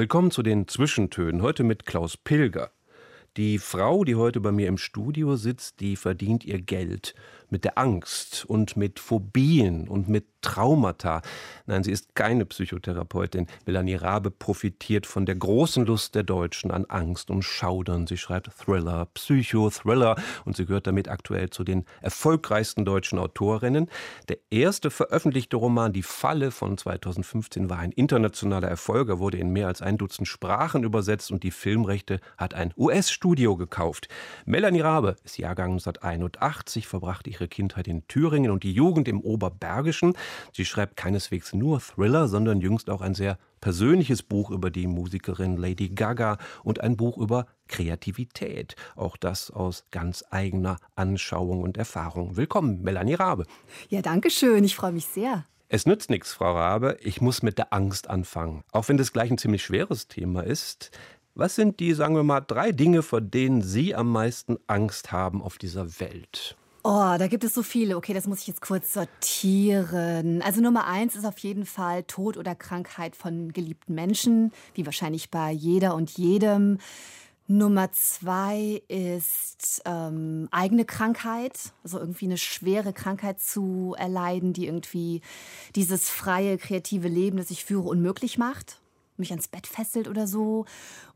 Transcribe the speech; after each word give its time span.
Willkommen 0.00 0.30
zu 0.30 0.42
den 0.42 0.66
Zwischentönen, 0.66 1.42
heute 1.42 1.62
mit 1.62 1.84
Klaus 1.84 2.16
Pilger. 2.16 2.70
Die 3.36 3.58
Frau, 3.58 4.02
die 4.02 4.14
heute 4.14 4.40
bei 4.40 4.50
mir 4.50 4.66
im 4.66 4.78
Studio 4.78 5.36
sitzt, 5.36 5.80
die 5.80 5.94
verdient 5.94 6.42
ihr 6.42 6.58
Geld 6.58 7.14
mit 7.50 7.64
der 7.64 7.78
Angst 7.78 8.44
und 8.46 8.76
mit 8.76 8.98
Phobien 8.98 9.88
und 9.88 10.08
mit 10.08 10.26
Traumata. 10.42 11.22
Nein, 11.66 11.84
sie 11.84 11.92
ist 11.92 12.14
keine 12.14 12.46
Psychotherapeutin. 12.46 13.46
Melanie 13.66 13.94
Rabe 13.94 14.30
profitiert 14.30 15.06
von 15.06 15.26
der 15.26 15.34
großen 15.34 15.84
Lust 15.84 16.14
der 16.14 16.22
Deutschen 16.22 16.70
an 16.70 16.86
Angst 16.86 17.30
und 17.30 17.42
Schaudern. 17.42 18.06
Sie 18.06 18.16
schreibt 18.16 18.50
Thriller, 18.56 19.06
Psychothriller 19.14 20.16
und 20.44 20.56
sie 20.56 20.66
gehört 20.66 20.86
damit 20.86 21.08
aktuell 21.08 21.50
zu 21.50 21.64
den 21.64 21.84
erfolgreichsten 22.00 22.84
deutschen 22.84 23.18
Autorinnen. 23.18 23.90
Der 24.28 24.38
erste 24.50 24.90
veröffentlichte 24.90 25.56
Roman 25.56 25.92
Die 25.92 26.02
Falle 26.02 26.50
von 26.50 26.78
2015 26.78 27.68
war 27.68 27.78
ein 27.78 27.92
internationaler 27.92 28.68
Erfolg. 28.68 29.08
Er 29.08 29.18
wurde 29.18 29.38
in 29.38 29.50
mehr 29.50 29.66
als 29.66 29.82
ein 29.82 29.98
Dutzend 29.98 30.28
Sprachen 30.28 30.84
übersetzt 30.84 31.30
und 31.30 31.42
die 31.42 31.50
Filmrechte 31.50 32.20
hat 32.38 32.54
ein 32.54 32.72
US-Studio 32.76 33.56
gekauft. 33.56 34.08
Melanie 34.46 34.80
Rabe 34.80 35.16
ist 35.24 35.38
Jahrgang 35.38 35.72
1981, 35.72 36.86
verbrachte 36.86 37.30
ihre 37.30 37.39
Kindheit 37.48 37.88
in 37.88 38.06
Thüringen 38.08 38.50
und 38.50 38.62
die 38.62 38.72
Jugend 38.72 39.08
im 39.08 39.20
Oberbergischen. 39.20 40.14
Sie 40.52 40.64
schreibt 40.64 40.96
keineswegs 40.96 41.52
nur 41.52 41.80
Thriller, 41.80 42.28
sondern 42.28 42.60
jüngst 42.60 42.90
auch 42.90 43.00
ein 43.00 43.14
sehr 43.14 43.38
persönliches 43.60 44.22
Buch 44.22 44.50
über 44.50 44.70
die 44.70 44.86
Musikerin 44.86 45.56
Lady 45.56 45.90
Gaga 45.90 46.38
und 46.64 46.80
ein 46.80 46.96
Buch 46.96 47.18
über 47.18 47.46
Kreativität. 47.68 48.76
Auch 48.96 49.16
das 49.16 49.50
aus 49.50 49.84
ganz 49.90 50.24
eigener 50.30 50.78
Anschauung 50.96 51.62
und 51.62 51.76
Erfahrung. 51.76 52.36
Willkommen, 52.36 52.82
Melanie 52.82 53.14
Rabe. 53.14 53.46
Ja, 53.88 54.02
danke 54.02 54.30
schön. 54.30 54.64
Ich 54.64 54.76
freue 54.76 54.92
mich 54.92 55.06
sehr. 55.06 55.44
Es 55.68 55.86
nützt 55.86 56.10
nichts, 56.10 56.32
Frau 56.32 56.52
Rabe. 56.52 56.96
Ich 57.00 57.20
muss 57.20 57.42
mit 57.42 57.56
der 57.56 57.72
Angst 57.72 58.10
anfangen. 58.10 58.64
Auch 58.72 58.88
wenn 58.88 58.96
das 58.96 59.12
gleich 59.12 59.30
ein 59.30 59.38
ziemlich 59.38 59.62
schweres 59.62 60.08
Thema 60.08 60.42
ist. 60.42 60.90
Was 61.36 61.54
sind 61.54 61.78
die, 61.78 61.94
sagen 61.94 62.16
wir 62.16 62.24
mal, 62.24 62.40
drei 62.40 62.72
Dinge, 62.72 63.02
vor 63.02 63.20
denen 63.20 63.62
Sie 63.62 63.94
am 63.94 64.10
meisten 64.10 64.58
Angst 64.66 65.12
haben 65.12 65.40
auf 65.40 65.58
dieser 65.58 66.00
Welt? 66.00 66.56
Oh, 66.82 67.16
da 67.18 67.26
gibt 67.26 67.44
es 67.44 67.52
so 67.52 67.62
viele. 67.62 67.96
Okay, 67.96 68.14
das 68.14 68.26
muss 68.26 68.40
ich 68.40 68.46
jetzt 68.46 68.62
kurz 68.62 68.94
sortieren. 68.94 70.40
Also 70.40 70.62
Nummer 70.62 70.86
eins 70.86 71.14
ist 71.14 71.26
auf 71.26 71.36
jeden 71.38 71.66
Fall 71.66 72.04
Tod 72.04 72.38
oder 72.38 72.54
Krankheit 72.54 73.16
von 73.16 73.52
geliebten 73.52 73.94
Menschen, 73.94 74.50
wie 74.74 74.86
wahrscheinlich 74.86 75.30
bei 75.30 75.50
jeder 75.50 75.94
und 75.94 76.10
jedem. 76.16 76.78
Nummer 77.46 77.92
zwei 77.92 78.80
ist 78.88 79.82
ähm, 79.84 80.48
eigene 80.52 80.86
Krankheit, 80.86 81.58
also 81.82 81.98
irgendwie 81.98 82.26
eine 82.26 82.38
schwere 82.38 82.92
Krankheit 82.94 83.40
zu 83.40 83.94
erleiden, 83.98 84.52
die 84.54 84.66
irgendwie 84.66 85.20
dieses 85.74 86.08
freie, 86.08 86.56
kreative 86.56 87.08
Leben, 87.08 87.36
das 87.36 87.50
ich 87.50 87.64
führe, 87.64 87.88
unmöglich 87.88 88.38
macht 88.38 88.80
mich 89.20 89.30
ans 89.30 89.46
Bett 89.46 89.68
fesselt 89.68 90.08
oder 90.08 90.26
so. 90.26 90.64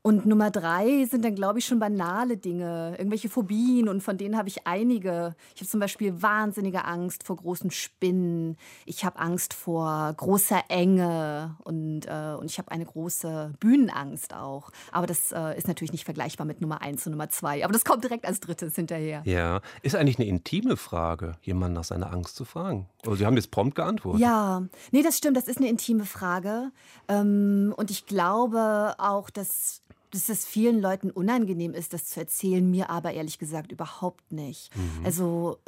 Und 0.07 0.27
Nummer 0.27 0.51
drei 0.51 1.07
sind 1.07 1.25
dann, 1.25 1.35
glaube 1.35 1.61
ich, 1.61 1.65
schon 1.65 1.79
banale 1.79 2.37
Dinge, 2.37 2.95
irgendwelche 2.99 3.31
Phobien 3.31 3.89
und 3.89 4.03
von 4.03 4.19
denen 4.19 4.37
habe 4.37 4.51
ich 4.51 4.67
einige. 4.67 5.35
Ich 5.55 5.63
habe 5.63 5.71
zum 5.71 5.81
Beispiel 5.81 6.21
wahnsinnige 6.21 6.85
Angst 6.85 7.25
vor 7.25 7.37
großen 7.37 7.71
Spinnen. 7.71 8.59
Ich 8.85 9.07
habe 9.07 9.19
Angst 9.19 9.55
vor 9.55 10.13
großer 10.15 10.65
Enge 10.69 11.57
und, 11.65 12.05
äh, 12.05 12.35
und 12.39 12.51
ich 12.51 12.59
habe 12.59 12.71
eine 12.71 12.85
große 12.85 13.55
Bühnenangst 13.61 14.35
auch. 14.35 14.73
Aber 14.93 15.07
das 15.07 15.33
äh, 15.33 15.57
ist 15.57 15.69
natürlich 15.69 15.93
nicht 15.93 16.05
vergleichbar 16.05 16.47
mit 16.47 16.61
Nummer 16.61 16.83
eins 16.83 17.07
und 17.07 17.13
Nummer 17.13 17.31
zwei. 17.31 17.65
Aber 17.65 17.73
das 17.73 17.87
kommt 17.87 18.05
direkt 18.05 18.27
als 18.27 18.41
drittes 18.41 18.75
hinterher. 18.75 19.23
Ja, 19.25 19.63
ist 19.81 19.97
eigentlich 19.97 20.19
eine 20.19 20.29
intime 20.29 20.77
Frage, 20.77 21.33
jemanden 21.41 21.77
nach 21.77 21.85
seiner 21.85 22.13
Angst 22.13 22.37
zu 22.37 22.45
fragen. 22.45 22.91
Aber 23.07 23.17
Sie 23.17 23.25
haben 23.25 23.37
jetzt 23.37 23.51
prompt 23.51 23.75
geantwortet. 23.75 24.21
Ja, 24.21 24.65
nee, 24.93 25.03
das 25.03 25.17
stimmt, 25.17 25.39
das 25.39 25.49
ist 25.49 25.57
eine 25.57 25.69
intime 25.71 26.05
Frage. 26.05 26.73
Ähm, 27.09 27.73
und 27.79 27.91
ich 27.91 28.05
glaube 28.05 28.97
auch, 28.99 29.31
dass 29.31 29.81
dass 30.15 30.29
es 30.29 30.45
vielen 30.45 30.81
Leuten 30.81 31.11
unangenehm 31.11 31.75
ist, 31.75 31.93
das 31.93 32.07
zu 32.07 32.21
erzählen, 32.21 32.69
mir 32.71 32.89
aber 32.89 33.13
ehrlich 33.13 33.39
gesagt 33.39 33.73
überhaupt 33.73 34.33
nicht. 34.33 34.71
Mhm. 34.77 35.05
Also 35.05 35.59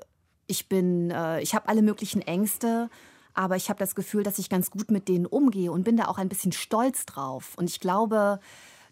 ich 0.47 0.69
bin, 0.69 1.11
äh, 1.11 1.41
ich 1.41 1.55
habe 1.55 1.69
alle 1.69 1.83
möglichen 1.83 2.23
Ängste, 2.23 2.89
aber 3.35 3.57
ich 3.57 3.69
habe 3.69 3.79
das 3.81 3.95
Gefühl, 3.95 4.23
dass 4.23 4.39
ich 4.39 4.49
ganz 4.49 4.71
gut 4.71 4.91
mit 4.91 5.09
denen 5.09 5.27
umgehe 5.27 5.73
und 5.73 5.83
bin 5.83 5.97
da 5.97 6.07
auch 6.07 6.19
ein 6.19 6.29
bisschen 6.29 6.53
stolz 6.53 7.07
drauf. 7.07 7.55
Und 7.57 7.69
ich 7.69 7.81
glaube, 7.81 8.39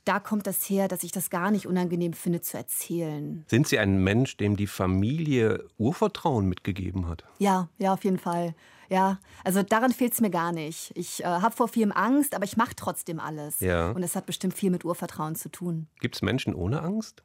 da 0.05 0.21
kommt 0.21 0.47
das 0.47 0.69
her, 0.69 0.89
dass 0.89 1.03
ich 1.03 1.13
das 1.13 1.31
gar 1.31 1.51
nicht 1.51 1.67
unangenehm 1.67 2.13
finde 2.13 2.41
zu 2.41 2.57
erzählen. 2.57 3.45
Sind 3.49 3.69
Sie 3.69 3.79
ein 3.79 4.03
Mensch, 4.03 4.37
dem 4.37 4.57
die 4.57 4.67
Familie 4.67 5.65
Urvertrauen 5.79 6.47
mitgegeben 6.49 7.09
hat? 7.09 7.25
Ja, 7.39 7.69
ja, 7.79 7.95
auf 7.95 8.05
jeden 8.05 8.19
Fall. 8.19 8.55
Ja, 8.89 9.19
also 9.45 9.63
daran 9.63 9.93
fehlt 9.93 10.13
es 10.13 10.21
mir 10.21 10.31
gar 10.31 10.53
nicht. 10.53 10.93
Ich 10.95 11.23
äh, 11.23 11.27
habe 11.27 11.55
vor 11.55 11.69
vielem 11.69 11.93
Angst, 11.93 12.35
aber 12.35 12.45
ich 12.45 12.57
mache 12.57 12.75
trotzdem 12.77 13.21
alles. 13.21 13.61
Ja. 13.61 13.91
Und 13.91 14.03
das 14.03 14.17
hat 14.17 14.27
bestimmt 14.27 14.55
viel 14.55 14.71
mit 14.71 14.85
Urvertrauen 14.85 15.37
zu 15.37 15.49
tun. 15.49 15.87
Gibt 16.01 16.17
es 16.17 16.23
Menschen 16.23 16.55
ohne 16.55 16.83
Angst? 16.83 17.23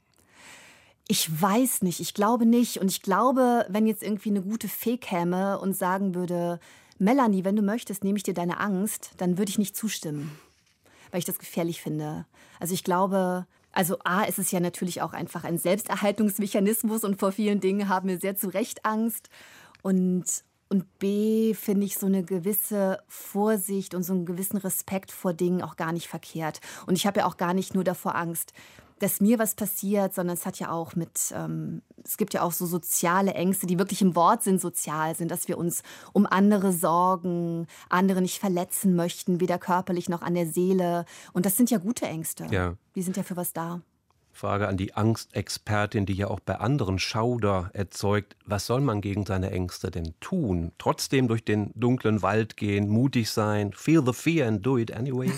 Ich 1.08 1.42
weiß 1.42 1.82
nicht, 1.82 2.00
ich 2.00 2.14
glaube 2.14 2.46
nicht. 2.46 2.78
Und 2.78 2.90
ich 2.90 3.02
glaube, 3.02 3.66
wenn 3.70 3.88
jetzt 3.88 4.04
irgendwie 4.04 4.30
eine 4.30 4.42
gute 4.42 4.68
Fee 4.68 4.98
käme 4.98 5.60
und 5.60 5.74
sagen 5.74 6.14
würde, 6.14 6.60
Melanie, 7.00 7.46
wenn 7.46 7.56
du 7.56 7.62
möchtest, 7.62 8.04
nehme 8.04 8.18
ich 8.18 8.24
dir 8.24 8.34
deine 8.34 8.60
Angst, 8.60 9.12
dann 9.18 9.38
würde 9.38 9.50
ich 9.50 9.58
nicht 9.58 9.76
zustimmen, 9.76 10.38
weil 11.12 11.20
ich 11.20 11.26
das 11.26 11.40
gefährlich 11.40 11.82
finde. 11.82 12.26
Also 12.60 12.74
ich 12.74 12.84
glaube, 12.84 13.48
also 13.72 13.98
A 14.04 14.24
ist 14.24 14.40
es 14.40 14.52
ja 14.52 14.60
natürlich 14.60 15.02
auch 15.02 15.14
einfach 15.14 15.44
ein 15.44 15.58
Selbsterhaltungsmechanismus 15.58 17.04
und 17.04 17.20
vor 17.20 17.32
vielen 17.32 17.60
Dingen 17.60 17.88
haben 17.88 18.10
wir 18.10 18.20
sehr 18.20 18.36
zu 18.36 18.50
Recht 18.50 18.86
Angst. 18.86 19.30
Und, 19.82 20.26
und 20.70 21.00
B 21.00 21.54
finde 21.56 21.86
ich 21.86 21.98
so 21.98 22.06
eine 22.06 22.24
gewisse 22.24 23.00
Vorsicht 23.08 23.96
und 23.96 24.04
so 24.04 24.14
einen 24.14 24.26
gewissen 24.26 24.58
Respekt 24.58 25.12
vor 25.12 25.34
Dingen 25.34 25.62
auch 25.64 25.76
gar 25.76 25.92
nicht 25.92 26.08
verkehrt. 26.08 26.62
Und 26.86 26.96
ich 26.96 27.08
habe 27.08 27.22
ja 27.22 27.26
auch 27.26 27.38
gar 27.38 27.56
nicht 27.56 27.74
nur 27.74 27.84
davor 27.84 28.16
Angst, 28.16 28.54
dass 29.00 29.22
mir 29.22 29.40
was 29.40 29.56
passiert, 29.56 30.14
sondern 30.14 30.36
es 30.36 30.46
hat 30.46 30.60
ja 30.60 30.72
auch 30.72 30.96
mit, 30.96 31.34
ähm, 31.34 31.82
es 32.04 32.18
gibt 32.18 32.34
ja 32.34 32.44
auch 32.44 32.52
so 32.52 32.66
soziale 32.66 33.34
Ängste, 33.34 33.66
die 33.66 33.80
wirklich 33.80 34.02
im 34.02 34.16
Wortsinn 34.16 34.60
sozial 34.60 35.16
sind, 35.16 35.32
dass 35.32 35.48
wir 35.48 35.58
uns 35.58 35.82
um 36.14 36.26
andere 36.26 36.72
sorgen, 36.72 37.66
andere 37.90 38.22
nicht 38.22 38.40
verletzen 38.40 38.96
möchten, 38.96 39.40
weder 39.40 39.58
körperlich 39.58 40.10
noch 40.10 40.22
an 40.22 40.36
der 40.36 40.48
Seele. 40.48 41.06
Und 41.34 41.46
das 41.46 41.58
sind 41.58 41.72
ja 41.72 41.78
gute 41.78 42.06
Ängste. 42.06 42.46
Ja. 42.52 42.76
Die 42.96 43.02
sind 43.02 43.18
ja 43.18 43.24
für 43.24 43.38
was 43.38 43.54
da. 43.54 43.82
Frage 44.32 44.68
an 44.68 44.78
die 44.78 44.94
Angstexpertin, 44.94 46.06
die 46.06 46.14
ja 46.14 46.28
auch 46.28 46.40
bei 46.40 46.56
anderen 46.56 46.98
Schauder 47.00 47.70
erzeugt. 47.74 48.36
Was 48.46 48.66
soll 48.66 48.82
man 48.82 49.02
gegen 49.02 49.26
seine 49.26 49.52
Ängste 49.52 49.92
denn 49.92 50.14
tun? 50.22 50.72
Trotzdem 50.78 51.28
durch 51.28 51.44
den 51.44 51.72
dunklen 51.76 52.22
Wald 52.22 52.56
gehen, 52.56 52.88
mutig 52.88 53.30
sein, 53.32 53.74
feel 53.74 54.02
the 54.06 54.14
fear 54.14 54.48
and 54.48 54.66
do 54.66 54.78
it 54.78 54.96
anyway? 54.96 55.32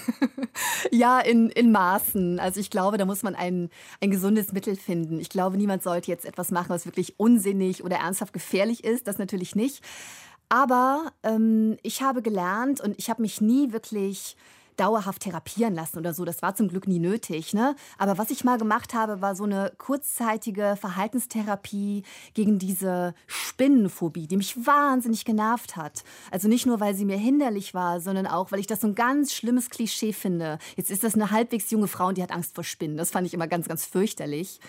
ja, 0.92 1.20
in, 1.20 1.50
in 1.50 1.72
Maßen. 1.72 2.40
Also 2.40 2.60
ich 2.60 2.70
glaube, 2.70 2.98
da 2.98 3.06
muss 3.06 3.24
man 3.24 3.36
ein, 3.36 3.70
ein 4.02 4.12
gesundes 4.12 4.54
Mittel 4.54 4.76
finden. 4.76 5.20
Ich 5.20 5.30
glaube, 5.30 5.58
niemand 5.58 5.84
sollte 5.84 6.12
jetzt 6.12 6.26
etwas 6.26 6.52
machen, 6.52 6.70
was 6.70 6.86
wirklich 6.86 7.20
unsinnig 7.20 7.84
oder 7.84 7.98
ernsthaft 7.98 8.34
gefährlich 8.34 8.84
ist. 8.84 9.08
Das 9.08 9.18
natürlich 9.18 9.56
nicht. 9.56 9.84
Aber 10.50 11.14
ähm, 11.24 11.78
ich 11.82 12.02
habe 12.02 12.22
gelernt 12.22 12.82
und 12.82 13.00
ich 13.00 13.10
habe 13.10 13.22
mich 13.22 13.40
nie 13.40 13.72
wirklich 13.72 14.36
dauerhaft 14.78 15.24
therapieren 15.24 15.76
lassen 15.76 16.00
oder 16.00 16.14
so. 16.14 16.26
Das 16.26 16.42
war 16.42 16.56
zum 16.56 16.68
Glück 16.68 16.88
nie 16.88 17.00
nötig. 17.00 17.54
Ne? 17.54 17.76
Aber 17.98 18.18
was 18.18 18.32
ich 18.32 18.44
mal 18.44 18.58
gemacht 18.58 18.94
habe, 18.94 19.22
war 19.22 19.36
so 19.36 19.44
eine 19.44 19.72
kurzzeitige 19.78 20.78
Verhaltenstherapie 20.80 22.04
gegen 22.34 22.60
diese 22.60 23.14
Spinnenphobie, 23.28 24.28
die 24.28 24.38
mich 24.38 24.66
wahnsinnig 24.66 25.26
genervt 25.26 25.76
hat. 25.76 26.04
Also 26.32 26.48
nicht 26.48 26.66
nur, 26.66 26.80
weil 26.80 26.96
sie 26.96 27.06
mir 27.06 27.18
hinderlich 27.18 27.74
war, 27.74 28.00
sondern 28.02 28.28
auch, 28.28 28.52
weil 28.52 28.60
ich 28.60 28.68
das 28.68 28.82
so 28.82 28.88
ein 28.88 28.96
ganz 28.96 29.34
schlimmes 29.34 29.70
Klischee 29.70 30.14
finde. 30.14 30.60
Jetzt 30.76 30.92
ist 30.92 31.04
das 31.04 31.16
eine 31.16 31.32
halbwegs 31.32 31.70
junge 31.72 31.88
Frau 31.88 32.08
und 32.08 32.18
die 32.18 32.24
hat 32.24 32.32
Angst 32.32 32.56
vor 32.56 32.64
Spinnen. 32.64 32.98
Das 32.98 33.12
fand 33.12 33.28
ich 33.28 33.34
immer 33.34 33.48
ganz, 33.48 33.68
ganz 33.68 33.86
fürchterlich. 33.86 34.60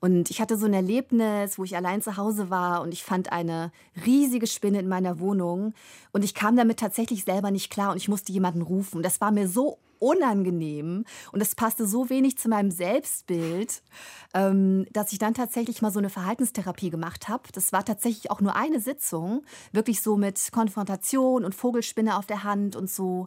Und 0.00 0.30
ich 0.30 0.40
hatte 0.40 0.56
so 0.56 0.66
ein 0.66 0.74
Erlebnis, 0.74 1.58
wo 1.58 1.64
ich 1.64 1.76
allein 1.76 2.02
zu 2.02 2.16
Hause 2.16 2.50
war 2.50 2.82
und 2.82 2.92
ich 2.92 3.02
fand 3.02 3.32
eine 3.32 3.72
riesige 4.04 4.46
Spinne 4.46 4.80
in 4.80 4.88
meiner 4.88 5.20
Wohnung 5.20 5.74
und 6.12 6.24
ich 6.24 6.34
kam 6.34 6.56
damit 6.56 6.78
tatsächlich 6.78 7.24
selber 7.24 7.50
nicht 7.50 7.70
klar 7.70 7.92
und 7.92 7.96
ich 7.96 8.08
musste 8.08 8.32
jemanden 8.32 8.62
rufen. 8.62 9.02
Das 9.02 9.20
war 9.20 9.30
mir 9.30 9.45
so 9.48 9.78
unangenehm 9.98 11.04
und 11.32 11.40
es 11.40 11.54
passte 11.54 11.86
so 11.86 12.10
wenig 12.10 12.38
zu 12.38 12.48
meinem 12.48 12.70
Selbstbild, 12.70 13.82
ähm, 14.34 14.86
dass 14.92 15.12
ich 15.12 15.18
dann 15.18 15.34
tatsächlich 15.34 15.82
mal 15.82 15.90
so 15.90 15.98
eine 15.98 16.10
Verhaltenstherapie 16.10 16.90
gemacht 16.90 17.28
habe. 17.28 17.44
Das 17.52 17.72
war 17.72 17.84
tatsächlich 17.84 18.30
auch 18.30 18.40
nur 18.40 18.56
eine 18.56 18.80
Sitzung, 18.80 19.44
wirklich 19.72 20.02
so 20.02 20.16
mit 20.16 20.52
Konfrontation 20.52 21.44
und 21.44 21.54
Vogelspinne 21.54 22.16
auf 22.16 22.26
der 22.26 22.44
Hand 22.44 22.76
und 22.76 22.90
so. 22.90 23.26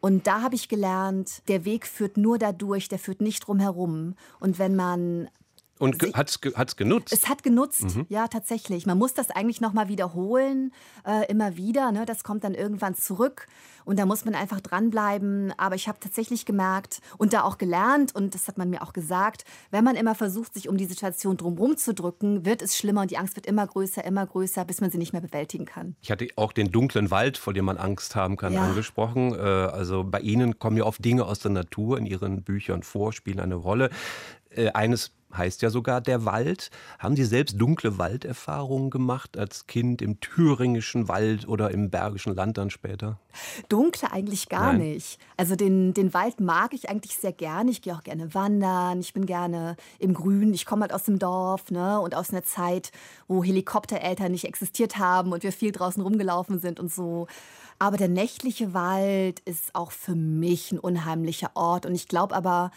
Und 0.00 0.26
da 0.26 0.42
habe 0.42 0.56
ich 0.56 0.68
gelernt, 0.68 1.42
der 1.48 1.64
Weg 1.64 1.86
führt 1.86 2.16
nur 2.16 2.38
dadurch, 2.38 2.88
der 2.88 2.98
führt 2.98 3.20
nicht 3.20 3.46
drumherum. 3.46 4.16
Und 4.40 4.58
wenn 4.58 4.74
man 4.74 5.28
und 5.78 5.98
ge 5.98 6.12
hat 6.12 6.28
es 6.28 6.76
genutzt? 6.76 7.12
Es 7.12 7.28
hat 7.28 7.42
genutzt, 7.42 7.96
mhm. 7.96 8.06
ja, 8.08 8.28
tatsächlich. 8.28 8.86
Man 8.86 8.98
muss 8.98 9.14
das 9.14 9.30
eigentlich 9.30 9.60
nochmal 9.60 9.88
wiederholen, 9.88 10.72
äh, 11.04 11.26
immer 11.28 11.56
wieder. 11.56 11.90
Ne? 11.90 12.04
Das 12.06 12.22
kommt 12.22 12.44
dann 12.44 12.54
irgendwann 12.54 12.94
zurück 12.94 13.48
und 13.84 13.98
da 13.98 14.06
muss 14.06 14.24
man 14.24 14.34
einfach 14.34 14.60
dranbleiben. 14.60 15.52
Aber 15.56 15.74
ich 15.74 15.88
habe 15.88 15.98
tatsächlich 16.00 16.46
gemerkt 16.46 17.00
und 17.18 17.32
da 17.32 17.42
auch 17.42 17.58
gelernt, 17.58 18.14
und 18.14 18.34
das 18.34 18.48
hat 18.48 18.58
man 18.58 18.70
mir 18.70 18.82
auch 18.82 18.92
gesagt, 18.92 19.44
wenn 19.70 19.84
man 19.84 19.96
immer 19.96 20.14
versucht, 20.14 20.54
sich 20.54 20.68
um 20.68 20.76
die 20.76 20.84
Situation 20.84 21.36
drumherum 21.36 21.76
zu 21.76 21.94
drücken, 21.94 22.44
wird 22.44 22.62
es 22.62 22.76
schlimmer 22.76 23.02
und 23.02 23.10
die 23.10 23.18
Angst 23.18 23.36
wird 23.36 23.46
immer 23.46 23.66
größer, 23.66 24.04
immer 24.04 24.26
größer, 24.26 24.64
bis 24.64 24.80
man 24.80 24.90
sie 24.90 24.98
nicht 24.98 25.12
mehr 25.12 25.22
bewältigen 25.22 25.64
kann. 25.64 25.96
Ich 26.00 26.10
hatte 26.10 26.28
auch 26.36 26.52
den 26.52 26.70
dunklen 26.70 27.10
Wald, 27.10 27.38
vor 27.38 27.52
dem 27.52 27.64
man 27.64 27.76
Angst 27.76 28.16
haben 28.16 28.36
kann, 28.36 28.52
ja. 28.52 28.64
angesprochen. 28.64 29.34
Äh, 29.34 29.38
also 29.38 30.04
bei 30.04 30.20
Ihnen 30.20 30.58
kommen 30.58 30.76
ja 30.76 30.84
oft 30.84 31.04
Dinge 31.04 31.24
aus 31.24 31.40
der 31.40 31.50
Natur 31.50 31.98
in 31.98 32.06
Ihren 32.06 32.42
Büchern 32.42 32.82
vor, 32.82 33.12
spielen 33.12 33.40
eine 33.40 33.54
Rolle. 33.54 33.90
Äh, 34.50 34.70
eines 34.70 35.12
heißt 35.36 35.62
ja 35.62 35.70
sogar 35.70 36.00
der 36.00 36.24
Wald. 36.24 36.70
Haben 36.98 37.16
Sie 37.16 37.24
selbst 37.24 37.60
dunkle 37.60 37.98
Walderfahrungen 37.98 38.90
gemacht 38.90 39.36
als 39.36 39.66
Kind 39.66 40.02
im 40.02 40.20
thüringischen 40.20 41.08
Wald 41.08 41.48
oder 41.48 41.70
im 41.70 41.90
bergischen 41.90 42.34
Land 42.34 42.58
dann 42.58 42.70
später? 42.70 43.18
Dunkle 43.68 44.12
eigentlich 44.12 44.48
gar 44.48 44.72
Nein. 44.72 44.92
nicht. 44.92 45.18
Also 45.36 45.56
den, 45.56 45.94
den 45.94 46.12
Wald 46.14 46.40
mag 46.40 46.74
ich 46.74 46.88
eigentlich 46.88 47.16
sehr 47.16 47.32
gerne. 47.32 47.70
Ich 47.70 47.82
gehe 47.82 47.94
auch 47.94 48.02
gerne 48.02 48.34
wandern. 48.34 49.00
Ich 49.00 49.12
bin 49.12 49.26
gerne 49.26 49.76
im 49.98 50.14
Grün. 50.14 50.54
Ich 50.54 50.66
komme 50.66 50.82
halt 50.82 50.92
aus 50.92 51.04
dem 51.04 51.18
Dorf 51.18 51.70
ne? 51.70 52.00
und 52.00 52.14
aus 52.14 52.30
einer 52.30 52.44
Zeit, 52.44 52.92
wo 53.28 53.42
Helikoptereltern 53.42 54.32
nicht 54.32 54.44
existiert 54.44 54.98
haben 54.98 55.32
und 55.32 55.42
wir 55.42 55.52
viel 55.52 55.72
draußen 55.72 56.02
rumgelaufen 56.02 56.58
sind 56.58 56.80
und 56.80 56.92
so. 56.92 57.26
Aber 57.78 57.96
der 57.96 58.08
nächtliche 58.08 58.74
Wald 58.74 59.40
ist 59.40 59.74
auch 59.74 59.90
für 59.90 60.14
mich 60.14 60.70
ein 60.70 60.78
unheimlicher 60.78 61.50
Ort. 61.54 61.84
Und 61.84 61.94
ich 61.94 62.06
glaube 62.06 62.34
aber, 62.34 62.70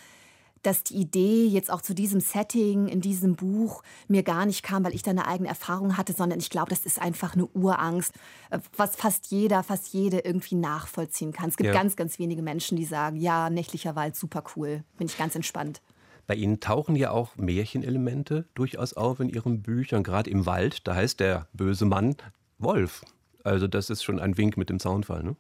dass 0.65 0.83
die 0.83 0.95
Idee 0.95 1.45
jetzt 1.45 1.71
auch 1.71 1.81
zu 1.81 1.93
diesem 1.93 2.19
Setting 2.19 2.87
in 2.87 3.01
diesem 3.01 3.35
Buch 3.35 3.83
mir 4.07 4.23
gar 4.23 4.45
nicht 4.45 4.63
kam, 4.63 4.83
weil 4.83 4.95
ich 4.95 5.03
da 5.03 5.11
eine 5.11 5.27
eigene 5.27 5.49
Erfahrung 5.49 5.97
hatte, 5.97 6.13
sondern 6.13 6.39
ich 6.39 6.49
glaube, 6.49 6.69
das 6.69 6.85
ist 6.85 6.99
einfach 6.99 7.33
eine 7.33 7.45
Urangst, 7.47 8.13
äh, 8.49 8.59
was 8.75 8.95
fast 8.95 9.27
jeder, 9.27 9.63
fast 9.63 9.93
jede 9.93 10.19
irgendwie 10.19 10.55
nachvollziehen 10.55 11.31
kann. 11.31 11.49
Es 11.49 11.57
gibt 11.57 11.67
ja. 11.67 11.73
ganz, 11.73 11.95
ganz 11.95 12.19
wenige 12.19 12.41
Menschen, 12.41 12.77
die 12.77 12.85
sagen, 12.85 13.17
ja, 13.17 13.49
nächtlicher 13.49 13.95
Wald, 13.95 14.15
super 14.15 14.43
cool, 14.55 14.83
bin 14.97 15.07
ich 15.07 15.17
ganz 15.17 15.35
entspannt. 15.35 15.81
Bei 16.27 16.33
Ihnen 16.33 16.59
tauchen 16.59 16.95
ja 16.95 17.11
auch 17.11 17.35
Märchenelemente 17.35 18.45
durchaus 18.55 18.93
auf 18.93 19.19
in 19.19 19.29
Ihren 19.29 19.61
Büchern, 19.61 20.01
gerade 20.01 20.29
im 20.29 20.47
Wald. 20.47 20.87
Da 20.87 20.95
heißt 20.95 21.19
der 21.19 21.47
böse 21.53 21.85
Mann 21.85 22.15
Wolf. 22.57 23.03
Also 23.43 23.67
das 23.67 23.91
ist 23.91 24.03
schon 24.03 24.19
ein 24.19 24.37
Wink 24.37 24.57
mit 24.57 24.69
dem 24.69 24.79
Zaunfall, 24.79 25.21
ne? 25.21 25.35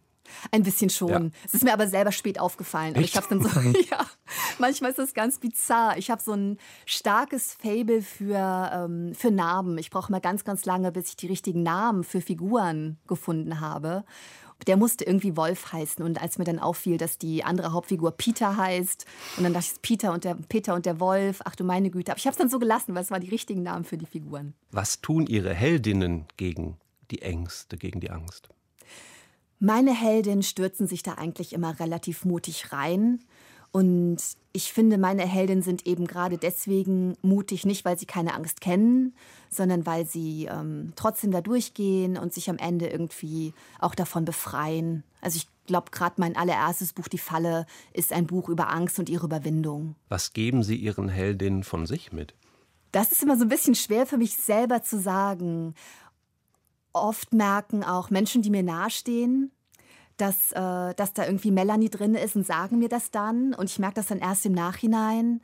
Ein 0.51 0.63
bisschen 0.63 0.89
schon. 0.89 1.09
Ja. 1.09 1.29
Es 1.45 1.53
ist 1.53 1.63
mir 1.63 1.73
aber 1.73 1.87
selber 1.87 2.11
spät 2.11 2.39
aufgefallen. 2.39 2.95
Aber 2.95 3.03
ich 3.03 3.15
habe 3.15 3.27
dann 3.29 3.41
so, 3.41 3.49
ja, 3.89 4.05
manchmal 4.59 4.91
ist 4.91 4.99
das 4.99 5.13
ganz 5.13 5.39
bizarr. 5.39 5.97
Ich 5.97 6.09
habe 6.09 6.21
so 6.21 6.33
ein 6.33 6.57
starkes 6.85 7.53
Fable 7.53 8.01
für, 8.01 8.71
ähm, 8.73 9.13
für 9.13 9.31
Narben. 9.31 9.77
Ich 9.77 9.89
brauche 9.89 10.11
mal 10.11 10.21
ganz, 10.21 10.43
ganz 10.43 10.65
lange, 10.65 10.91
bis 10.91 11.09
ich 11.09 11.15
die 11.17 11.27
richtigen 11.27 11.63
Namen 11.63 12.03
für 12.03 12.21
Figuren 12.21 12.97
gefunden 13.07 13.59
habe. 13.59 14.03
Der 14.67 14.77
musste 14.77 15.03
irgendwie 15.03 15.35
Wolf 15.35 15.73
heißen. 15.73 16.03
Und 16.03 16.21
als 16.21 16.37
mir 16.37 16.45
dann 16.45 16.59
auffiel, 16.59 16.97
dass 16.97 17.17
die 17.17 17.43
andere 17.43 17.73
Hauptfigur 17.73 18.11
Peter 18.11 18.55
heißt, 18.55 19.05
und 19.37 19.43
dann 19.43 19.53
dachte 19.53 19.67
ich, 19.73 19.81
Peter 19.81 20.13
und 20.13 20.23
der 20.23 20.35
Peter 20.35 20.73
und 20.73 20.85
der 20.85 20.99
Wolf, 20.99 21.41
ach 21.43 21.55
du 21.55 21.63
meine 21.63 21.89
Güte. 21.89 22.11
Aber 22.11 22.19
ich 22.19 22.25
habe 22.25 22.31
es 22.31 22.37
dann 22.37 22.49
so 22.49 22.59
gelassen, 22.59 22.95
weil 22.95 23.03
es 23.03 23.11
waren 23.11 23.21
die 23.21 23.29
richtigen 23.29 23.63
Namen 23.63 23.83
für 23.83 23.97
die 23.97 24.05
Figuren. 24.05 24.53
Was 24.71 25.01
tun 25.01 25.27
Ihre 25.27 25.53
Heldinnen 25.53 26.25
gegen 26.37 26.77
die 27.11 27.21
Ängste, 27.21 27.77
gegen 27.77 27.99
die 27.99 28.09
Angst? 28.09 28.49
Meine 29.59 29.93
Heldinnen 29.93 30.43
stürzen 30.43 30.87
sich 30.87 31.01
da 31.01 31.13
eigentlich 31.13 31.53
immer 31.53 31.79
relativ 31.79 32.25
mutig 32.25 32.71
rein. 32.71 33.19
Und 33.75 34.19
ich 34.53 34.71
finde, 34.71 34.97
meine 34.97 35.23
Heldinnen 35.23 35.61
sind 35.61 35.85
eben 35.85 36.07
gerade 36.07 36.37
deswegen 36.37 37.17
mutig, 37.21 37.65
nicht 37.65 37.83
weil 37.83 37.99
sie 37.99 38.05
keine 38.05 38.33
Angst 38.33 38.61
kennen, 38.61 39.13
sondern 39.49 39.85
weil 39.85 40.05
sie 40.05 40.45
ähm, 40.49 40.93
trotzdem 40.95 41.31
da 41.31 41.41
durchgehen 41.41 42.17
und 42.17 42.33
sich 42.33 42.49
am 42.49 42.57
Ende 42.57 42.87
irgendwie 42.87 43.53
auch 43.81 43.93
davon 43.93 44.23
befreien. 44.23 45.03
Also 45.19 45.35
ich 45.39 45.49
glaube, 45.65 45.91
gerade 45.91 46.15
mein 46.19 46.37
allererstes 46.37 46.93
Buch, 46.93 47.09
Die 47.09 47.17
Falle, 47.17 47.65
ist 47.91 48.13
ein 48.13 48.27
Buch 48.27 48.47
über 48.47 48.71
Angst 48.71 48.97
und 48.97 49.09
ihre 49.09 49.25
Überwindung. 49.25 49.95
Was 50.07 50.31
geben 50.31 50.63
Sie 50.63 50.77
Ihren 50.77 51.09
Heldinnen 51.09 51.65
von 51.65 51.85
sich 51.85 52.13
mit? 52.13 52.33
Das 52.93 53.11
ist 53.11 53.23
immer 53.23 53.35
so 53.35 53.43
ein 53.43 53.49
bisschen 53.49 53.75
schwer 53.75 54.05
für 54.05 54.17
mich 54.17 54.37
selber 54.37 54.83
zu 54.83 54.97
sagen 55.01 55.75
oft 56.95 57.33
merken 57.33 57.83
auch 57.83 58.09
Menschen, 58.09 58.41
die 58.41 58.49
mir 58.49 58.63
nahestehen, 58.63 59.51
dass, 60.17 60.51
äh, 60.51 60.93
dass 60.95 61.13
da 61.13 61.25
irgendwie 61.25 61.51
Melanie 61.51 61.89
drin 61.89 62.15
ist 62.15 62.35
und 62.35 62.45
sagen 62.45 62.79
mir 62.79 62.89
das 62.89 63.11
dann. 63.11 63.53
Und 63.53 63.69
ich 63.69 63.79
merke 63.79 63.95
das 63.95 64.07
dann 64.07 64.19
erst 64.19 64.45
im 64.45 64.53
Nachhinein. 64.53 65.41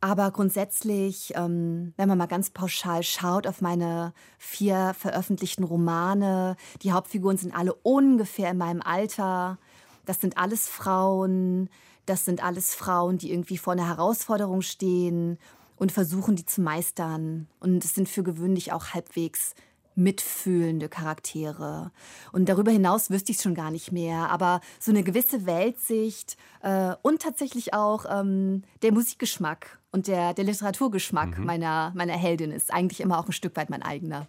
Aber 0.00 0.30
grundsätzlich, 0.32 1.32
ähm, 1.34 1.94
wenn 1.96 2.08
man 2.08 2.18
mal 2.18 2.26
ganz 2.26 2.50
pauschal 2.50 3.02
schaut 3.02 3.46
auf 3.46 3.62
meine 3.62 4.12
vier 4.38 4.92
veröffentlichten 4.98 5.64
Romane, 5.64 6.56
die 6.82 6.92
Hauptfiguren 6.92 7.38
sind 7.38 7.56
alle 7.56 7.72
ungefähr 7.72 8.50
in 8.50 8.58
meinem 8.58 8.82
Alter. 8.82 9.58
Das 10.04 10.20
sind 10.20 10.36
alles 10.36 10.68
Frauen. 10.68 11.70
Das 12.04 12.26
sind 12.26 12.44
alles 12.44 12.74
Frauen, 12.74 13.16
die 13.16 13.32
irgendwie 13.32 13.56
vor 13.56 13.72
einer 13.72 13.88
Herausforderung 13.88 14.60
stehen 14.60 15.38
und 15.76 15.90
versuchen, 15.90 16.36
die 16.36 16.44
zu 16.44 16.60
meistern. 16.60 17.48
Und 17.60 17.82
es 17.82 17.94
sind 17.94 18.08
für 18.08 18.22
gewöhnlich 18.22 18.72
auch 18.72 18.88
halbwegs 18.88 19.54
mitfühlende 19.94 20.88
Charaktere. 20.88 21.90
Und 22.32 22.48
darüber 22.48 22.70
hinaus 22.70 23.10
wüsste 23.10 23.32
ich 23.32 23.38
es 23.38 23.42
schon 23.42 23.54
gar 23.54 23.70
nicht 23.70 23.92
mehr. 23.92 24.30
Aber 24.30 24.60
so 24.80 24.90
eine 24.90 25.02
gewisse 25.02 25.46
Weltsicht 25.46 26.36
äh, 26.62 26.94
und 27.02 27.22
tatsächlich 27.22 27.74
auch 27.74 28.04
ähm, 28.08 28.62
der 28.82 28.92
Musikgeschmack 28.92 29.78
und 29.92 30.08
der, 30.08 30.34
der 30.34 30.44
Literaturgeschmack 30.44 31.38
mhm. 31.38 31.44
meiner, 31.44 31.92
meiner 31.94 32.14
Heldin 32.14 32.50
ist 32.50 32.72
eigentlich 32.72 33.00
immer 33.00 33.18
auch 33.18 33.26
ein 33.26 33.32
Stück 33.32 33.56
weit 33.56 33.70
mein 33.70 33.82
eigener. 33.82 34.26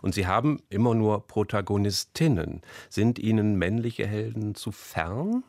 Und 0.00 0.14
Sie 0.14 0.26
haben 0.26 0.60
immer 0.70 0.94
nur 0.94 1.26
Protagonistinnen. 1.26 2.62
Sind 2.88 3.18
Ihnen 3.18 3.56
männliche 3.56 4.06
Helden 4.06 4.54
zu 4.54 4.70
fern? 4.70 5.42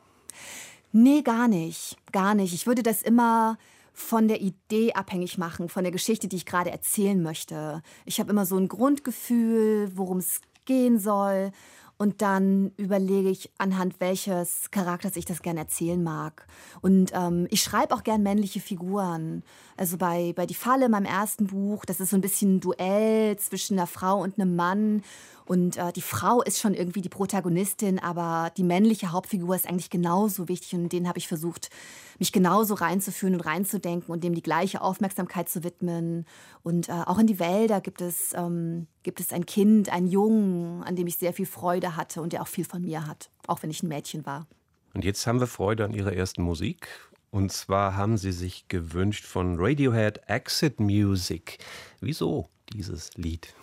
Nee, 0.92 1.22
gar 1.22 1.48
nicht. 1.48 1.98
Gar 2.12 2.34
nicht. 2.34 2.54
Ich 2.54 2.66
würde 2.66 2.82
das 2.82 3.04
immer 3.04 3.58
von 4.00 4.28
der 4.28 4.42
Idee 4.42 4.94
abhängig 4.94 5.38
machen, 5.38 5.70
von 5.70 5.84
der 5.84 5.92
Geschichte, 5.92 6.28
die 6.28 6.38
ich 6.38 6.46
gerade 6.46 6.72
erzählen 6.72 7.22
möchte. 7.22 7.82
Ich 8.06 8.20
habe 8.20 8.32
immer 8.32 8.46
so 8.46 8.58
ein 8.58 8.68
Grundgefühl, 8.68 9.92
worum 9.96 10.20
es 10.20 10.42
gehen 10.66 11.00
soll. 11.00 11.52
Und 11.98 12.22
dann 12.22 12.72
überlege 12.78 13.30
ich, 13.30 13.52
anhand 13.58 14.00
welches 14.00 14.72
Charakters 14.72 15.18
ich 15.18 15.26
das 15.26 15.42
gerne 15.42 15.60
erzählen 15.60 16.02
mag. 16.02 16.48
Und 16.80 17.12
ähm, 17.14 17.46
ich 17.50 17.62
schreibe 17.62 17.94
auch 17.94 18.04
gern 18.04 18.24
männliche 18.24 18.62
Figuren. 18.62 19.44
Also 19.76 19.98
bei, 19.98 20.32
bei 20.34 20.46
Die 20.46 20.54
Falle, 20.54 20.88
meinem 20.88 21.06
ersten 21.06 21.48
Buch, 21.48 21.84
das 21.84 22.00
ist 22.00 22.12
so 22.12 22.16
ein 22.16 22.22
bisschen 22.22 22.56
ein 22.56 22.60
Duell 22.62 23.38
zwischen 23.38 23.78
einer 23.78 23.86
Frau 23.86 24.22
und 24.22 24.40
einem 24.40 24.56
Mann. 24.56 25.04
Und 25.50 25.78
äh, 25.78 25.92
die 25.92 26.04
Frau 26.04 26.44
ist 26.44 26.60
schon 26.60 26.76
irgendwie 26.76 27.02
die 27.02 27.10
Protagonistin, 27.10 27.98
aber 27.98 28.52
die 28.56 28.64
männliche 28.64 29.12
Hauptfigur 29.12 29.56
ist 29.56 29.68
eigentlich 29.68 29.90
genauso 29.90 30.48
wichtig 30.48 30.76
und 30.76 30.94
den 30.94 31.08
habe 31.08 31.18
ich 31.18 31.28
versucht, 31.28 31.72
mich 32.20 32.32
genauso 32.32 32.76
reinzuführen 32.76 33.34
und 33.34 33.42
reinzudenken 33.42 34.14
und 34.14 34.24
dem 34.24 34.36
die 34.36 34.44
gleiche 34.44 34.80
Aufmerksamkeit 34.80 35.50
zu 35.50 35.64
widmen. 35.64 36.28
Und 36.62 36.90
äh, 36.90 36.92
auch 36.92 37.18
in 37.18 37.26
die 37.26 37.40
Wälder 37.40 37.82
gibt 37.82 38.00
es, 38.00 38.32
ähm, 38.36 38.86
gibt 39.02 39.20
es 39.20 39.34
ein 39.34 39.48
Kind, 39.48 39.92
einen 39.92 40.06
Jungen, 40.06 40.84
an 40.84 40.96
dem 40.96 41.08
ich 41.08 41.18
sehr 41.18 41.34
viel 41.34 41.48
Freude 41.48 41.96
hatte 41.96 42.22
und 42.22 42.32
der 42.32 42.44
auch 42.44 42.48
viel 42.48 42.66
von 42.66 42.84
mir 42.84 43.08
hat, 43.08 43.32
auch 43.48 43.64
wenn 43.64 43.72
ich 43.72 43.82
ein 43.82 43.88
Mädchen 43.88 44.28
war. 44.28 44.46
Und 44.94 45.04
jetzt 45.04 45.26
haben 45.26 45.40
wir 45.40 45.48
Freude 45.48 45.84
an 45.84 45.96
Ihrer 45.96 46.14
ersten 46.14 46.44
Musik. 46.44 46.90
Und 47.32 47.52
zwar 47.52 47.96
haben 47.96 48.18
Sie 48.18 48.34
sich 48.34 48.68
gewünscht 48.68 49.26
von 49.26 49.56
Radiohead 49.58 50.22
Exit 50.28 50.80
Music. 50.80 51.58
Wieso? 52.02 52.50
Dieses 52.74 53.12
Lied? 53.16 53.54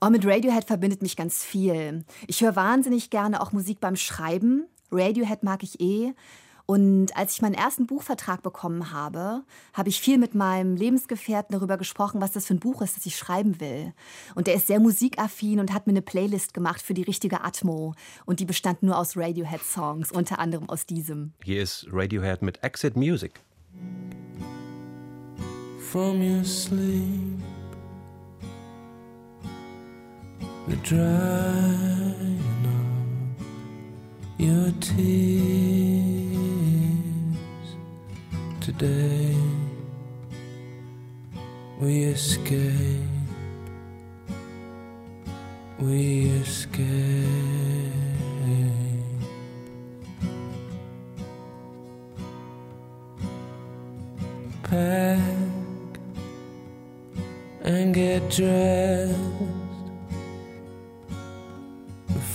Oh, 0.00 0.10
mit 0.10 0.26
Radiohead 0.26 0.64
verbindet 0.64 1.02
mich 1.02 1.16
ganz 1.16 1.44
viel. 1.44 2.04
Ich 2.26 2.42
höre 2.42 2.56
wahnsinnig 2.56 3.10
gerne 3.10 3.40
auch 3.40 3.52
Musik 3.52 3.80
beim 3.80 3.96
Schreiben. 3.96 4.66
Radiohead 4.90 5.42
mag 5.42 5.62
ich 5.62 5.80
eh. 5.80 6.14
Und 6.70 7.16
als 7.16 7.32
ich 7.32 7.40
meinen 7.40 7.54
ersten 7.54 7.86
Buchvertrag 7.86 8.42
bekommen 8.42 8.92
habe, 8.92 9.42
habe 9.72 9.88
ich 9.88 10.02
viel 10.02 10.18
mit 10.18 10.34
meinem 10.34 10.76
Lebensgefährten 10.76 11.54
darüber 11.54 11.78
gesprochen, 11.78 12.20
was 12.20 12.32
das 12.32 12.44
für 12.44 12.52
ein 12.52 12.60
Buch 12.60 12.82
ist, 12.82 12.94
das 12.94 13.06
ich 13.06 13.16
schreiben 13.16 13.58
will. 13.58 13.94
Und 14.34 14.48
der 14.48 14.54
ist 14.54 14.66
sehr 14.66 14.78
musikaffin 14.78 15.60
und 15.60 15.72
hat 15.72 15.86
mir 15.86 15.92
eine 15.92 16.02
Playlist 16.02 16.52
gemacht 16.52 16.82
für 16.82 16.92
die 16.92 17.04
richtige 17.04 17.42
Atmo. 17.42 17.94
Und 18.26 18.40
die 18.40 18.44
bestand 18.44 18.82
nur 18.82 18.98
aus 18.98 19.16
Radiohead-Songs, 19.16 20.12
unter 20.12 20.40
anderem 20.40 20.68
aus 20.68 20.84
diesem. 20.84 21.32
Hier 21.42 21.62
ist 21.62 21.86
Radiohead 21.90 22.42
mit 22.42 22.62
Exit 22.62 22.96
Music. 22.96 23.40
From 25.90 26.20
your 26.20 26.44
sleep 26.44 27.40
the 30.68 30.76
drying 30.76 32.42
of 32.66 33.40
your 34.36 34.70
tears. 34.80 34.98
today 38.60 39.34
we 41.80 42.02
escape, 42.04 43.00
we 45.78 46.26
escape. 46.42 46.84
Pack 54.64 55.18
and 57.62 57.94
get 57.94 58.28
dressed 58.28 59.57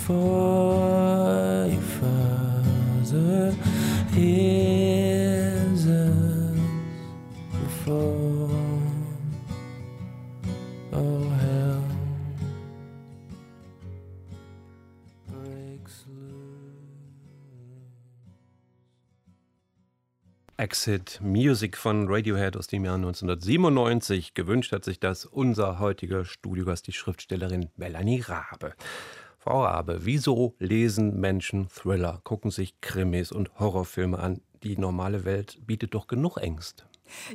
before 0.06 1.66
your 1.66 1.80
father 1.80 3.54
hears 4.12 5.86
us 5.86 6.58
before 7.50 8.50
all 10.92 11.30
hell. 11.40 11.82
Exit 20.58 21.18
Music 21.22 21.78
von 21.78 22.08
Radiohead 22.08 22.58
aus 22.58 22.66
dem 22.66 22.84
Jahr 22.84 22.96
1997. 22.96 24.34
Gewünscht 24.34 24.72
hat 24.72 24.84
sich 24.84 25.00
das 25.00 25.24
unser 25.24 25.78
heutiger 25.78 26.26
Studiogast, 26.26 26.86
die 26.86 26.92
Schriftstellerin 26.92 27.70
Melanie 27.76 28.20
Rabe. 28.20 28.74
Frau 29.44 29.62
Rabe, 29.62 30.06
wieso 30.06 30.54
lesen 30.58 31.20
Menschen 31.20 31.68
Thriller, 31.68 32.18
gucken 32.24 32.50
sich 32.50 32.80
Krimis 32.80 33.30
und 33.30 33.50
Horrorfilme 33.58 34.18
an? 34.18 34.40
Die 34.62 34.78
normale 34.78 35.26
Welt 35.26 35.58
bietet 35.66 35.92
doch 35.92 36.06
genug 36.06 36.38
Ängste. 36.38 36.84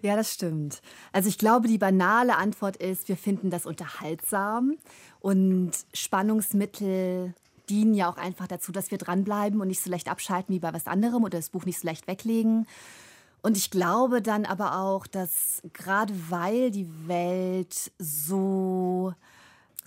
Ja, 0.02 0.16
das 0.16 0.34
stimmt. 0.34 0.82
Also 1.12 1.30
ich 1.30 1.38
glaube, 1.38 1.68
die 1.68 1.78
banale 1.78 2.36
Antwort 2.36 2.78
ist, 2.78 3.10
wir 3.10 3.16
finden 3.16 3.52
das 3.52 3.68
unterhaltsam 3.68 4.78
und 5.20 5.70
Spannungsmittel 5.94 7.36
dienen 7.70 7.94
ja 7.94 8.10
auch 8.10 8.18
einfach 8.18 8.48
dazu, 8.48 8.72
dass 8.72 8.90
wir 8.90 8.98
dranbleiben 8.98 9.62
und 9.62 9.68
nicht 9.68 9.84
so 9.84 9.92
leicht 9.92 10.10
abschalten 10.10 10.56
wie 10.56 10.60
bei 10.60 10.74
was 10.74 10.88
anderem 10.88 11.24
oder 11.24 11.38
das 11.38 11.52
Buch 11.52 11.66
nicht 11.66 11.78
so 11.78 11.86
leicht 11.86 12.08
weglegen. 12.08 12.66
Und 13.44 13.56
ich 13.56 13.70
glaube 13.70 14.24
dann 14.24 14.46
aber 14.46 14.80
auch, 14.80 15.06
dass 15.06 15.62
gerade 15.74 16.16
weil 16.30 16.72
die 16.72 16.90
Welt 17.08 17.92
so 18.00 19.14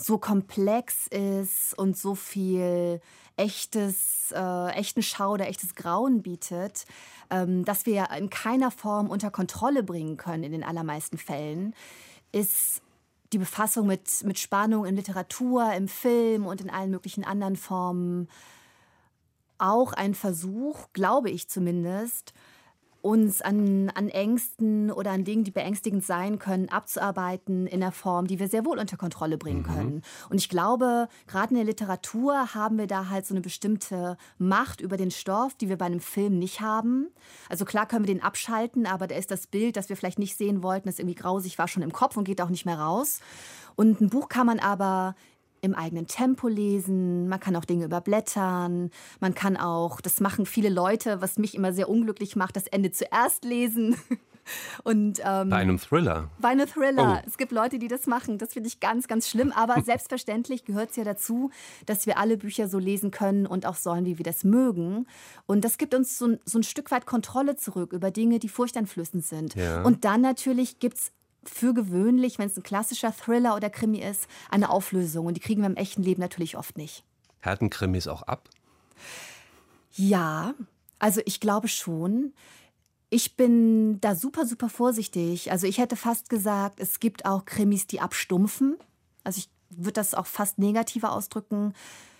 so 0.02 0.18
komplex 0.18 1.06
ist 1.06 1.78
und 1.78 1.96
so 1.96 2.14
viel 2.14 3.00
echtes, 3.36 4.32
äh, 4.34 4.70
echten 4.72 5.02
Schau 5.02 5.32
oder 5.32 5.48
echtes 5.48 5.74
Grauen 5.74 6.22
bietet, 6.22 6.84
ähm, 7.30 7.64
dass 7.64 7.86
wir 7.86 8.08
in 8.16 8.28
keiner 8.28 8.70
Form 8.70 9.08
unter 9.08 9.30
Kontrolle 9.30 9.82
bringen 9.82 10.16
können 10.16 10.44
in 10.44 10.52
den 10.52 10.64
allermeisten 10.64 11.18
Fällen, 11.18 11.74
ist 12.32 12.82
die 13.32 13.38
Befassung 13.38 13.86
mit, 13.86 14.24
mit 14.24 14.38
Spannung 14.38 14.84
in 14.84 14.96
Literatur, 14.96 15.72
im 15.72 15.88
Film 15.88 16.46
und 16.46 16.60
in 16.60 16.68
allen 16.68 16.90
möglichen 16.90 17.24
anderen 17.24 17.56
Formen 17.56 18.28
auch 19.58 19.92
ein 19.92 20.14
Versuch, 20.14 20.88
glaube 20.92 21.30
ich 21.30 21.48
zumindest, 21.48 22.34
uns 23.02 23.42
an, 23.42 23.90
an 23.94 24.08
Ängsten 24.08 24.90
oder 24.90 25.10
an 25.10 25.24
Dingen, 25.24 25.44
die 25.44 25.50
beängstigend 25.50 26.04
sein 26.04 26.38
können, 26.38 26.68
abzuarbeiten 26.68 27.66
in 27.66 27.82
einer 27.82 27.92
Form, 27.92 28.26
die 28.28 28.38
wir 28.38 28.48
sehr 28.48 28.64
wohl 28.64 28.78
unter 28.78 28.96
Kontrolle 28.96 29.36
bringen 29.38 29.64
können. 29.64 30.02
Und 30.30 30.38
ich 30.38 30.48
glaube, 30.48 31.08
gerade 31.26 31.50
in 31.50 31.56
der 31.56 31.64
Literatur 31.64 32.54
haben 32.54 32.78
wir 32.78 32.86
da 32.86 33.08
halt 33.08 33.26
so 33.26 33.34
eine 33.34 33.40
bestimmte 33.40 34.16
Macht 34.38 34.80
über 34.80 34.96
den 34.96 35.10
Stoff, 35.10 35.54
die 35.54 35.68
wir 35.68 35.76
bei 35.76 35.86
einem 35.86 36.00
Film 36.00 36.38
nicht 36.38 36.60
haben. 36.60 37.08
Also 37.48 37.64
klar 37.64 37.86
können 37.86 38.06
wir 38.06 38.14
den 38.14 38.22
abschalten, 38.22 38.86
aber 38.86 39.08
da 39.08 39.16
ist 39.16 39.30
das 39.30 39.48
Bild, 39.48 39.76
das 39.76 39.88
wir 39.88 39.96
vielleicht 39.96 40.20
nicht 40.20 40.36
sehen 40.36 40.62
wollten, 40.62 40.88
das 40.88 40.98
irgendwie 40.98 41.16
grausig 41.16 41.58
war, 41.58 41.66
schon 41.68 41.82
im 41.82 41.92
Kopf 41.92 42.16
und 42.16 42.24
geht 42.24 42.40
auch 42.40 42.50
nicht 42.50 42.66
mehr 42.66 42.78
raus. 42.78 43.20
Und 43.74 44.00
ein 44.00 44.10
Buch 44.10 44.28
kann 44.28 44.46
man 44.46 44.60
aber 44.60 45.14
im 45.62 45.74
eigenen 45.74 46.06
Tempo 46.08 46.48
lesen, 46.48 47.28
man 47.28 47.40
kann 47.40 47.56
auch 47.56 47.64
Dinge 47.64 47.84
überblättern, 47.86 48.90
man 49.20 49.34
kann 49.34 49.56
auch, 49.56 50.00
das 50.00 50.20
machen 50.20 50.44
viele 50.44 50.68
Leute, 50.68 51.22
was 51.22 51.38
mich 51.38 51.54
immer 51.54 51.72
sehr 51.72 51.88
unglücklich 51.88 52.36
macht, 52.36 52.56
das 52.56 52.66
Ende 52.66 52.90
zuerst 52.90 53.44
lesen. 53.44 53.96
Und, 54.82 55.20
ähm, 55.24 55.50
Bei 55.50 55.58
einem 55.58 55.78
Thriller. 55.78 56.28
bei 56.40 56.48
einem 56.48 56.66
Thriller. 56.66 57.22
Oh. 57.22 57.26
Es 57.28 57.38
gibt 57.38 57.52
Leute, 57.52 57.78
die 57.78 57.86
das 57.86 58.08
machen. 58.08 58.38
Das 58.38 58.54
finde 58.54 58.66
ich 58.66 58.80
ganz, 58.80 59.06
ganz 59.06 59.28
schlimm. 59.28 59.52
Aber 59.52 59.80
selbstverständlich 59.84 60.64
gehört 60.64 60.90
es 60.90 60.96
ja 60.96 61.04
dazu, 61.04 61.50
dass 61.86 62.06
wir 62.06 62.18
alle 62.18 62.36
Bücher 62.36 62.66
so 62.66 62.80
lesen 62.80 63.12
können 63.12 63.46
und 63.46 63.66
auch 63.66 63.76
sollen, 63.76 64.04
wie 64.04 64.18
wir 64.18 64.24
das 64.24 64.42
mögen. 64.42 65.06
Und 65.46 65.64
das 65.64 65.78
gibt 65.78 65.94
uns 65.94 66.18
so, 66.18 66.26
ein- 66.26 66.40
so 66.44 66.58
ein 66.58 66.64
Stück 66.64 66.90
weit 66.90 67.06
Kontrolle 67.06 67.54
zurück 67.54 67.92
über 67.92 68.10
Dinge, 68.10 68.40
die 68.40 68.48
furchteinflößend 68.48 69.24
sind. 69.24 69.54
Ja. 69.54 69.82
Und 69.82 70.04
dann 70.04 70.22
natürlich 70.22 70.80
gibt 70.80 70.98
es 70.98 71.12
für 71.44 71.74
gewöhnlich, 71.74 72.38
wenn 72.38 72.46
es 72.46 72.56
ein 72.56 72.62
klassischer 72.62 73.12
Thriller 73.12 73.56
oder 73.56 73.70
Krimi 73.70 73.98
ist, 73.98 74.26
eine 74.50 74.70
Auflösung. 74.70 75.26
Und 75.26 75.34
die 75.34 75.40
kriegen 75.40 75.62
wir 75.62 75.68
im 75.68 75.76
echten 75.76 76.02
Leben 76.02 76.20
natürlich 76.20 76.56
oft 76.56 76.76
nicht. 76.76 77.04
Härten 77.40 77.70
Krimis 77.70 78.06
auch 78.06 78.22
ab? 78.22 78.48
Ja, 79.94 80.54
also 80.98 81.20
ich 81.24 81.40
glaube 81.40 81.68
schon. 81.68 82.32
Ich 83.10 83.36
bin 83.36 84.00
da 84.00 84.14
super, 84.14 84.46
super 84.46 84.68
vorsichtig. 84.68 85.50
Also 85.50 85.66
ich 85.66 85.78
hätte 85.78 85.96
fast 85.96 86.30
gesagt, 86.30 86.80
es 86.80 87.00
gibt 87.00 87.26
auch 87.26 87.44
Krimis, 87.44 87.86
die 87.86 88.00
abstumpfen. 88.00 88.76
Also 89.24 89.38
ich 89.38 89.50
würde 89.70 89.94
das 89.94 90.14
auch 90.14 90.26
fast 90.26 90.58
negativer 90.58 91.12
ausdrücken. 91.12 91.74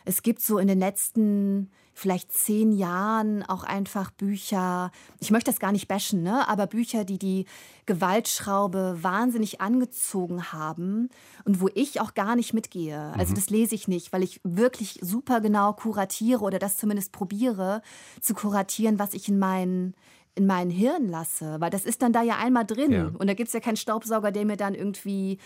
Es 0.05 0.23
gibt 0.23 0.43
so 0.43 0.59
in 0.59 0.69
den 0.69 0.79
letzten 0.79 1.71
vielleicht 1.95 2.33
zehn 2.33 2.73
Jahren 2.73 3.43
auch 3.43 3.65
einfach 3.65 4.11
Bücher, 4.11 4.91
ich 5.21 5.31
möchte 5.31 5.51
das 5.51 5.61
gar 5.61 5.73
nicht 5.73 5.89
bashen, 5.89 6.23
ne? 6.23 6.49
aber 6.49 6.67
Bücher, 6.67 7.05
die 7.05 7.19
die 7.19 7.47
Gewaltschraube 7.87 8.99
wahnsinnig 9.01 9.61
angezogen 9.61 10.53
haben 10.53 11.09
und 11.45 11.61
wo 11.61 11.69
ich 11.75 12.01
auch 12.01 12.15
gar 12.15 12.37
nicht 12.37 12.55
mitgehe. 12.55 13.13
Also 13.17 13.35
das 13.35 13.51
lese 13.51 13.75
ich 13.75 13.89
nicht, 13.89 14.13
weil 14.13 14.23
ich 14.23 14.41
wirklich 14.45 14.99
super 15.03 15.41
genau 15.41 15.73
kuratiere 15.73 16.43
oder 16.43 16.59
das 16.59 16.77
zumindest 16.77 17.13
probiere 17.13 17.83
zu 18.21 18.35
kuratieren, 18.35 18.99
was 18.99 19.15
ich 19.15 19.29
in 19.29 19.39
meinen 19.39 19.95
in 20.35 20.47
mein 20.47 20.71
Hirn 20.71 21.09
lasse, 21.09 21.57
weil 21.61 21.71
das 21.71 21.85
ist 21.85 22.03
dann 22.03 22.13
da 22.13 22.23
ja 22.23 22.37
einmal 22.39 22.65
drin 22.65 22.93
Ja. 22.93 23.11
und 23.19 23.27
da 23.27 23.35
gibt 23.35 23.49
es 23.49 23.53
ja 23.55 23.61
keinen 23.61 23.77
Staubsauger, 23.77 24.33
der 24.33 24.45
mir 24.47 24.57
dann 24.57 24.75
irgendwie 24.75 25.39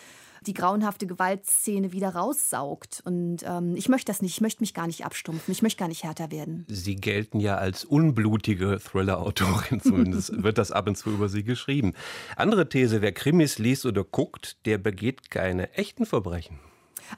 die 0.46 0.54
grauenhafte 0.54 1.08
Gewaltszene 1.08 1.90
wieder 1.90 2.10
raussaugt. 2.10 3.02
Und 3.04 3.38
ähm, 3.44 3.74
ich 3.74 3.88
möchte 3.88 4.12
das 4.12 4.22
nicht, 4.22 4.34
ich 4.36 4.40
möchte 4.40 4.62
mich 4.62 4.74
gar 4.74 4.86
nicht 4.86 5.04
abstumpfen, 5.04 5.50
ich 5.50 5.62
möchte 5.62 5.80
gar 5.80 5.88
nicht 5.88 6.04
härter 6.04 6.30
werden. 6.30 6.64
Sie 6.68 6.94
gelten 6.94 7.40
ja 7.40 7.56
als 7.56 7.84
unblutige 7.84 8.78
Thriller-Autorin, 8.78 9.80
zumindest 9.82 10.42
wird 10.44 10.58
das 10.58 10.70
ab 10.70 10.86
und 10.86 10.96
zu 10.96 11.10
über 11.10 11.28
Sie 11.28 11.42
geschrieben. 11.42 11.94
Andere 12.36 12.68
These, 12.68 13.02
wer 13.02 13.10
Krimis 13.12 13.58
liest 13.58 13.86
oder 13.86 14.04
guckt, 14.04 14.64
der 14.66 14.78
begeht 14.78 15.30
keine 15.32 15.72
echten 15.72 16.06
Verbrechen. 16.06 16.60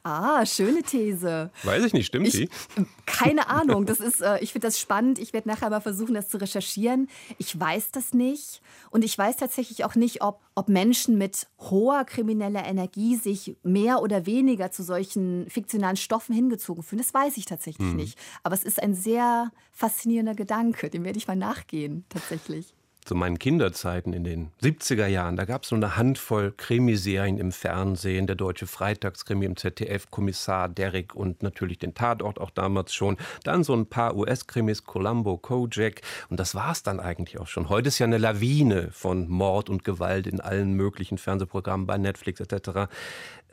Ah, 0.02 0.44
schöne 0.46 0.82
These. 0.82 1.50
Weiß 1.62 1.84
ich 1.84 1.92
nicht, 1.92 2.06
stimmt 2.06 2.26
Ich, 2.28 2.34
sie? 2.34 2.48
keine 3.06 3.48
Ahnung. 3.48 3.86
Das 3.86 4.00
ist, 4.00 4.20
äh, 4.20 4.38
ich 4.40 4.52
finde 4.52 4.68
das 4.68 4.78
spannend. 4.78 5.18
Ich 5.18 5.32
werde 5.32 5.48
nachher 5.48 5.70
mal 5.70 5.80
versuchen, 5.80 6.14
das 6.14 6.28
zu 6.28 6.38
recherchieren. 6.38 7.08
Ich 7.38 7.58
weiß 7.58 7.90
das 7.92 8.12
nicht. 8.12 8.60
Und 8.90 9.04
ich 9.04 9.16
weiß 9.16 9.36
tatsächlich 9.36 9.84
auch 9.84 9.94
nicht, 9.94 10.22
ob, 10.22 10.40
ob 10.54 10.68
Menschen 10.68 11.18
mit 11.18 11.46
hoher 11.58 12.04
krimineller 12.04 12.64
Energie 12.64 13.16
sich 13.16 13.56
mehr 13.62 14.00
oder 14.02 14.26
weniger 14.26 14.70
zu 14.70 14.82
solchen 14.82 15.48
fiktionalen 15.50 15.96
Stoffen 15.96 16.34
hingezogen 16.34 16.82
fühlen. 16.82 17.02
Das 17.02 17.14
weiß 17.14 17.36
ich 17.36 17.44
tatsächlich 17.44 17.92
nicht. 17.94 18.18
Aber 18.42 18.54
es 18.54 18.64
ist 18.64 18.82
ein 18.82 18.94
sehr 18.94 19.50
faszinierender 19.72 20.34
Gedanke. 20.34 20.90
Dem 20.90 21.04
werde 21.04 21.18
ich 21.18 21.26
mal 21.28 21.36
nachgehen, 21.36 22.04
tatsächlich. 22.08 22.74
Zu 23.08 23.14
meinen 23.14 23.38
Kinderzeiten 23.38 24.12
in 24.12 24.22
den 24.22 24.50
70er 24.62 25.06
Jahren, 25.06 25.36
da 25.36 25.46
gab 25.46 25.62
es 25.62 25.70
so 25.70 25.76
eine 25.76 25.96
Handvoll 25.96 26.52
Krimiserien 26.54 27.38
im 27.38 27.52
Fernsehen, 27.52 28.26
der 28.26 28.36
deutsche 28.36 28.66
Freitagskrimi 28.66 29.46
im 29.46 29.56
ZDF, 29.56 30.10
Kommissar 30.10 30.68
Derrick 30.68 31.14
und 31.14 31.42
natürlich 31.42 31.78
den 31.78 31.94
Tatort 31.94 32.38
auch 32.38 32.50
damals 32.50 32.92
schon. 32.92 33.16
Dann 33.44 33.64
so 33.64 33.74
ein 33.74 33.86
paar 33.86 34.14
US-Krimis, 34.14 34.84
Columbo, 34.84 35.38
Kojak 35.38 36.02
und 36.28 36.38
das 36.38 36.54
war's 36.54 36.82
dann 36.82 37.00
eigentlich 37.00 37.40
auch 37.40 37.46
schon. 37.46 37.70
Heute 37.70 37.88
ist 37.88 37.98
ja 37.98 38.04
eine 38.04 38.18
Lawine 38.18 38.90
von 38.92 39.26
Mord 39.26 39.70
und 39.70 39.84
Gewalt 39.84 40.26
in 40.26 40.42
allen 40.42 40.74
möglichen 40.74 41.16
Fernsehprogrammen 41.16 41.86
bei 41.86 41.96
Netflix 41.96 42.40
etc. 42.40 42.90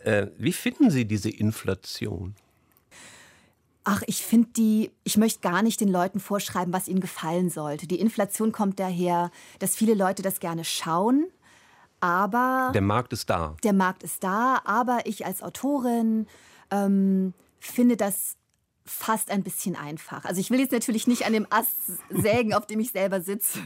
Äh, 0.03 0.27
wie 0.37 0.51
finden 0.51 0.89
Sie 0.91 1.05
diese 1.05 1.29
Inflation? 1.29 2.35
Ach, 3.85 4.01
ich 4.07 4.25
finde 4.25 4.49
die, 4.57 4.91
ich 5.03 5.15
möchte 5.15 5.39
gar 5.41 5.61
nicht 5.61 5.79
den 5.79 5.89
Leuten 5.89 6.19
vorschreiben, 6.19 6.73
was 6.73 6.87
ihnen 6.87 6.99
gefallen 6.99 7.49
sollte. 7.49 7.87
Die 7.87 7.99
Inflation 7.99 8.51
kommt 8.51 8.79
daher, 8.79 9.29
dass 9.59 9.75
viele 9.75 9.93
Leute 9.93 10.21
das 10.23 10.39
gerne 10.39 10.65
schauen, 10.65 11.27
aber 11.99 12.71
Der 12.73 12.81
Markt 12.81 13.13
ist 13.13 13.29
da. 13.29 13.55
der 13.63 13.73
Markt 13.73 14.03
ist 14.03 14.23
da, 14.23 14.61
aber 14.65 14.99
ich 15.05 15.25
als 15.25 15.41
Autorin 15.41 16.27
ähm, 16.71 17.33
finde 17.59 17.95
das 17.95 18.35
fast 18.87 19.31
ein 19.31 19.43
bisschen 19.43 19.75
einfach. 19.75 20.25
Also 20.25 20.39
ich 20.41 20.51
will 20.51 20.59
jetzt 20.59 20.71
natürlich 20.71 21.07
nicht 21.07 21.25
an 21.25 21.33
dem 21.33 21.47
Ast 21.49 21.71
sägen, 22.09 22.53
auf 22.53 22.65
dem 22.67 22.79
ich 22.79 22.91
selber 22.91 23.21
sitze, 23.21 23.59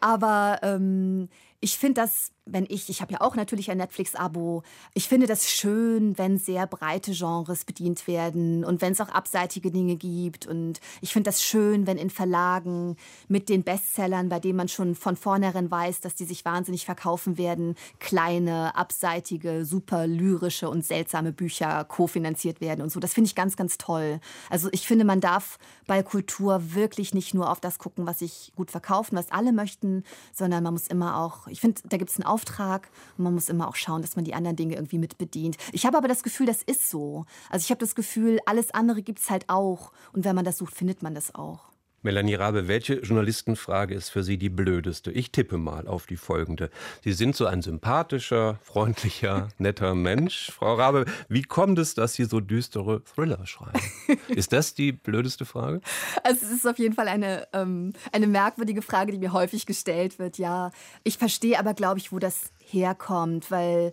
aber 0.00 0.58
ähm, 0.62 1.28
ich 1.60 1.76
finde 1.78 2.02
das, 2.02 2.30
wenn 2.52 2.66
ich, 2.68 2.88
ich 2.88 3.00
habe 3.00 3.12
ja 3.12 3.20
auch 3.20 3.34
natürlich 3.34 3.70
ein 3.70 3.78
Netflix-Abo, 3.78 4.62
ich 4.94 5.08
finde 5.08 5.26
das 5.26 5.48
schön, 5.50 6.16
wenn 6.16 6.38
sehr 6.38 6.66
breite 6.66 7.12
Genres 7.12 7.64
bedient 7.64 8.06
werden 8.06 8.64
und 8.64 8.80
wenn 8.80 8.92
es 8.92 9.00
auch 9.00 9.08
abseitige 9.08 9.70
Dinge 9.70 9.96
gibt. 9.96 10.46
Und 10.46 10.80
ich 11.00 11.12
finde 11.12 11.28
das 11.28 11.42
schön, 11.42 11.86
wenn 11.86 11.98
in 11.98 12.10
Verlagen 12.10 12.96
mit 13.28 13.48
den 13.48 13.62
Bestsellern, 13.64 14.28
bei 14.28 14.40
denen 14.40 14.56
man 14.56 14.68
schon 14.68 14.94
von 14.94 15.16
vornherein 15.16 15.70
weiß, 15.70 16.00
dass 16.00 16.14
die 16.14 16.24
sich 16.24 16.44
wahnsinnig 16.44 16.84
verkaufen 16.84 17.38
werden, 17.38 17.74
kleine, 17.98 18.76
abseitige, 18.76 19.64
super 19.64 20.06
lyrische 20.06 20.68
und 20.68 20.84
seltsame 20.84 21.32
Bücher 21.32 21.84
kofinanziert 21.84 22.60
werden 22.60 22.82
und 22.82 22.90
so. 22.90 23.00
Das 23.00 23.14
finde 23.14 23.28
ich 23.28 23.34
ganz, 23.34 23.56
ganz 23.56 23.78
toll. 23.78 24.20
Also 24.48 24.68
ich 24.72 24.86
finde, 24.86 25.04
man 25.04 25.20
darf 25.20 25.58
bei 25.86 26.02
Kultur 26.02 26.74
wirklich 26.74 27.14
nicht 27.14 27.34
nur 27.34 27.50
auf 27.50 27.60
das 27.60 27.78
gucken, 27.78 28.06
was 28.06 28.20
sich 28.20 28.52
gut 28.56 28.70
verkauft 28.70 29.12
und 29.12 29.18
was 29.18 29.32
alle 29.32 29.52
möchten, 29.52 30.04
sondern 30.32 30.62
man 30.62 30.72
muss 30.72 30.86
immer 30.86 31.18
auch 31.18 31.48
ich 31.50 31.60
finde, 31.60 31.80
da 31.88 31.96
gibt 31.96 32.10
es 32.10 32.16
einen 32.16 32.26
Auftrag 32.38 32.88
und 33.16 33.24
man 33.24 33.34
muss 33.34 33.48
immer 33.48 33.68
auch 33.68 33.74
schauen, 33.74 34.02
dass 34.02 34.14
man 34.14 34.24
die 34.24 34.34
anderen 34.34 34.56
Dinge 34.56 34.76
irgendwie 34.76 34.98
mit 34.98 35.18
bedient. 35.18 35.56
Ich 35.72 35.84
habe 35.86 35.98
aber 35.98 36.06
das 36.06 36.22
Gefühl, 36.22 36.46
das 36.46 36.62
ist 36.62 36.88
so. 36.88 37.26
Also 37.50 37.64
ich 37.64 37.70
habe 37.70 37.80
das 37.80 37.96
Gefühl, 37.96 38.38
alles 38.46 38.70
andere 38.72 39.02
gibt 39.02 39.18
es 39.18 39.28
halt 39.28 39.48
auch. 39.48 39.92
Und 40.12 40.24
wenn 40.24 40.36
man 40.36 40.44
das 40.44 40.58
sucht, 40.58 40.74
findet 40.74 41.02
man 41.02 41.14
das 41.14 41.34
auch. 41.34 41.68
Melanie 42.08 42.36
Rabe, 42.36 42.68
welche 42.68 43.00
Journalistenfrage 43.00 43.94
ist 43.94 44.08
für 44.08 44.22
Sie 44.22 44.38
die 44.38 44.48
blödeste? 44.48 45.12
Ich 45.12 45.30
tippe 45.30 45.58
mal 45.58 45.86
auf 45.86 46.06
die 46.06 46.16
folgende. 46.16 46.70
Sie 47.04 47.12
sind 47.12 47.36
so 47.36 47.44
ein 47.44 47.60
sympathischer, 47.60 48.58
freundlicher, 48.62 49.48
netter 49.58 49.94
Mensch. 49.94 50.50
Frau 50.50 50.76
Rabe, 50.76 51.04
wie 51.28 51.42
kommt 51.42 51.78
es, 51.78 51.92
dass 51.94 52.14
Sie 52.14 52.24
so 52.24 52.40
düstere 52.40 53.04
Thriller 53.04 53.46
schreiben? 53.46 53.78
Ist 54.28 54.54
das 54.54 54.72
die 54.72 54.92
blödeste 54.92 55.44
Frage? 55.44 55.82
Also 56.24 56.46
es 56.46 56.50
ist 56.50 56.66
auf 56.66 56.78
jeden 56.78 56.94
Fall 56.94 57.08
eine, 57.08 57.46
ähm, 57.52 57.92
eine 58.10 58.26
merkwürdige 58.26 58.80
Frage, 58.80 59.12
die 59.12 59.18
mir 59.18 59.34
häufig 59.34 59.66
gestellt 59.66 60.18
wird. 60.18 60.38
Ja, 60.38 60.70
ich 61.04 61.18
verstehe 61.18 61.58
aber, 61.58 61.74
glaube 61.74 61.98
ich, 61.98 62.10
wo 62.10 62.18
das 62.18 62.52
herkommt, 62.58 63.50
weil 63.50 63.92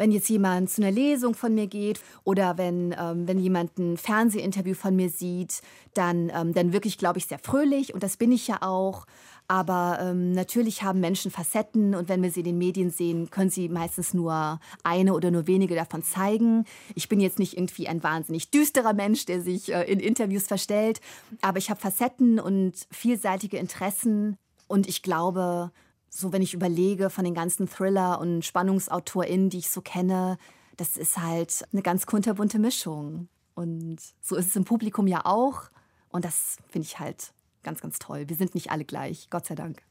wenn 0.00 0.12
jetzt 0.12 0.30
jemand 0.30 0.70
zu 0.70 0.80
einer 0.80 0.90
Lesung 0.90 1.34
von 1.34 1.54
mir 1.54 1.66
geht 1.66 2.00
oder 2.24 2.56
wenn, 2.56 2.96
ähm, 2.98 3.28
wenn 3.28 3.38
jemand 3.38 3.78
ein 3.78 3.98
Fernsehinterview 3.98 4.72
von 4.72 4.96
mir 4.96 5.10
sieht, 5.10 5.60
dann, 5.92 6.32
ähm, 6.34 6.54
dann 6.54 6.72
wirklich, 6.72 6.96
glaube 6.96 7.18
ich, 7.18 7.26
sehr 7.26 7.38
fröhlich 7.38 7.92
und 7.92 8.02
das 8.02 8.16
bin 8.16 8.32
ich 8.32 8.48
ja 8.48 8.62
auch. 8.62 9.04
Aber 9.46 9.98
ähm, 10.00 10.32
natürlich 10.32 10.82
haben 10.82 11.00
Menschen 11.00 11.30
Facetten 11.30 11.94
und 11.94 12.08
wenn 12.08 12.22
wir 12.22 12.30
sie 12.30 12.40
in 12.40 12.46
den 12.46 12.56
Medien 12.56 12.88
sehen, 12.88 13.28
können 13.28 13.50
sie 13.50 13.68
meistens 13.68 14.14
nur 14.14 14.58
eine 14.84 15.12
oder 15.12 15.30
nur 15.30 15.46
wenige 15.46 15.74
davon 15.74 16.02
zeigen. 16.02 16.64
Ich 16.94 17.10
bin 17.10 17.20
jetzt 17.20 17.38
nicht 17.38 17.58
irgendwie 17.58 17.86
ein 17.86 18.02
wahnsinnig 18.02 18.50
düsterer 18.50 18.94
Mensch, 18.94 19.26
der 19.26 19.42
sich 19.42 19.70
äh, 19.70 19.82
in 19.82 20.00
Interviews 20.00 20.46
verstellt, 20.46 21.02
aber 21.42 21.58
ich 21.58 21.68
habe 21.68 21.78
Facetten 21.78 22.40
und 22.40 22.72
vielseitige 22.90 23.58
Interessen 23.58 24.38
und 24.66 24.88
ich 24.88 25.02
glaube, 25.02 25.72
so 26.10 26.32
wenn 26.32 26.42
ich 26.42 26.54
überlege 26.54 27.08
von 27.08 27.24
den 27.24 27.34
ganzen 27.34 27.68
Thriller- 27.68 28.20
und 28.20 28.44
SpannungsautorInnen, 28.44 29.48
die 29.48 29.58
ich 29.58 29.70
so 29.70 29.80
kenne, 29.80 30.36
das 30.76 30.96
ist 30.96 31.18
halt 31.18 31.64
eine 31.72 31.82
ganz 31.82 32.06
kunterbunte 32.06 32.58
Mischung. 32.58 33.28
Und 33.54 33.98
so 34.20 34.36
ist 34.36 34.48
es 34.48 34.56
im 34.56 34.64
Publikum 34.64 35.06
ja 35.06 35.24
auch. 35.24 35.70
Und 36.08 36.24
das 36.24 36.56
finde 36.68 36.86
ich 36.86 36.98
halt 36.98 37.32
ganz, 37.62 37.80
ganz 37.80 37.98
toll. 37.98 38.28
Wir 38.28 38.36
sind 38.36 38.54
nicht 38.54 38.70
alle 38.70 38.84
gleich, 38.84 39.28
Gott 39.30 39.46
sei 39.46 39.54
Dank. 39.54 39.82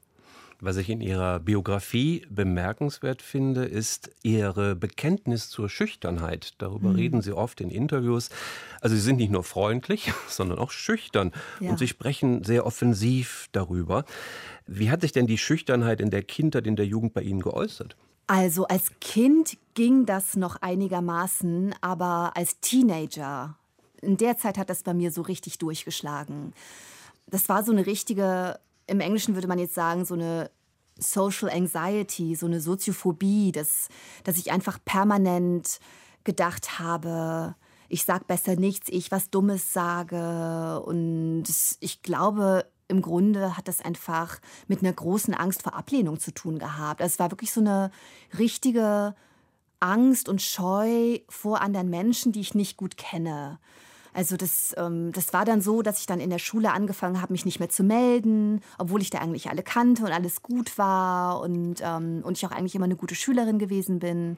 Was 0.61 0.75
ich 0.75 0.89
in 0.89 0.99
Ihrer 0.99 1.39
Biografie 1.39 2.25
bemerkenswert 2.29 3.21
finde, 3.21 3.63
ist 3.63 4.11
Ihre 4.23 4.75
Bekenntnis 4.75 5.49
zur 5.49 5.69
Schüchternheit. 5.69 6.55
Darüber 6.57 6.89
mhm. 6.89 6.95
reden 6.95 7.21
Sie 7.21 7.31
oft 7.31 7.61
in 7.61 7.69
Interviews. 7.69 8.29
Also 8.81 8.95
Sie 8.95 9.01
sind 9.01 9.17
nicht 9.17 9.31
nur 9.31 9.45
freundlich, 9.45 10.11
sondern 10.27 10.59
auch 10.59 10.71
schüchtern. 10.71 11.31
Ja. 11.61 11.69
Und 11.69 11.79
Sie 11.79 11.87
sprechen 11.87 12.43
sehr 12.43 12.65
offensiv 12.65 13.47
darüber. 13.53 14.03
Wie 14.67 14.91
hat 14.91 14.99
sich 14.99 15.13
denn 15.13 15.27
die 15.27 15.37
Schüchternheit 15.37 16.01
in 16.01 16.09
der 16.09 16.23
Kindheit, 16.23 16.67
in 16.67 16.75
der 16.75 16.85
Jugend 16.85 17.13
bei 17.13 17.21
Ihnen 17.21 17.39
geäußert? 17.39 17.95
Also 18.27 18.67
als 18.67 18.91
Kind 18.99 19.57
ging 19.75 20.05
das 20.05 20.35
noch 20.35 20.57
einigermaßen, 20.57 21.73
aber 21.79 22.33
als 22.35 22.59
Teenager, 22.59 23.55
in 24.01 24.17
der 24.17 24.37
Zeit 24.37 24.57
hat 24.57 24.69
das 24.69 24.83
bei 24.83 24.93
mir 24.93 25.11
so 25.11 25.21
richtig 25.21 25.57
durchgeschlagen. 25.57 26.53
Das 27.27 27.47
war 27.47 27.63
so 27.63 27.71
eine 27.71 27.85
richtige 27.85 28.59
im 28.89 28.99
Englischen 28.99 29.35
würde 29.35 29.47
man 29.47 29.59
jetzt 29.59 29.75
sagen, 29.75 30.05
so 30.05 30.15
eine 30.15 30.51
Social 30.97 31.49
Anxiety, 31.49 32.35
so 32.35 32.45
eine 32.45 32.59
Soziophobie, 32.59 33.51
dass, 33.51 33.87
dass 34.23 34.37
ich 34.37 34.51
einfach 34.51 34.79
permanent 34.83 35.79
gedacht 36.23 36.79
habe, 36.79 37.55
ich 37.87 38.03
sag 38.03 38.27
besser 38.27 38.55
nichts, 38.55 38.89
ich 38.89 39.11
was 39.11 39.29
Dummes 39.29 39.73
sage. 39.73 40.81
Und 40.81 41.45
ich 41.79 42.01
glaube, 42.03 42.65
im 42.87 43.01
Grunde 43.01 43.57
hat 43.57 43.67
das 43.67 43.81
einfach 43.81 44.39
mit 44.67 44.81
einer 44.81 44.93
großen 44.93 45.33
Angst 45.33 45.63
vor 45.63 45.75
Ablehnung 45.75 46.19
zu 46.19 46.31
tun 46.31 46.59
gehabt. 46.59 47.01
Also 47.01 47.13
es 47.13 47.19
war 47.19 47.31
wirklich 47.31 47.51
so 47.51 47.61
eine 47.61 47.91
richtige 48.37 49.15
Angst 49.79 50.27
und 50.27 50.41
Scheu 50.41 51.19
vor 51.29 51.61
anderen 51.61 51.89
Menschen, 51.89 52.31
die 52.31 52.41
ich 52.41 52.55
nicht 52.55 52.77
gut 52.77 52.97
kenne. 52.97 53.59
Also 54.13 54.37
das, 54.37 54.73
ähm, 54.77 55.11
das 55.11 55.33
war 55.33 55.45
dann 55.45 55.61
so, 55.61 55.81
dass 55.81 55.99
ich 55.99 56.05
dann 56.05 56.19
in 56.19 56.29
der 56.29 56.39
Schule 56.39 56.71
angefangen 56.71 57.21
habe, 57.21 57.33
mich 57.33 57.45
nicht 57.45 57.59
mehr 57.59 57.69
zu 57.69 57.83
melden, 57.83 58.61
obwohl 58.77 59.01
ich 59.01 59.09
da 59.09 59.19
eigentlich 59.19 59.49
alle 59.49 59.63
kannte 59.63 60.03
und 60.03 60.11
alles 60.11 60.41
gut 60.41 60.77
war 60.77 61.41
und, 61.41 61.75
ähm, 61.81 62.21
und 62.23 62.37
ich 62.37 62.45
auch 62.45 62.51
eigentlich 62.51 62.75
immer 62.75 62.85
eine 62.85 62.95
gute 62.95 63.15
Schülerin 63.15 63.59
gewesen 63.59 63.99
bin. 63.99 64.37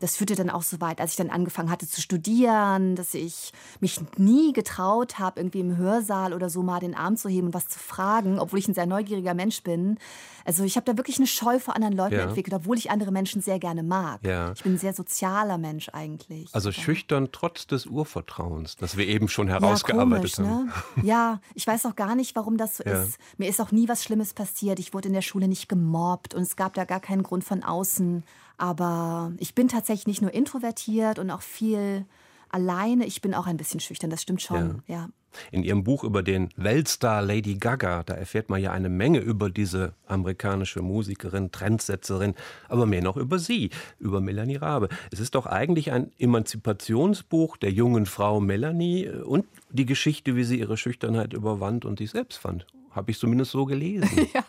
Das 0.00 0.16
führte 0.16 0.34
dann 0.34 0.50
auch 0.50 0.62
so 0.62 0.80
weit, 0.80 1.00
als 1.00 1.12
ich 1.12 1.16
dann 1.16 1.30
angefangen 1.30 1.70
hatte 1.70 1.88
zu 1.88 2.00
studieren, 2.00 2.96
dass 2.96 3.14
ich 3.14 3.52
mich 3.80 4.00
nie 4.16 4.52
getraut 4.52 5.18
habe, 5.18 5.40
irgendwie 5.40 5.60
im 5.60 5.76
Hörsaal 5.76 6.32
oder 6.32 6.50
so 6.50 6.62
mal 6.62 6.80
den 6.80 6.94
Arm 6.94 7.16
zu 7.16 7.28
heben 7.28 7.48
und 7.48 7.54
was 7.54 7.68
zu 7.68 7.78
fragen, 7.78 8.38
obwohl 8.38 8.58
ich 8.58 8.68
ein 8.68 8.74
sehr 8.74 8.86
neugieriger 8.86 9.34
Mensch 9.34 9.62
bin. 9.62 9.98
Also 10.44 10.64
ich 10.64 10.76
habe 10.76 10.84
da 10.84 10.96
wirklich 10.96 11.18
eine 11.18 11.26
Scheu 11.26 11.58
vor 11.60 11.76
anderen 11.76 11.94
Leuten 11.94 12.14
ja. 12.14 12.22
entwickelt, 12.22 12.54
obwohl 12.54 12.76
ich 12.76 12.90
andere 12.90 13.12
Menschen 13.12 13.40
sehr 13.40 13.58
gerne 13.58 13.82
mag. 13.82 14.20
Ja. 14.24 14.52
Ich 14.52 14.62
bin 14.62 14.74
ein 14.74 14.78
sehr 14.78 14.92
sozialer 14.92 15.58
Mensch 15.58 15.88
eigentlich. 15.90 16.52
Also 16.52 16.70
ja. 16.70 16.80
schüchtern 16.80 17.28
trotz 17.32 17.66
des 17.66 17.86
Urvertrauens, 17.86 18.76
das 18.76 18.96
wir 18.96 19.06
eben 19.12 19.28
schon 19.28 19.48
herausgearbeitet 19.48 20.38
ja, 20.38 20.44
komisch, 20.44 20.52
haben. 20.52 20.72
Ne? 20.96 21.06
Ja, 21.08 21.40
ich 21.54 21.66
weiß 21.66 21.86
auch 21.86 21.96
gar 21.96 22.14
nicht, 22.14 22.34
warum 22.34 22.56
das 22.56 22.78
so 22.78 22.84
ist. 22.84 23.18
Mir 23.38 23.48
ist 23.48 23.60
auch 23.60 23.72
nie 23.72 23.88
was 23.88 24.02
Schlimmes 24.02 24.34
passiert. 24.34 24.78
Ich 24.78 24.94
wurde 24.94 25.08
in 25.08 25.14
der 25.14 25.22
Schule 25.22 25.48
nicht 25.48 25.68
gemobbt 25.68 26.34
und 26.34 26.42
es 26.42 26.56
gab 26.56 26.74
da 26.74 26.84
gar 26.84 27.00
keinen 27.00 27.22
Grund 27.22 27.44
von 27.44 27.62
außen. 27.62 28.24
Aber 28.58 29.32
ich 29.38 29.54
bin 29.54 29.68
tatsächlich 29.68 30.06
nicht 30.06 30.22
nur 30.22 30.32
introvertiert 30.32 31.18
und 31.18 31.30
auch 31.30 31.42
viel 31.42 32.04
alleine. 32.52 33.06
Ich 33.06 33.20
bin 33.20 33.34
auch 33.34 33.46
ein 33.46 33.56
bisschen 33.56 33.80
schüchtern, 33.80 34.10
das 34.10 34.22
stimmt 34.22 34.42
schon. 34.42 34.82
Ja. 34.86 34.94
ja. 34.94 35.08
In 35.50 35.64
Ihrem 35.64 35.82
Buch 35.82 36.04
über 36.04 36.22
den 36.22 36.50
Weltstar 36.56 37.22
Lady 37.22 37.54
Gaga, 37.54 38.02
da 38.02 38.14
erfährt 38.14 38.50
man 38.50 38.60
ja 38.60 38.70
eine 38.70 38.90
Menge 38.90 39.18
über 39.18 39.48
diese 39.48 39.94
amerikanische 40.06 40.82
Musikerin, 40.82 41.50
Trendsetzerin, 41.50 42.34
aber 42.68 42.84
mehr 42.84 43.02
noch 43.02 43.16
über 43.16 43.38
Sie, 43.38 43.70
über 43.98 44.20
Melanie 44.20 44.56
Rabe. 44.56 44.88
Es 45.10 45.20
ist 45.20 45.34
doch 45.34 45.46
eigentlich 45.46 45.90
ein 45.90 46.12
Emanzipationsbuch 46.18 47.56
der 47.56 47.72
jungen 47.72 48.06
Frau 48.06 48.40
Melanie 48.40 49.08
und 49.08 49.46
die 49.70 49.86
Geschichte, 49.86 50.36
wie 50.36 50.44
sie 50.44 50.58
ihre 50.58 50.76
Schüchternheit 50.76 51.32
überwand 51.32 51.86
und 51.86 51.98
sich 51.98 52.10
selbst 52.10 52.36
fand. 52.36 52.66
Habe 52.94 53.10
ich 53.10 53.18
zumindest 53.18 53.52
so 53.52 53.64
gelesen. 53.64 54.28
ja, 54.34 54.44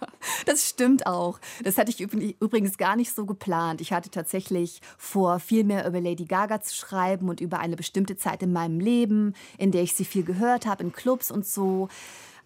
das 0.46 0.68
stimmt 0.70 1.08
auch. 1.08 1.40
Das 1.64 1.78
hatte 1.78 1.92
ich 1.92 2.02
übrigens 2.02 2.78
gar 2.78 2.96
nicht 2.96 3.14
so 3.16 3.26
geplant. 3.26 3.80
Ich 3.82 3.94
hatte 3.94 4.10
tatsächlich 4.10 4.82
vor, 4.98 5.40
viel 5.40 5.64
mehr 5.64 5.88
über 5.88 6.02
Lady 6.02 6.26
Gaga 6.26 6.62
zu 6.62 6.76
schreiben 6.76 7.30
und 7.30 7.40
über 7.40 7.60
eine 7.60 7.76
bestimmte 7.76 8.18
Zeit 8.18 8.44
in 8.44 8.52
meinem 8.52 8.80
Leben, 8.80 9.34
in 9.58 9.72
der 9.72 9.84
ich 9.84 9.94
sie 9.94 10.06
viel 10.06 10.24
gehört 10.24 10.66
habe, 10.66 10.84
in 10.84 10.92
Clubs 10.92 11.32
und 11.32 11.46
so. 11.46 11.88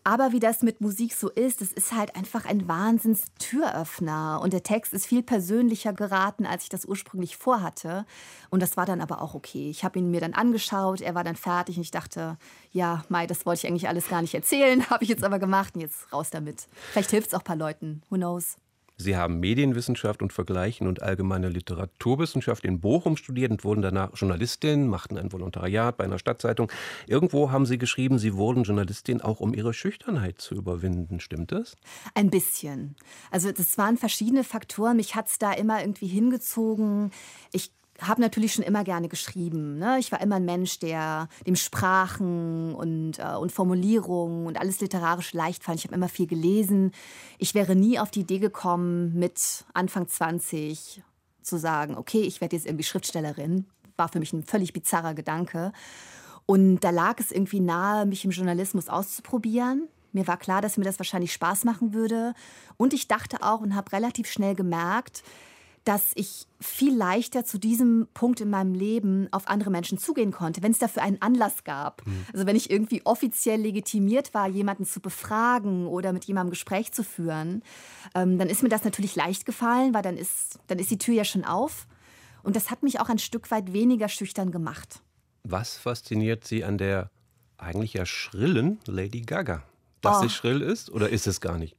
Aber 0.08 0.32
wie 0.32 0.39
das 0.39 0.62
mit 0.62 0.80
Musik 0.80 1.13
so 1.13 1.30
ist, 1.30 1.62
es 1.62 1.74
ist 1.74 1.91
halt 1.91 2.15
einfach 2.15 2.46
ein 2.46 2.65
Wahnsinns-Türöffner. 2.65 4.39
Und 4.41 4.54
der 4.54 4.63
Text 4.63 4.93
ist 4.93 5.06
viel 5.06 5.22
persönlicher 5.22 5.91
geraten, 5.91 6.46
als 6.46 6.63
ich 6.63 6.70
das 6.70 6.86
ursprünglich 6.86 7.36
vorhatte. 7.36 8.06
Und 8.50 8.62
das 8.62 8.78
war 8.78 8.86
dann 8.86 9.02
aber 9.02 9.22
auch 9.22 9.34
okay. 9.34 9.70
Ich 9.70 9.84
habe 9.84 10.00
ihn 10.00 10.10
mir 10.10 10.22
dann 10.22 10.34
angeschaut, 10.34 11.02
er 11.02 11.13
war 11.13 11.26
dann 11.26 11.36
fertig 11.36 11.76
und 11.76 11.82
ich 11.82 11.91
dachte, 11.91 12.38
ja, 12.72 13.04
Mai, 13.10 13.28
das 13.28 13.46
wollte 13.46 13.65
ich 13.65 13.70
eigentlich 13.70 13.89
alles 13.89 14.08
gar 14.08 14.22
nicht 14.22 14.34
erzählen, 14.34 14.82
habe 14.89 15.04
ich 15.04 15.10
jetzt 15.10 15.26
aber 15.26 15.39
gemacht 15.39 15.76
und 15.76 15.82
jetzt 15.82 16.10
raus 16.13 16.30
damit. 16.30 16.70
Vielleicht 16.93 17.12
hilft 17.12 17.28
es 17.28 17.34
auch 17.34 17.41
ein 17.41 17.43
paar 17.43 17.58
Leuten. 17.58 18.02
Who 18.10 18.15
knows? 18.15 18.56
Sie 19.00 19.16
haben 19.16 19.40
Medienwissenschaft 19.40 20.24
und 20.24 20.34
Vergleichen 20.34 20.88
und 20.88 21.04
allgemeine 21.04 21.50
Literaturwissenschaft 21.50 22.66
in 22.66 22.80
Bochum 22.80 23.16
studiert 23.16 23.52
und 23.52 23.64
wurden 23.64 23.84
danach 23.84 24.10
Journalistin, 24.16 24.88
machten 24.88 25.20
ein 25.20 25.32
Volontariat 25.32 25.98
bei 25.98 26.04
einer 26.04 26.18
Stadtzeitung. 26.18 26.72
Irgendwo 27.06 27.52
haben 27.52 27.68
Sie 27.68 27.78
geschrieben, 27.78 28.18
Sie 28.18 28.34
wurden 28.34 28.64
Journalistin 28.64 29.22
auch 29.22 29.40
um 29.40 29.54
Ihre 29.54 29.76
Schüchternheit 29.76 30.42
zu 30.42 30.56
überwinden. 30.56 31.20
Stimmt 31.20 31.52
das? 31.52 31.76
Ein 32.16 32.32
bisschen. 32.32 32.96
Also 33.30 33.52
das 33.52 33.78
waren 33.78 33.98
verschiedene 33.98 34.44
Faktoren. 34.44 34.98
Mich 34.98 35.14
hat 35.14 35.28
es 35.28 35.38
da 35.38 35.54
immer 35.54 35.82
irgendwie 35.82 36.08
hingezogen. 36.08 37.12
Ich 37.52 37.77
habe 38.02 38.22
natürlich 38.22 38.54
schon 38.54 38.64
immer 38.64 38.84
gerne 38.84 39.10
geschrieben. 39.10 39.78
Ne? 39.78 39.98
Ich 40.00 40.12
war 40.12 40.22
immer 40.22 40.36
ein 40.36 40.46
Mensch, 40.46 40.80
der 40.80 41.30
dem 41.46 41.56
Sprachen 41.56 42.76
und, 42.76 43.20
äh, 43.20 43.36
und 43.36 43.52
Formulierungen 43.52 44.46
und 44.46 44.60
alles 44.60 44.80
literarisch 44.80 45.34
leicht 45.34 45.64
fand. 45.64 45.80
Ich 45.80 45.86
habe 45.86 45.96
immer 45.96 46.10
viel 46.10 46.28
gelesen. 46.28 46.92
Ich 47.38 47.54
wäre 47.54 47.76
nie 47.76 48.00
auf 48.00 48.12
die 48.12 48.22
Idee 48.22 48.40
gekommen, 48.40 49.14
mit 49.18 49.66
Anfang 49.74 50.08
20 50.08 51.02
zu 51.42 51.58
sagen, 51.58 51.98
okay, 51.98 52.22
ich 52.22 52.42
werde 52.42 52.56
jetzt 52.56 52.66
irgendwie 52.66 52.84
Schriftstellerin. 52.84 53.66
War 53.96 54.10
für 54.10 54.20
mich 54.20 54.34
ein 54.34 54.44
völlig 54.44 54.74
bizarrer 54.74 55.14
Gedanke. 55.14 55.72
Und 56.46 56.80
da 56.82 56.92
lag 56.92 57.20
es 57.20 57.32
irgendwie 57.32 57.60
nahe, 57.60 58.06
mich 58.06 58.24
im 58.24 58.32
Journalismus 58.32 58.90
auszuprobieren 58.90 59.88
Mir 60.14 60.28
war 60.28 60.38
klar, 60.38 60.62
dass 60.62 60.78
mir 60.78 60.86
das 60.86 61.00
wahrscheinlich 61.00 61.34
Spaß 61.34 61.66
machen 61.66 61.94
würde. 61.94 62.34
Und 62.78 62.94
ich 62.94 63.08
dachte 63.08 63.42
auch 63.42 63.62
und 63.62 63.76
habe 63.76 63.92
relativ 63.92 64.30
schnell 64.32 64.56
gemerkt, 64.56 65.24
dass 65.88 66.12
ich 66.15 66.47
viel 66.60 66.93
leichter 66.93 67.45
zu 67.45 67.58
diesem 67.58 68.10
Punkt 68.13 68.41
in 68.41 68.50
meinem 68.50 68.73
Leben 68.73 69.30
auf 69.32 69.47
andere 69.47 69.69
Menschen 69.69 69.97
zugehen 69.97 70.34
konnte, 70.34 70.62
wenn 70.62 70.73
es 70.73 70.80
dafür 70.80 71.02
einen 71.02 71.21
Anlass 71.21 71.63
gab. 71.63 72.06
Mhm. 72.06 72.26
Also 72.34 72.45
wenn 72.45 72.58
ich 72.58 72.69
irgendwie 72.69 73.06
offiziell 73.06 73.62
legitimiert 73.62 74.34
war, 74.34 74.50
jemanden 74.50 74.86
zu 74.86 75.00
befragen 75.00 75.88
oder 75.88 76.12
mit 76.12 76.26
jemandem 76.26 76.50
Gespräch 76.50 76.91
zu 76.91 77.06
führen, 77.06 77.63
ähm, 78.15 78.38
dann 78.38 78.50
ist 78.50 78.63
mir 78.63 78.69
das 78.69 78.84
natürlich 78.84 79.15
leicht 79.15 79.45
gefallen, 79.45 79.93
weil 79.93 80.02
dann 80.02 80.17
ist, 80.17 80.60
dann 80.67 80.78
ist 80.78 80.91
die 80.91 80.97
Tür 80.97 81.13
ja 81.13 81.23
schon 81.23 81.45
auf. 81.45 81.88
Und 82.43 82.58
das 82.58 82.69
hat 82.69 82.84
mich 82.84 83.00
auch 83.00 83.08
ein 83.08 83.19
Stück 83.19 83.50
weit 83.50 83.71
weniger 83.71 84.10
schüchtern 84.10 84.52
gemacht. 84.52 85.02
Was 85.43 85.78
fasziniert 85.78 86.43
Sie 86.43 86.65
an 86.65 86.78
der 86.78 87.12
eigentlich 87.58 87.93
ja 87.93 88.06
schrillen 88.06 88.80
Lady 88.88 89.21
Gaga? 89.21 89.63
Dass 90.02 90.17
oh. 90.17 90.21
sie 90.23 90.30
schrill 90.30 90.62
ist 90.62 90.89
oder 90.89 91.08
ist 91.10 91.28
es 91.28 91.39
gar 91.39 91.58
nicht? 91.58 91.78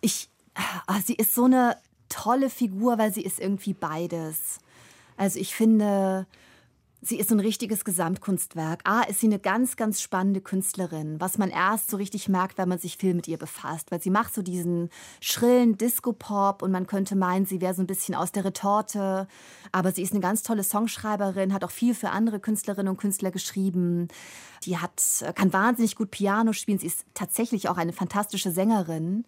Ich, 0.00 0.30
ah, 0.54 1.00
sie 1.00 1.14
ist 1.14 1.32
so 1.32 1.44
eine 1.44 1.76
tolle 2.08 2.50
Figur, 2.50 2.98
weil 2.98 3.12
sie 3.12 3.22
ist 3.22 3.40
irgendwie 3.40 3.74
beides. 3.74 4.58
Also 5.16 5.38
ich 5.38 5.54
finde, 5.54 6.26
sie 7.06 7.18
ist 7.18 7.30
ein 7.30 7.40
richtiges 7.40 7.84
Gesamtkunstwerk. 7.84 8.80
A, 8.84 9.02
ist 9.02 9.20
sie 9.20 9.26
eine 9.26 9.38
ganz, 9.38 9.76
ganz 9.76 10.00
spannende 10.00 10.40
Künstlerin, 10.40 11.20
was 11.20 11.38
man 11.38 11.50
erst 11.50 11.90
so 11.90 11.96
richtig 11.96 12.28
merkt, 12.28 12.58
wenn 12.58 12.68
man 12.68 12.78
sich 12.78 12.96
viel 12.96 13.14
mit 13.14 13.28
ihr 13.28 13.38
befasst. 13.38 13.90
Weil 13.90 14.02
sie 14.02 14.10
macht 14.10 14.34
so 14.34 14.42
diesen 14.42 14.90
schrillen 15.20 15.78
Disco-Pop 15.78 16.62
und 16.62 16.72
man 16.72 16.86
könnte 16.86 17.16
meinen, 17.16 17.46
sie 17.46 17.60
wäre 17.60 17.74
so 17.74 17.82
ein 17.82 17.86
bisschen 17.86 18.14
aus 18.14 18.32
der 18.32 18.44
Retorte. 18.44 19.28
Aber 19.72 19.92
sie 19.92 20.02
ist 20.02 20.12
eine 20.12 20.20
ganz 20.20 20.42
tolle 20.42 20.64
Songschreiberin, 20.64 21.52
hat 21.52 21.64
auch 21.64 21.70
viel 21.70 21.94
für 21.94 22.10
andere 22.10 22.40
Künstlerinnen 22.40 22.90
und 22.90 22.98
Künstler 22.98 23.30
geschrieben. 23.30 24.08
Die 24.64 24.78
hat, 24.78 25.02
kann 25.34 25.52
wahnsinnig 25.52 25.96
gut 25.96 26.10
Piano 26.10 26.52
spielen. 26.52 26.78
Sie 26.78 26.86
ist 26.86 27.04
tatsächlich 27.14 27.68
auch 27.68 27.76
eine 27.76 27.92
fantastische 27.92 28.50
Sängerin. 28.50 29.24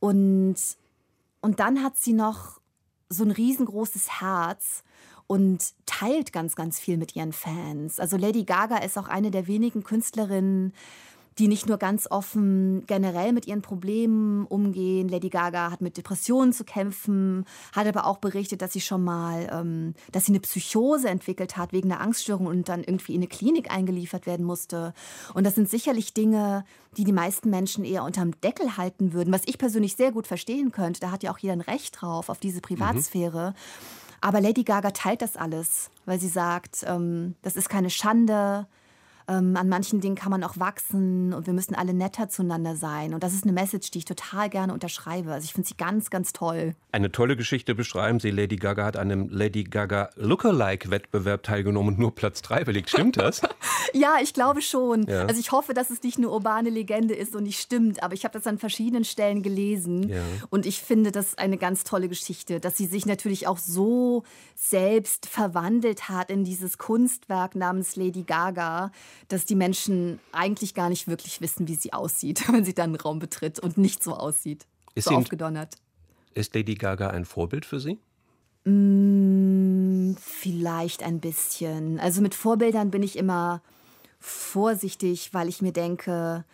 Und 0.00 0.56
und 1.42 1.60
dann 1.60 1.82
hat 1.82 1.98
sie 1.98 2.14
noch 2.14 2.60
so 3.10 3.24
ein 3.24 3.30
riesengroßes 3.30 4.20
Herz 4.20 4.82
und 5.26 5.74
teilt 5.86 6.32
ganz, 6.32 6.56
ganz 6.56 6.80
viel 6.80 6.96
mit 6.96 7.14
ihren 7.14 7.32
Fans. 7.32 8.00
Also 8.00 8.16
Lady 8.16 8.44
Gaga 8.44 8.78
ist 8.78 8.96
auch 8.96 9.08
eine 9.08 9.30
der 9.30 9.46
wenigen 9.46 9.82
Künstlerinnen, 9.82 10.72
die 11.38 11.48
nicht 11.48 11.66
nur 11.66 11.78
ganz 11.78 12.06
offen 12.10 12.84
generell 12.86 13.32
mit 13.32 13.46
ihren 13.46 13.62
Problemen 13.62 14.46
umgehen. 14.46 15.08
Lady 15.08 15.28
Gaga 15.28 15.70
hat 15.70 15.80
mit 15.80 15.96
Depressionen 15.96 16.52
zu 16.52 16.64
kämpfen, 16.64 17.46
hat 17.72 17.86
aber 17.86 18.06
auch 18.06 18.18
berichtet, 18.18 18.62
dass 18.62 18.72
sie 18.72 18.80
schon 18.80 19.02
mal, 19.02 19.48
ähm, 19.52 19.94
dass 20.12 20.26
sie 20.26 20.32
eine 20.32 20.40
Psychose 20.40 21.08
entwickelt 21.08 21.56
hat 21.56 21.72
wegen 21.72 21.90
einer 21.90 22.00
Angststörung 22.00 22.46
und 22.46 22.68
dann 22.68 22.84
irgendwie 22.84 23.14
in 23.14 23.20
eine 23.20 23.28
Klinik 23.28 23.70
eingeliefert 23.70 24.26
werden 24.26 24.44
musste. 24.44 24.92
Und 25.34 25.44
das 25.44 25.54
sind 25.54 25.70
sicherlich 25.70 26.14
Dinge, 26.14 26.64
die 26.96 27.04
die 27.04 27.12
meisten 27.12 27.50
Menschen 27.50 27.84
eher 27.84 28.04
unterm 28.04 28.38
Deckel 28.40 28.76
halten 28.76 29.12
würden, 29.12 29.32
was 29.32 29.42
ich 29.46 29.58
persönlich 29.58 29.96
sehr 29.96 30.12
gut 30.12 30.26
verstehen 30.26 30.72
könnte. 30.72 31.00
Da 31.00 31.10
hat 31.10 31.22
ja 31.22 31.32
auch 31.32 31.38
jeder 31.38 31.54
ein 31.54 31.60
Recht 31.62 32.00
drauf, 32.00 32.28
auf 32.28 32.38
diese 32.38 32.60
Privatsphäre. 32.60 33.50
Mhm. 33.50 33.54
Aber 34.20 34.40
Lady 34.40 34.62
Gaga 34.62 34.92
teilt 34.92 35.20
das 35.20 35.36
alles, 35.36 35.90
weil 36.06 36.20
sie 36.20 36.28
sagt, 36.28 36.84
ähm, 36.86 37.34
das 37.42 37.56
ist 37.56 37.68
keine 37.68 37.90
Schande, 37.90 38.66
ähm, 39.28 39.56
an 39.56 39.68
manchen 39.68 40.00
Dingen 40.00 40.16
kann 40.16 40.30
man 40.30 40.44
auch 40.44 40.58
wachsen 40.58 41.32
und 41.32 41.46
wir 41.46 41.52
müssen 41.52 41.74
alle 41.74 41.94
netter 41.94 42.28
zueinander 42.28 42.76
sein. 42.76 43.14
Und 43.14 43.22
das 43.22 43.34
ist 43.34 43.44
eine 43.44 43.52
Message, 43.52 43.90
die 43.90 43.98
ich 43.98 44.04
total 44.04 44.50
gerne 44.50 44.72
unterschreibe. 44.72 45.32
Also 45.32 45.44
ich 45.44 45.52
finde 45.52 45.68
sie 45.68 45.76
ganz, 45.76 46.10
ganz 46.10 46.32
toll. 46.32 46.74
Eine 46.90 47.12
tolle 47.12 47.36
Geschichte 47.36 47.74
beschreiben 47.74 48.20
Sie. 48.20 48.30
Lady 48.30 48.56
Gaga 48.56 48.84
hat 48.84 48.96
an 48.96 49.10
einem 49.10 49.28
Lady 49.28 49.64
Gaga 49.64 50.10
Lookalike-Wettbewerb 50.16 51.42
teilgenommen 51.42 51.94
und 51.94 51.98
nur 51.98 52.14
Platz 52.14 52.42
3 52.42 52.64
belegt. 52.64 52.90
Stimmt 52.90 53.16
das? 53.16 53.42
ja, 53.92 54.16
ich 54.22 54.34
glaube 54.34 54.62
schon. 54.62 55.06
Ja. 55.06 55.26
Also 55.26 55.40
ich 55.40 55.52
hoffe, 55.52 55.74
dass 55.74 55.90
es 55.90 56.02
nicht 56.02 56.18
eine 56.18 56.28
urbane 56.28 56.70
Legende 56.70 57.14
ist 57.14 57.34
und 57.34 57.44
nicht 57.44 57.60
stimmt. 57.60 58.02
Aber 58.02 58.14
ich 58.14 58.24
habe 58.24 58.32
das 58.36 58.46
an 58.46 58.58
verschiedenen 58.58 59.04
Stellen 59.04 59.42
gelesen. 59.42 60.08
Ja. 60.08 60.22
Und 60.50 60.66
ich 60.66 60.82
finde 60.82 61.12
das 61.12 61.38
eine 61.38 61.56
ganz 61.56 61.84
tolle 61.84 62.08
Geschichte, 62.08 62.60
dass 62.60 62.76
sie 62.76 62.86
sich 62.86 63.06
natürlich 63.06 63.46
auch 63.46 63.58
so 63.58 64.24
selbst 64.54 65.26
verwandelt 65.26 66.08
hat 66.08 66.30
in 66.30 66.44
dieses 66.44 66.78
Kunstwerk 66.78 67.54
namens 67.54 67.96
Lady 67.96 68.22
Gaga 68.22 68.90
dass 69.28 69.44
die 69.44 69.54
Menschen 69.54 70.20
eigentlich 70.32 70.74
gar 70.74 70.88
nicht 70.88 71.08
wirklich 71.08 71.40
wissen, 71.40 71.68
wie 71.68 71.74
sie 71.74 71.92
aussieht, 71.92 72.48
wenn 72.52 72.64
sie 72.64 72.74
dann 72.74 72.90
einen 72.90 72.96
Raum 72.96 73.18
betritt 73.18 73.58
und 73.58 73.78
nicht 73.78 74.02
so 74.02 74.14
aussieht. 74.14 74.66
Ist 74.94 75.08
so 75.08 75.14
aufgedonnert. 75.14 75.76
Ist 76.34 76.54
Lady 76.54 76.74
Gaga 76.74 77.08
ein 77.08 77.24
Vorbild 77.24 77.64
für 77.66 77.80
Sie? 77.80 77.98
Mm, 78.64 80.14
vielleicht 80.20 81.02
ein 81.02 81.20
bisschen. 81.20 81.98
Also 82.00 82.20
mit 82.20 82.34
Vorbildern 82.34 82.90
bin 82.90 83.02
ich 83.02 83.16
immer 83.16 83.62
vorsichtig, 84.20 85.34
weil 85.34 85.48
ich 85.48 85.62
mir 85.62 85.72
denke, 85.72 86.44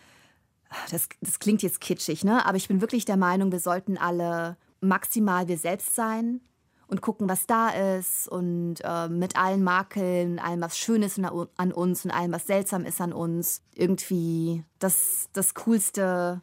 das, 0.91 1.09
das 1.21 1.39
klingt 1.39 1.63
jetzt 1.63 1.81
kitschig, 1.81 2.25
ne? 2.25 2.45
aber 2.47 2.57
ich 2.57 2.69
bin 2.69 2.81
wirklich 2.81 3.05
der 3.05 3.17
Meinung, 3.17 3.53
wir 3.53 3.61
sollten 3.61 3.99
alle 3.99 4.57
maximal 4.81 5.49
wir 5.49 5.59
selbst 5.59 5.95
sein 5.95 6.41
und 6.89 7.03
gucken, 7.03 7.29
was 7.29 7.47
da 7.47 7.69
ist 7.69 8.29
und 8.29 8.77
äh, 8.83 9.09
mit 9.09 9.37
allen 9.37 9.63
Makeln, 9.63 10.39
allem, 10.39 10.63
was 10.63 10.79
schön 10.79 11.03
ist 11.03 11.19
an 11.19 11.73
uns 11.73 12.05
und 12.05 12.11
allem, 12.11 12.33
was 12.33 12.47
seltsam 12.47 12.85
ist 12.85 13.01
an 13.01 13.13
uns, 13.13 13.63
irgendwie 13.75 14.65
das, 14.79 15.29
das 15.35 15.55
coolste 15.55 16.43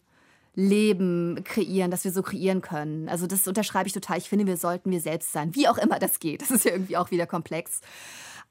Leben 0.54 1.44
kreieren, 1.44 1.92
das 1.92 2.06
wir 2.06 2.12
so 2.12 2.22
kreieren 2.22 2.62
können. 2.62 3.10
Also 3.10 3.28
das 3.28 3.48
unterschreibe 3.48 3.88
ich 3.88 3.94
total. 3.94 4.18
Ich 4.18 4.30
finde, 4.30 4.48
wir 4.48 4.58
sollten 4.58 4.92
wir 4.92 5.02
selbst 5.02 5.34
sein, 5.34 5.54
wie 5.56 5.68
auch 5.68 5.78
immer 5.78 6.00
das 6.00 6.20
geht. 6.20 6.42
Das 6.42 6.52
ist 6.52 6.64
ja 6.64 6.72
irgendwie 6.72 6.98
auch 6.98 7.12
wieder 7.12 7.28
komplex. 7.28 7.82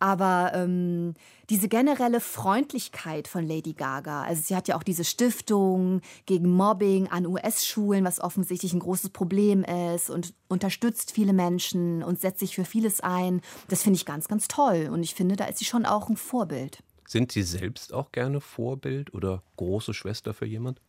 Aber 0.05 0.53
ähm, 0.53 1.15
diese 1.49 1.67
generelle 1.67 2.21
Freundlichkeit 2.21 3.27
von 3.27 3.49
Lady 3.49 3.73
Gaga, 3.73 4.25
also 4.25 4.43
sie 4.45 4.55
hat 4.55 4.69
ja 4.69 4.77
auch 4.77 4.83
diese 4.83 5.03
Stiftung 5.03 6.03
gegen 6.27 6.51
Mobbing 6.51 7.09
an 7.09 7.27
US-Schulen, 7.27 8.05
was 8.05 8.21
offensichtlich 8.21 8.75
ein 8.75 8.81
großes 8.81 9.09
Problem 9.09 9.65
ist 9.65 10.11
und 10.11 10.35
unterstützt 10.47 11.13
viele 11.13 11.33
Menschen 11.33 12.03
und 12.03 12.21
setzt 12.21 12.41
sich 12.41 12.55
für 12.55 12.67
vieles 12.67 13.01
ein. 13.01 13.41
Das 13.69 13.83
finde 13.83 13.97
ich 13.97 14.05
ganz, 14.05 14.29
ganz 14.29 14.47
toll. 14.47 14.91
Und 14.93 15.03
ich 15.03 15.15
finde, 15.15 15.37
da 15.37 15.47
ist 15.47 15.57
sie 15.57 15.65
schon 15.65 15.87
auch 15.87 16.11
ein 16.11 16.19
Vorbild. 16.19 16.83
Sind 17.09 17.33
Sie 17.33 17.43
selbst 17.43 17.95
auch 17.95 18.13
gerne 18.13 18.43
Vorbild 18.43 19.15
oder 19.15 19.43
große 19.57 19.95
Schwester 19.95 20.35
für 20.35 20.45
jemand? 20.45 20.83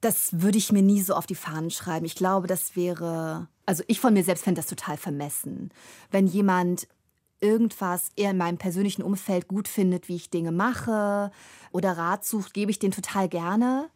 Das 0.00 0.42
würde 0.42 0.58
ich 0.58 0.70
mir 0.70 0.82
nie 0.82 1.02
so 1.02 1.14
auf 1.14 1.26
die 1.26 1.34
Fahnen 1.34 1.72
schreiben. 1.72 2.06
Ich 2.06 2.14
glaube, 2.14 2.46
das 2.46 2.76
wäre, 2.76 3.48
also 3.66 3.82
ich 3.88 3.98
von 3.98 4.14
mir 4.14 4.22
selbst 4.22 4.44
fände 4.44 4.60
das 4.60 4.68
total 4.68 4.96
vermessen. 4.96 5.72
Wenn 6.12 6.28
jemand 6.28 6.86
irgendwas 7.40 8.10
eher 8.16 8.30
in 8.30 8.36
meinem 8.36 8.58
persönlichen 8.58 9.02
Umfeld 9.02 9.48
gut 9.48 9.68
findet, 9.68 10.08
wie 10.08 10.16
ich 10.16 10.30
Dinge 10.30 10.52
mache 10.52 11.30
oder 11.72 11.96
Rat 11.96 12.24
sucht, 12.24 12.54
gebe 12.54 12.70
ich 12.70 12.78
den 12.78 12.92
total 12.92 13.28
gerne. 13.28 13.90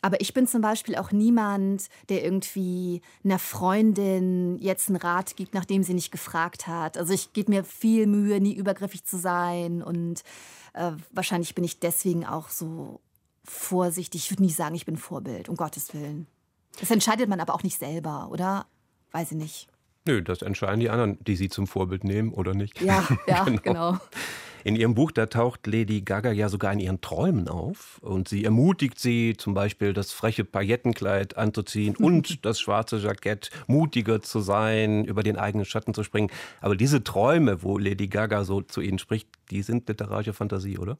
Aber 0.00 0.20
ich 0.20 0.32
bin 0.32 0.46
zum 0.46 0.60
Beispiel 0.60 0.96
auch 0.96 1.10
niemand, 1.10 1.88
der 2.08 2.24
irgendwie 2.24 3.02
einer 3.24 3.38
Freundin 3.38 4.56
jetzt 4.58 4.88
einen 4.88 4.96
Rat 4.96 5.34
gibt, 5.36 5.54
nachdem 5.54 5.82
sie 5.82 5.94
nicht 5.94 6.12
gefragt 6.12 6.66
hat. 6.66 6.96
Also 6.96 7.12
ich 7.12 7.32
gebe 7.32 7.50
mir 7.50 7.64
viel 7.64 8.06
Mühe, 8.06 8.40
nie 8.40 8.54
übergriffig 8.54 9.04
zu 9.04 9.18
sein. 9.18 9.82
Und 9.82 10.22
äh, 10.74 10.92
wahrscheinlich 11.10 11.54
bin 11.54 11.64
ich 11.64 11.80
deswegen 11.80 12.24
auch 12.24 12.48
so 12.48 13.00
vorsichtig. 13.44 14.24
Ich 14.24 14.30
würde 14.30 14.44
nie 14.44 14.52
sagen, 14.52 14.76
ich 14.76 14.86
bin 14.86 14.96
Vorbild, 14.96 15.48
um 15.48 15.56
Gottes 15.56 15.92
Willen. 15.94 16.28
Das 16.78 16.90
entscheidet 16.90 17.28
man 17.28 17.40
aber 17.40 17.54
auch 17.54 17.64
nicht 17.64 17.78
selber, 17.78 18.28
oder? 18.30 18.66
Weiß 19.10 19.32
ich 19.32 19.38
nicht. 19.38 19.68
Nö, 20.08 20.22
das 20.22 20.40
entscheiden 20.40 20.80
die 20.80 20.88
anderen, 20.88 21.22
die 21.22 21.36
sie 21.36 21.50
zum 21.50 21.66
Vorbild 21.66 22.02
nehmen 22.02 22.32
oder 22.32 22.54
nicht. 22.54 22.80
Ja, 22.80 23.06
ja, 23.26 23.44
genau. 23.44 23.60
genau. 23.62 23.98
In 24.64 24.76
ihrem 24.76 24.94
Buch, 24.94 25.12
da 25.12 25.26
taucht 25.26 25.66
Lady 25.66 26.00
Gaga 26.00 26.32
ja 26.32 26.48
sogar 26.48 26.72
in 26.72 26.80
ihren 26.80 27.00
Träumen 27.00 27.48
auf. 27.48 27.98
Und 28.02 28.28
sie 28.28 28.44
ermutigt 28.44 28.98
sie, 28.98 29.34
zum 29.36 29.54
Beispiel 29.54 29.92
das 29.92 30.12
freche 30.12 30.44
Paillettenkleid 30.44 31.36
anzuziehen 31.36 31.96
und 31.98 32.44
das 32.44 32.60
schwarze 32.60 32.98
Jackett, 32.98 33.50
mutiger 33.66 34.20
zu 34.22 34.40
sein, 34.40 35.04
über 35.04 35.22
den 35.22 35.36
eigenen 35.36 35.64
Schatten 35.64 35.94
zu 35.94 36.02
springen. 36.02 36.30
Aber 36.60 36.76
diese 36.76 37.04
Träume, 37.04 37.62
wo 37.62 37.78
Lady 37.78 38.08
Gaga 38.08 38.44
so 38.44 38.60
zu 38.60 38.80
ihnen 38.80 38.98
spricht, 38.98 39.28
die 39.50 39.62
sind 39.62 39.88
literarische 39.88 40.32
Fantasie, 40.32 40.78
oder? 40.78 40.98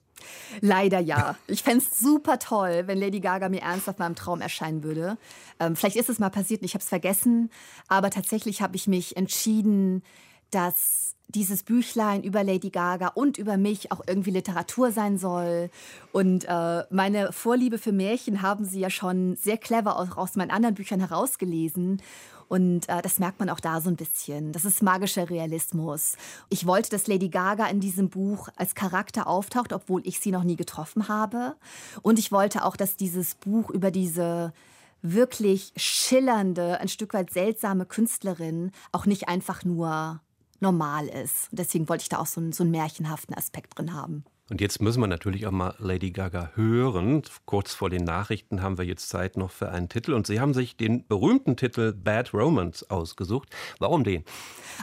Leider 0.60 1.00
ja. 1.00 1.36
Ich 1.46 1.62
fände 1.62 1.78
es 1.84 1.98
super 1.98 2.38
toll, 2.38 2.84
wenn 2.86 2.98
Lady 2.98 3.20
Gaga 3.20 3.48
mir 3.48 3.62
ernsthaft 3.62 3.98
mal 3.98 4.06
im 4.06 4.14
Traum 4.14 4.40
erscheinen 4.40 4.82
würde. 4.82 5.18
Ähm, 5.58 5.76
vielleicht 5.76 5.96
ist 5.96 6.08
es 6.08 6.18
mal 6.18 6.30
passiert 6.30 6.60
und 6.60 6.66
ich 6.66 6.74
habe 6.74 6.82
es 6.82 6.88
vergessen. 6.88 7.50
Aber 7.88 8.10
tatsächlich 8.10 8.62
habe 8.62 8.76
ich 8.76 8.86
mich 8.86 9.16
entschieden, 9.16 10.02
dass 10.50 11.14
dieses 11.28 11.62
Büchlein 11.62 12.22
über 12.22 12.42
Lady 12.42 12.70
Gaga 12.70 13.08
und 13.08 13.36
über 13.36 13.58
mich 13.58 13.92
auch 13.92 14.00
irgendwie 14.06 14.30
Literatur 14.30 14.92
sein 14.92 15.18
soll. 15.18 15.70
Und 16.12 16.46
äh, 16.48 16.84
meine 16.90 17.32
Vorliebe 17.32 17.78
für 17.78 17.92
Märchen 17.92 18.40
haben 18.40 18.64
sie 18.64 18.80
ja 18.80 18.88
schon 18.90 19.36
sehr 19.36 19.58
clever 19.58 19.98
auch 19.98 20.16
aus 20.16 20.36
meinen 20.36 20.50
anderen 20.50 20.74
Büchern 20.74 21.00
herausgelesen. 21.00 22.00
Und 22.48 22.88
äh, 22.88 23.02
das 23.02 23.18
merkt 23.18 23.40
man 23.40 23.50
auch 23.50 23.60
da 23.60 23.82
so 23.82 23.90
ein 23.90 23.96
bisschen. 23.96 24.52
Das 24.52 24.64
ist 24.64 24.82
magischer 24.82 25.28
Realismus. 25.28 26.16
Ich 26.48 26.66
wollte, 26.66 26.88
dass 26.88 27.06
Lady 27.06 27.28
Gaga 27.28 27.66
in 27.66 27.80
diesem 27.80 28.08
Buch 28.08 28.48
als 28.56 28.74
Charakter 28.74 29.26
auftaucht, 29.26 29.74
obwohl 29.74 30.00
ich 30.06 30.20
sie 30.20 30.30
noch 30.30 30.44
nie 30.44 30.56
getroffen 30.56 31.08
habe. 31.08 31.56
Und 32.00 32.18
ich 32.18 32.32
wollte 32.32 32.64
auch, 32.64 32.76
dass 32.76 32.96
dieses 32.96 33.34
Buch 33.34 33.68
über 33.68 33.90
diese 33.90 34.54
wirklich 35.02 35.72
schillernde, 35.76 36.80
ein 36.80 36.88
Stück 36.88 37.12
weit 37.12 37.30
seltsame 37.30 37.84
Künstlerin 37.84 38.72
auch 38.92 39.04
nicht 39.04 39.28
einfach 39.28 39.64
nur 39.64 40.20
normal 40.60 41.06
ist. 41.08 41.50
Und 41.50 41.58
deswegen 41.58 41.88
wollte 41.88 42.02
ich 42.02 42.08
da 42.08 42.18
auch 42.18 42.26
so 42.26 42.40
einen, 42.40 42.52
so 42.52 42.62
einen 42.62 42.70
märchenhaften 42.70 43.34
Aspekt 43.34 43.78
drin 43.78 43.94
haben. 43.94 44.24
Und 44.50 44.62
jetzt 44.62 44.80
müssen 44.80 45.00
wir 45.00 45.06
natürlich 45.06 45.46
auch 45.46 45.52
mal 45.52 45.74
Lady 45.78 46.10
Gaga 46.10 46.52
hören. 46.54 47.22
Kurz 47.44 47.74
vor 47.74 47.90
den 47.90 48.04
Nachrichten 48.04 48.62
haben 48.62 48.78
wir 48.78 48.86
jetzt 48.86 49.10
Zeit 49.10 49.36
noch 49.36 49.50
für 49.50 49.68
einen 49.68 49.90
Titel. 49.90 50.14
Und 50.14 50.26
Sie 50.26 50.40
haben 50.40 50.54
sich 50.54 50.76
den 50.76 51.06
berühmten 51.06 51.56
Titel 51.56 51.92
Bad 51.92 52.32
Romance 52.32 52.88
ausgesucht. 52.90 53.50
Warum 53.78 54.04
den? 54.04 54.24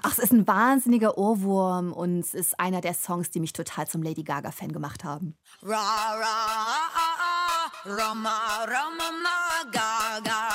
Ach, 0.04 0.12
es 0.12 0.20
ist 0.20 0.34
ein 0.34 0.48
wahnsinniger 0.48 1.18
Ohrwurm 1.18 1.94
und 1.94 2.20
es 2.20 2.36
ist 2.36 2.60
einer 2.60 2.82
der 2.82 2.94
Songs, 2.94 3.32
die 3.32 3.40
mich 3.40 3.54
total 3.54 3.88
zum 3.88 4.04
Lady 4.04 4.24
Gaga-Fan 4.24 4.72
gemacht 4.72 5.04
haben. 5.04 5.36
Ra, 5.64 5.78
ra, 5.78 6.26
ah, 6.26 6.92
ah, 6.96 7.46
Rama, 7.86 8.66
Rama, 8.66 9.06
Gaga, 9.72 10.50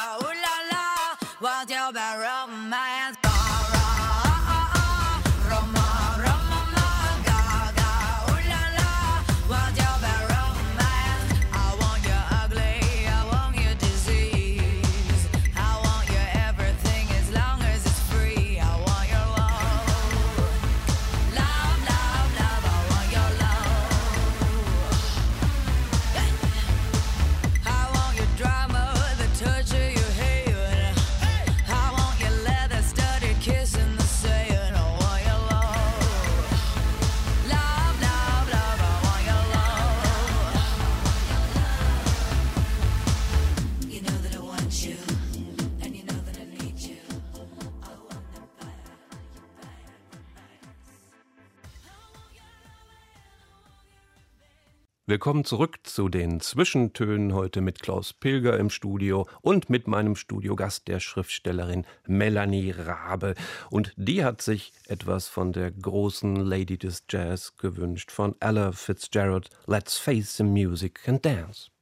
Willkommen 55.11 55.45
zurück 55.45 55.81
zu 55.83 56.09
den 56.09 56.39
Zwischentönen 56.39 57.35
heute 57.35 57.63
mit 57.63 57.81
Klaus 57.81 58.13
Pilger 58.13 58.57
im 58.61 58.71
Studio 58.71 59.27
und 59.41 59.69
mit 59.69 59.89
meinem 59.89 60.15
Studiogast, 60.15 60.87
der 60.87 61.01
Schriftstellerin 61.01 61.85
Melanie 62.07 62.71
Rabe. 62.71 63.35
Und 63.71 63.93
die 63.97 64.25
hat 64.25 64.41
sich 64.41 64.73
etwas 64.87 65.27
von 65.27 65.53
der 65.53 65.73
großen 65.73 66.37
Lady 66.37 66.79
des 66.79 67.07
Jazz 67.11 67.57
gewünscht, 67.57 68.13
von 68.13 68.37
Ella 68.39 68.71
Fitzgerald. 68.71 69.51
Let's 69.67 69.99
face 69.99 70.37
the 70.37 70.45
music 70.45 71.01
and 71.09 71.25
dance. 71.25 71.73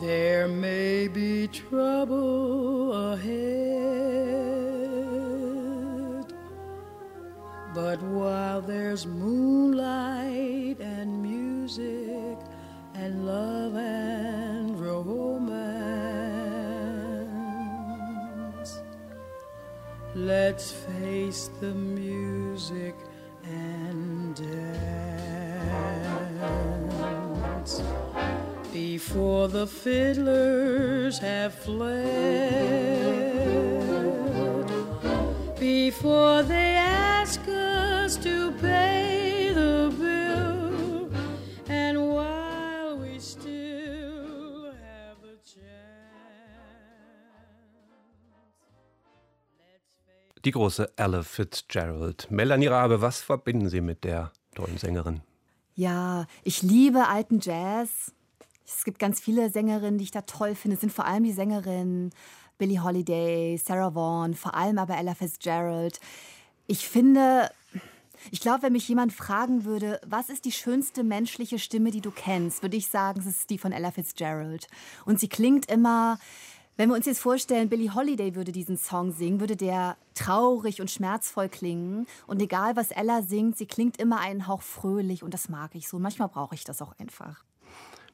There 0.00 0.46
may 0.46 1.08
be 1.08 1.48
trouble 1.48 3.12
ahead, 3.14 3.34
but 7.74 8.00
while 8.02 8.60
there's 8.60 9.06
moonlight 9.06 10.78
and 10.78 11.20
music 11.20 12.38
and 12.94 13.26
love 13.26 13.74
and 13.74 14.78
romance, 14.78 15.58
let's 20.14 20.70
face 20.70 21.50
the 21.60 21.74
music 21.74 22.94
and 23.42 24.36
dance 24.36 24.68
before 28.98 29.46
the 29.46 29.64
fiddlers 29.64 31.20
have 31.20 31.54
fled, 31.54 32.02
before 35.60 36.42
they 36.42 36.74
ask 36.74 37.40
us 37.46 38.16
to 38.16 38.50
pay 38.60 39.52
the 39.54 39.92
bill, 39.96 41.08
and 41.68 41.96
while 41.96 42.98
we 42.98 43.20
still 43.20 44.72
have 44.82 45.22
a 45.22 45.36
chance. 45.44 45.62
Die 50.44 50.50
große 50.50 50.90
Ella 50.96 51.22
Fitzgerald. 51.22 52.26
Melanie 52.30 52.66
Rabe, 52.66 53.00
was 53.00 53.22
verbinden 53.22 53.68
Sie 53.68 53.80
mit 53.80 54.02
der 54.02 54.32
tollen 54.56 54.76
Sängerin? 54.76 55.20
Ja, 55.76 56.26
ich 56.42 56.62
liebe 56.62 57.06
alten 57.06 57.38
Jazz. 57.38 58.12
Es 58.68 58.84
gibt 58.84 58.98
ganz 58.98 59.18
viele 59.18 59.50
Sängerinnen, 59.50 59.98
die 59.98 60.04
ich 60.04 60.10
da 60.10 60.22
toll 60.22 60.54
finde. 60.54 60.74
Es 60.74 60.80
sind 60.82 60.92
vor 60.92 61.06
allem 61.06 61.24
die 61.24 61.32
Sängerinnen 61.32 62.10
Billie 62.58 62.82
Holiday, 62.82 63.56
Sarah 63.56 63.94
Vaughan, 63.94 64.34
vor 64.34 64.54
allem 64.54 64.78
aber 64.78 64.96
Ella 64.96 65.14
Fitzgerald. 65.14 66.00
Ich 66.66 66.86
finde, 66.86 67.50
ich 68.30 68.40
glaube, 68.40 68.62
wenn 68.62 68.74
mich 68.74 68.88
jemand 68.88 69.12
fragen 69.12 69.64
würde, 69.64 70.00
was 70.06 70.28
ist 70.28 70.44
die 70.44 70.52
schönste 70.52 71.02
menschliche 71.02 71.58
Stimme, 71.58 71.90
die 71.90 72.02
du 72.02 72.10
kennst, 72.10 72.62
würde 72.62 72.76
ich 72.76 72.88
sagen, 72.88 73.20
es 73.20 73.26
ist 73.26 73.48
die 73.50 73.58
von 73.58 73.72
Ella 73.72 73.90
Fitzgerald. 73.90 74.66
Und 75.06 75.18
sie 75.18 75.28
klingt 75.28 75.70
immer, 75.70 76.18
wenn 76.76 76.90
wir 76.90 76.96
uns 76.96 77.06
jetzt 77.06 77.20
vorstellen, 77.20 77.70
Billie 77.70 77.94
Holiday 77.94 78.34
würde 78.34 78.52
diesen 78.52 78.76
Song 78.76 79.12
singen, 79.12 79.40
würde 79.40 79.56
der 79.56 79.96
traurig 80.14 80.80
und 80.80 80.90
schmerzvoll 80.90 81.48
klingen. 81.48 82.06
Und 82.26 82.42
egal, 82.42 82.76
was 82.76 82.90
Ella 82.90 83.22
singt, 83.22 83.56
sie 83.56 83.66
klingt 83.66 83.96
immer 83.96 84.20
einen 84.20 84.46
Hauch 84.46 84.62
fröhlich 84.62 85.22
und 85.22 85.32
das 85.32 85.48
mag 85.48 85.74
ich 85.74 85.88
so. 85.88 85.98
Manchmal 85.98 86.28
brauche 86.28 86.54
ich 86.54 86.64
das 86.64 86.82
auch 86.82 86.92
einfach. 86.98 87.44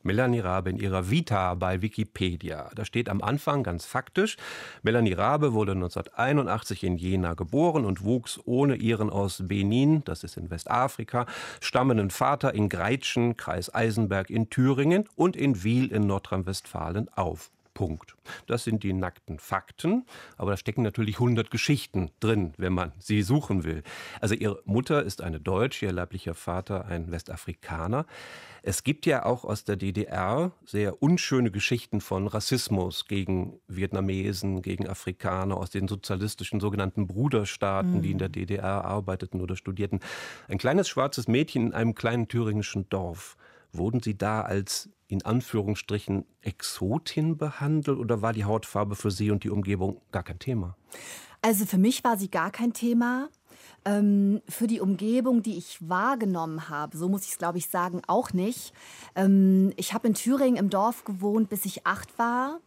Melanie 0.04 0.40
Rabe 0.40 0.70
in 0.70 0.76
ihrer 0.76 1.10
Vita 1.10 1.54
bei 1.54 1.80
Wikipedia. 1.80 2.70
Da 2.74 2.84
steht 2.84 3.08
am 3.08 3.22
Anfang 3.22 3.62
ganz 3.62 3.86
faktisch, 3.86 4.36
Melanie 4.82 5.14
Rabe 5.14 5.54
wurde 5.54 5.72
1981 5.72 6.84
in 6.84 6.96
Jena 6.98 7.34
geboren 7.34 7.84
und 7.84 8.04
wuchs 8.04 8.38
ohne 8.44 8.76
ihren 8.76 9.08
aus 9.10 9.42
Benin, 9.46 10.04
das 10.04 10.22
ist 10.22 10.36
in 10.36 10.50
Westafrika, 10.50 11.26
stammenden 11.60 12.10
Vater 12.10 12.54
in 12.54 12.68
Greitschen, 12.68 13.36
Kreis 13.36 13.74
Eisenberg 13.74 14.28
in 14.28 14.50
Thüringen 14.50 15.08
und 15.16 15.36
in 15.36 15.64
Wiel 15.64 15.90
in 15.90 16.06
Nordrhein-Westfalen 16.06 17.08
auf. 17.14 17.50
Punkt. 17.74 18.16
Das 18.46 18.64
sind 18.64 18.82
die 18.82 18.92
nackten 18.92 19.38
Fakten, 19.38 20.06
aber 20.36 20.52
da 20.52 20.56
stecken 20.56 20.82
natürlich 20.82 21.16
100 21.16 21.50
Geschichten 21.50 22.10
drin, 22.20 22.54
wenn 22.56 22.72
man 22.72 22.92
sie 22.98 23.22
suchen 23.22 23.64
will. 23.64 23.82
Also 24.20 24.34
ihre 24.34 24.62
Mutter 24.64 25.02
ist 25.02 25.20
eine 25.20 25.40
Deutsche, 25.40 25.86
ihr 25.86 25.92
leiblicher 25.92 26.34
Vater 26.34 26.86
ein 26.86 27.10
Westafrikaner. 27.10 28.06
Es 28.62 28.82
gibt 28.82 29.04
ja 29.04 29.26
auch 29.26 29.44
aus 29.44 29.64
der 29.64 29.76
DDR 29.76 30.52
sehr 30.64 31.02
unschöne 31.02 31.50
Geschichten 31.50 32.00
von 32.00 32.26
Rassismus 32.26 33.04
gegen 33.06 33.60
Vietnamesen, 33.68 34.62
gegen 34.62 34.88
Afrikaner 34.88 35.58
aus 35.58 35.68
den 35.68 35.86
sozialistischen 35.86 36.60
sogenannten 36.60 37.06
Bruderstaaten, 37.06 37.98
mhm. 37.98 38.02
die 38.02 38.10
in 38.12 38.18
der 38.18 38.30
DDR 38.30 38.84
arbeiteten 38.84 39.42
oder 39.42 39.56
studierten. 39.56 40.00
Ein 40.48 40.56
kleines 40.56 40.88
schwarzes 40.88 41.28
Mädchen 41.28 41.66
in 41.66 41.74
einem 41.74 41.94
kleinen 41.94 42.26
thüringischen 42.26 42.88
Dorf. 42.88 43.36
Wurden 43.72 44.00
Sie 44.00 44.16
da 44.16 44.40
als 44.40 44.88
in 45.14 45.24
Anführungsstrichen 45.24 46.26
Exotin 46.42 47.36
behandelt 47.38 47.98
oder 47.98 48.20
war 48.20 48.32
die 48.32 48.44
Hautfarbe 48.44 48.96
für 48.96 49.10
Sie 49.10 49.30
und 49.30 49.44
die 49.44 49.50
Umgebung 49.50 50.00
gar 50.12 50.22
kein 50.22 50.38
Thema? 50.38 50.76
Also 51.40 51.66
für 51.66 51.78
mich 51.78 52.04
war 52.04 52.16
sie 52.16 52.30
gar 52.30 52.50
kein 52.50 52.72
Thema. 52.72 53.28
Ähm, 53.84 54.40
für 54.48 54.66
die 54.66 54.80
Umgebung, 54.80 55.42
die 55.42 55.58
ich 55.58 55.76
wahrgenommen 55.86 56.70
habe, 56.70 56.96
so 56.96 57.08
muss 57.08 57.24
ich 57.24 57.32
es, 57.32 57.38
glaube 57.38 57.58
ich, 57.58 57.68
sagen, 57.68 58.00
auch 58.06 58.32
nicht. 58.32 58.72
Ähm, 59.14 59.72
ich 59.76 59.92
habe 59.92 60.08
in 60.08 60.14
Thüringen 60.14 60.56
im 60.56 60.70
Dorf 60.70 61.04
gewohnt, 61.04 61.50
bis 61.50 61.66
ich 61.66 61.86
acht 61.86 62.18
war. 62.18 62.60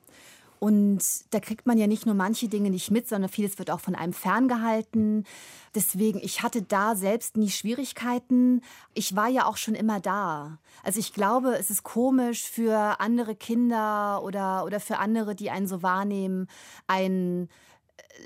Und 0.60 1.04
da 1.32 1.40
kriegt 1.40 1.68
man 1.68 1.78
ja 1.78 1.88
nicht 1.88 2.06
nur 2.06 2.16
manche 2.16 2.48
Dinge 2.48 2.70
nicht 2.70 2.92
mit, 2.92 3.08
sondern 3.08 3.30
vieles 3.30 3.60
wird 3.60 3.72
auch 3.72 3.80
von 3.80 3.96
einem 3.96 4.14
ferngehalten. 4.14 5.26
Deswegen, 5.76 6.20
ich 6.20 6.42
hatte 6.42 6.62
da 6.62 6.96
selbst 6.96 7.38
nie 7.38 7.50
Schwierigkeiten. 7.50 8.62
Ich 8.94 9.16
war 9.16 9.28
ja 9.28 9.46
auch 9.46 9.58
schon 9.58 9.76
immer 9.76 10.00
da. 10.00 10.60
Also 10.84 11.00
ich 11.00 11.14
glaube, 11.14 11.58
es 11.58 11.70
ist 11.70 11.84
komisch 11.84 12.50
für 12.50 13.00
andere 13.00 13.36
Kinder 13.36 14.24
oder, 14.24 14.66
oder 14.66 14.80
für 14.80 14.98
andere, 14.98 15.36
die 15.36 15.52
einen 15.52 15.68
so 15.68 15.84
wahrnehmen, 15.84 16.48
ein 16.88 17.50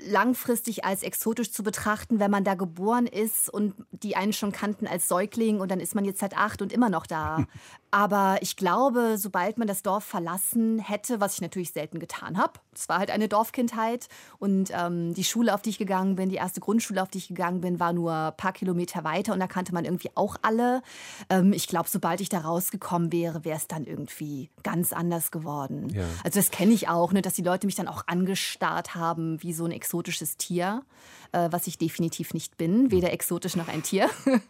langfristig 0.06 0.84
als 0.84 1.02
exotisch 1.02 1.52
zu 1.52 1.62
betrachten, 1.62 2.18
wenn 2.18 2.30
man 2.30 2.44
da 2.44 2.54
geboren 2.54 3.06
ist 3.06 3.48
und 3.48 3.74
die 3.90 4.16
einen 4.16 4.32
schon 4.32 4.52
kannten 4.52 4.86
als 4.86 5.08
Säugling 5.08 5.60
und 5.60 5.70
dann 5.70 5.80
ist 5.80 5.94
man 5.94 6.04
jetzt 6.04 6.22
halt 6.22 6.36
acht 6.36 6.62
und 6.62 6.72
immer 6.72 6.88
noch 6.88 7.06
da. 7.06 7.46
Aber 7.94 8.38
ich 8.40 8.56
glaube, 8.56 9.18
sobald 9.18 9.58
man 9.58 9.68
das 9.68 9.82
Dorf 9.82 10.02
verlassen 10.02 10.78
hätte, 10.78 11.20
was 11.20 11.34
ich 11.34 11.42
natürlich 11.42 11.72
selten 11.72 11.98
getan 11.98 12.38
habe, 12.38 12.54
es 12.74 12.88
war 12.88 12.98
halt 12.98 13.10
eine 13.10 13.28
Dorfkindheit 13.28 14.08
und 14.38 14.70
ähm, 14.72 15.12
die 15.12 15.24
Schule, 15.24 15.52
auf 15.52 15.60
die 15.60 15.68
ich 15.68 15.78
gegangen 15.78 16.16
bin, 16.16 16.30
die 16.30 16.36
erste 16.36 16.60
Grundschule, 16.60 17.02
auf 17.02 17.10
die 17.10 17.18
ich 17.18 17.28
gegangen 17.28 17.60
bin, 17.60 17.80
war 17.80 17.92
nur 17.92 18.14
ein 18.14 18.36
paar 18.38 18.54
Kilometer 18.54 19.04
weiter 19.04 19.34
und 19.34 19.40
da 19.40 19.46
kannte 19.46 19.74
man 19.74 19.84
irgendwie 19.84 20.08
auch 20.14 20.36
alle. 20.40 20.82
Ähm, 21.28 21.52
ich 21.52 21.68
glaube, 21.68 21.90
sobald 21.90 22.22
ich 22.22 22.30
da 22.30 22.38
rausgekommen 22.38 23.12
wäre, 23.12 23.44
wäre 23.44 23.58
es 23.58 23.68
dann 23.68 23.84
irgendwie 23.84 24.48
ganz 24.62 24.94
anders 24.94 25.30
geworden. 25.30 25.90
Ja. 25.90 26.04
Also 26.24 26.38
das 26.38 26.50
kenne 26.50 26.72
ich 26.72 26.88
auch, 26.88 27.12
ne, 27.12 27.20
dass 27.20 27.34
die 27.34 27.42
Leute 27.42 27.66
mich 27.66 27.76
dann 27.76 27.88
auch 27.88 28.04
angestarrt 28.06 28.94
haben 28.94 29.42
wie 29.42 29.52
so 29.52 29.66
ein 29.66 29.70
exotisches 29.70 30.38
Tier, 30.38 30.82
äh, 31.32 31.48
was 31.50 31.66
ich 31.66 31.78
definitiv 31.78 32.34
nicht 32.34 32.56
bin, 32.56 32.90
weder 32.90 33.12
exotisch 33.12 33.56
noch 33.56 33.68
ein 33.68 33.82
Tier. 33.82 34.08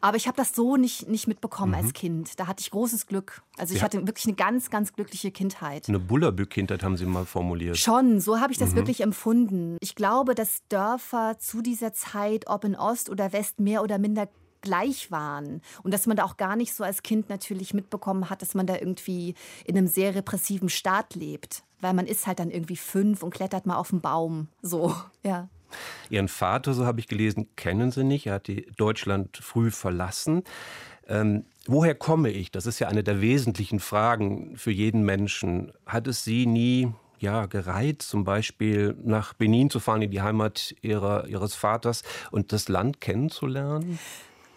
Aber 0.00 0.16
ich 0.16 0.26
habe 0.26 0.36
das 0.36 0.54
so 0.54 0.76
nicht, 0.76 1.08
nicht 1.08 1.26
mitbekommen 1.26 1.74
als 1.74 1.92
Kind. 1.92 2.38
Da 2.38 2.46
hatte 2.46 2.60
ich 2.60 2.70
großes 2.70 3.06
Glück. 3.06 3.42
Also 3.58 3.74
ich 3.74 3.80
Ja. 3.80 3.84
hatte 3.86 4.06
wirklich 4.06 4.26
eine 4.26 4.36
ganz, 4.36 4.70
ganz 4.70 4.92
glückliche 4.92 5.30
Kindheit. 5.30 5.88
Eine 5.88 5.98
Bullerbü-Kindheit 5.98 6.82
haben 6.82 6.96
Sie 6.96 7.06
mal 7.06 7.24
formuliert. 7.26 7.76
Schon, 7.78 8.20
so 8.20 8.40
habe 8.40 8.52
ich 8.52 8.58
das 8.58 8.74
wirklich 8.74 9.00
empfunden. 9.02 9.76
Ich 9.80 9.94
glaube, 9.94 10.34
dass 10.34 10.58
Dörfer 10.68 11.36
zu 11.38 11.62
dieser 11.62 11.92
Zeit, 11.92 12.46
ob 12.48 12.64
in 12.64 12.76
Ost 12.76 13.10
oder 13.10 13.32
West, 13.32 13.58
mehr 13.60 13.82
oder 13.82 13.98
minder 13.98 14.28
gleich 14.62 15.10
waren. 15.12 15.60
Und 15.84 15.94
dass 15.94 16.06
man 16.06 16.16
da 16.16 16.24
auch 16.24 16.36
gar 16.36 16.56
nicht 16.56 16.74
so 16.74 16.82
als 16.82 17.02
Kind 17.02 17.28
natürlich 17.28 17.72
mitbekommen 17.72 18.28
hat, 18.30 18.42
dass 18.42 18.54
man 18.54 18.66
da 18.66 18.74
irgendwie 18.74 19.34
in 19.64 19.76
einem 19.76 19.86
sehr 19.86 20.14
repressiven 20.14 20.68
Staat 20.68 21.14
lebt. 21.14 21.62
Weil 21.80 21.92
man 21.94 22.06
ist 22.06 22.26
halt 22.26 22.38
dann 22.40 22.50
irgendwie 22.50 22.76
fünf 22.76 23.22
und 23.22 23.32
klettert 23.32 23.66
mal 23.66 23.76
auf 23.76 23.90
den 23.90 24.00
Baum. 24.00 24.48
So, 24.62 24.94
ja. 25.22 25.48
Ihren 26.10 26.28
Vater, 26.28 26.74
so 26.74 26.86
habe 26.86 27.00
ich 27.00 27.08
gelesen, 27.08 27.48
kennen 27.56 27.90
Sie 27.90 28.04
nicht. 28.04 28.26
Er 28.26 28.34
hat 28.34 28.50
Deutschland 28.76 29.36
früh 29.36 29.70
verlassen. 29.70 30.42
Ähm, 31.08 31.44
woher 31.66 31.94
komme 31.94 32.30
ich? 32.30 32.50
Das 32.50 32.66
ist 32.66 32.78
ja 32.78 32.88
eine 32.88 33.04
der 33.04 33.20
wesentlichen 33.20 33.80
Fragen 33.80 34.56
für 34.56 34.70
jeden 34.70 35.04
Menschen. 35.04 35.72
Hat 35.86 36.06
es 36.06 36.24
Sie 36.24 36.46
nie 36.46 36.92
ja, 37.18 37.46
gereizt, 37.46 38.08
zum 38.08 38.24
Beispiel 38.24 38.96
nach 39.02 39.32
Benin 39.32 39.70
zu 39.70 39.80
fahren, 39.80 40.02
in 40.02 40.10
die 40.10 40.22
Heimat 40.22 40.74
ihrer, 40.82 41.26
Ihres 41.28 41.54
Vaters 41.54 42.02
und 42.30 42.52
das 42.52 42.68
Land 42.68 43.00
kennenzulernen? 43.00 43.98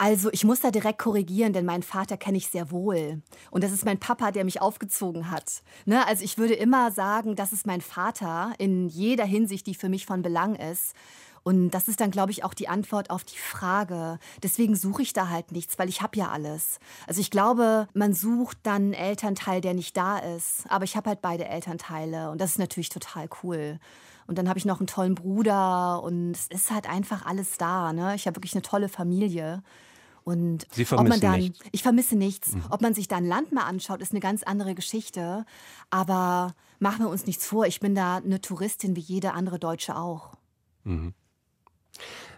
Also 0.02 0.30
ich 0.32 0.44
muss 0.44 0.60
da 0.60 0.70
direkt 0.70 0.98
korrigieren, 0.98 1.52
denn 1.52 1.66
meinen 1.66 1.82
Vater 1.82 2.16
kenne 2.16 2.38
ich 2.38 2.48
sehr 2.48 2.70
wohl. 2.70 3.20
Und 3.50 3.62
das 3.62 3.70
ist 3.70 3.84
mein 3.84 4.00
Papa, 4.00 4.30
der 4.30 4.44
mich 4.44 4.62
aufgezogen 4.62 5.30
hat. 5.30 5.62
Ne? 5.84 6.06
Also 6.06 6.24
ich 6.24 6.38
würde 6.38 6.54
immer 6.54 6.90
sagen, 6.90 7.36
das 7.36 7.52
ist 7.52 7.66
mein 7.66 7.82
Vater 7.82 8.54
in 8.56 8.88
jeder 8.88 9.26
Hinsicht, 9.26 9.66
die 9.66 9.74
für 9.74 9.90
mich 9.90 10.06
von 10.06 10.22
Belang 10.22 10.54
ist. 10.54 10.94
Und 11.42 11.72
das 11.72 11.86
ist 11.86 12.00
dann, 12.00 12.10
glaube 12.10 12.32
ich, 12.32 12.44
auch 12.44 12.54
die 12.54 12.66
Antwort 12.66 13.10
auf 13.10 13.24
die 13.24 13.36
Frage. 13.36 14.18
Deswegen 14.42 14.74
suche 14.74 15.02
ich 15.02 15.12
da 15.12 15.28
halt 15.28 15.52
nichts, 15.52 15.78
weil 15.78 15.90
ich 15.90 16.00
habe 16.00 16.16
ja 16.16 16.30
alles. 16.30 16.78
Also 17.06 17.20
ich 17.20 17.30
glaube, 17.30 17.86
man 17.92 18.14
sucht 18.14 18.56
dann 18.62 18.84
einen 18.84 18.94
Elternteil, 18.94 19.60
der 19.60 19.74
nicht 19.74 19.98
da 19.98 20.16
ist. 20.16 20.64
Aber 20.70 20.84
ich 20.84 20.96
habe 20.96 21.10
halt 21.10 21.20
beide 21.20 21.44
Elternteile 21.44 22.30
und 22.30 22.40
das 22.40 22.52
ist 22.52 22.58
natürlich 22.58 22.88
total 22.88 23.28
cool. 23.42 23.78
Und 24.26 24.38
dann 24.38 24.48
habe 24.48 24.58
ich 24.58 24.64
noch 24.64 24.80
einen 24.80 24.86
tollen 24.86 25.14
Bruder 25.14 26.02
und 26.02 26.32
es 26.32 26.46
ist 26.46 26.70
halt 26.70 26.88
einfach 26.88 27.26
alles 27.26 27.58
da. 27.58 27.92
Ne? 27.92 28.14
Ich 28.14 28.26
habe 28.26 28.36
wirklich 28.36 28.54
eine 28.54 28.62
tolle 28.62 28.88
Familie. 28.88 29.62
Und 30.24 30.66
Sie 30.70 30.82
ob 30.82 30.90
man 30.90 31.06
vermissen 31.06 31.20
dann, 31.22 31.40
nichts? 31.40 31.60
ich 31.72 31.82
vermisse 31.82 32.16
nichts. 32.16 32.52
Ob 32.70 32.82
man 32.82 32.94
sich 32.94 33.08
da 33.08 33.16
ein 33.16 33.26
Land 33.26 33.52
mal 33.52 33.64
anschaut, 33.64 34.00
ist 34.00 34.12
eine 34.12 34.20
ganz 34.20 34.42
andere 34.42 34.74
Geschichte. 34.74 35.44
Aber 35.90 36.54
machen 36.78 37.04
wir 37.04 37.08
uns 37.08 37.26
nichts 37.26 37.46
vor, 37.46 37.66
ich 37.66 37.80
bin 37.80 37.94
da 37.94 38.16
eine 38.16 38.40
Touristin 38.40 38.96
wie 38.96 39.00
jede 39.00 39.32
andere 39.32 39.58
Deutsche 39.58 39.96
auch. 39.96 40.34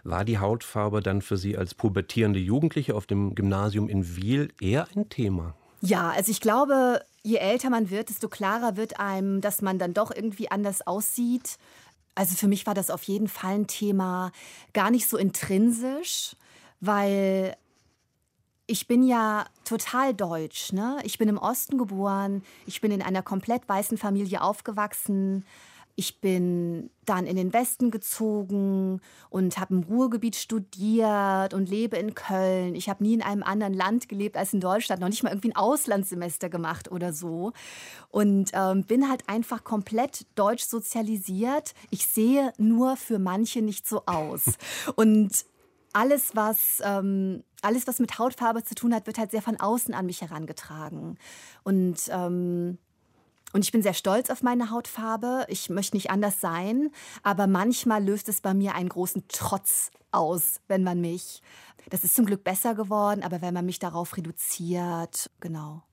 War 0.03 0.25
die 0.25 0.39
Hautfarbe 0.39 1.01
dann 1.01 1.21
für 1.21 1.37
Sie 1.37 1.57
als 1.57 1.73
pubertierende 1.75 2.39
Jugendliche 2.39 2.95
auf 2.95 3.05
dem 3.05 3.35
Gymnasium 3.35 3.87
in 3.87 4.15
Wiel 4.15 4.53
eher 4.59 4.87
ein 4.95 5.09
Thema? 5.09 5.55
Ja, 5.81 6.11
also 6.11 6.31
ich 6.31 6.39
glaube, 6.39 7.01
je 7.23 7.37
älter 7.37 7.69
man 7.69 7.89
wird, 7.89 8.09
desto 8.09 8.29
klarer 8.29 8.77
wird 8.77 8.99
einem, 8.99 9.41
dass 9.41 9.61
man 9.61 9.79
dann 9.79 9.93
doch 9.93 10.11
irgendwie 10.15 10.49
anders 10.49 10.85
aussieht. 10.85 11.57
Also 12.15 12.35
für 12.35 12.47
mich 12.47 12.65
war 12.65 12.73
das 12.73 12.89
auf 12.89 13.03
jeden 13.03 13.27
Fall 13.27 13.55
ein 13.55 13.67
Thema, 13.67 14.31
gar 14.73 14.91
nicht 14.91 15.07
so 15.09 15.17
intrinsisch, 15.17 16.35
weil 16.79 17.55
ich 18.67 18.87
bin 18.87 19.03
ja 19.03 19.45
total 19.65 20.13
deutsch. 20.13 20.71
Ne? 20.73 20.97
Ich 21.03 21.17
bin 21.17 21.29
im 21.29 21.37
Osten 21.37 21.77
geboren, 21.77 22.43
ich 22.65 22.81
bin 22.81 22.91
in 22.91 23.01
einer 23.01 23.21
komplett 23.21 23.67
weißen 23.67 23.97
Familie 23.97 24.41
aufgewachsen. 24.41 25.45
Ich 25.95 26.21
bin 26.21 26.89
dann 27.05 27.27
in 27.27 27.35
den 27.35 27.53
Westen 27.53 27.91
gezogen 27.91 28.99
und 29.29 29.59
habe 29.59 29.75
im 29.75 29.83
Ruhrgebiet 29.83 30.35
studiert 30.35 31.53
und 31.53 31.69
lebe 31.69 31.97
in 31.97 32.15
Köln. 32.15 32.73
Ich 32.73 32.89
habe 32.89 33.03
nie 33.03 33.13
in 33.13 33.21
einem 33.21 33.43
anderen 33.43 33.75
Land 33.75 34.09
gelebt 34.09 34.35
als 34.35 34.55
in 34.55 34.59
Deutschland, 34.59 35.01
noch 35.01 35.09
nicht 35.09 35.21
mal 35.21 35.29
irgendwie 35.29 35.49
ein 35.49 35.55
Auslandssemester 35.55 36.49
gemacht 36.49 36.91
oder 36.91 37.13
so. 37.13 37.51
Und 38.09 38.49
ähm, 38.53 38.85
bin 38.85 39.07
halt 39.07 39.29
einfach 39.29 39.63
komplett 39.63 40.25
deutsch 40.33 40.63
sozialisiert. 40.63 41.75
Ich 41.91 42.07
sehe 42.07 42.53
nur 42.57 42.97
für 42.97 43.19
manche 43.19 43.61
nicht 43.61 43.87
so 43.87 44.01
aus. 44.07 44.45
Und 44.95 45.45
alles, 45.93 46.35
was, 46.35 46.81
ähm, 46.83 47.43
alles, 47.61 47.87
was 47.87 47.99
mit 47.99 48.19
Hautfarbe 48.19 48.63
zu 48.63 48.75
tun 48.75 48.93
hat, 48.93 49.07
wird 49.07 49.17
halt 49.17 49.31
sehr 49.31 49.41
von 49.41 49.59
außen 49.59 49.93
an 49.93 50.05
mich 50.05 50.21
herangetragen. 50.21 51.17
Und, 51.63 51.97
ähm, 52.09 52.77
und 53.53 53.63
ich 53.63 53.71
bin 53.71 53.83
sehr 53.83 53.93
stolz 53.93 54.29
auf 54.29 54.41
meine 54.41 54.71
Hautfarbe. 54.71 55.45
Ich 55.47 55.69
möchte 55.69 55.95
nicht 55.95 56.09
anders 56.09 56.41
sein. 56.41 56.89
Aber 57.21 57.47
manchmal 57.47 58.03
löst 58.03 58.27
es 58.27 58.41
bei 58.41 58.53
mir 58.53 58.75
einen 58.75 58.89
großen 58.89 59.25
Trotz 59.27 59.91
aus, 60.11 60.59
wenn 60.67 60.83
man 60.83 60.99
mich. 61.01 61.41
Das 61.89 62.03
ist 62.03 62.15
zum 62.15 62.25
Glück 62.25 62.43
besser 62.43 62.75
geworden, 62.75 63.23
aber 63.23 63.41
wenn 63.41 63.53
man 63.53 63.65
mich 63.65 63.79
darauf 63.79 64.15
reduziert, 64.17 65.29
genau. 65.39 65.83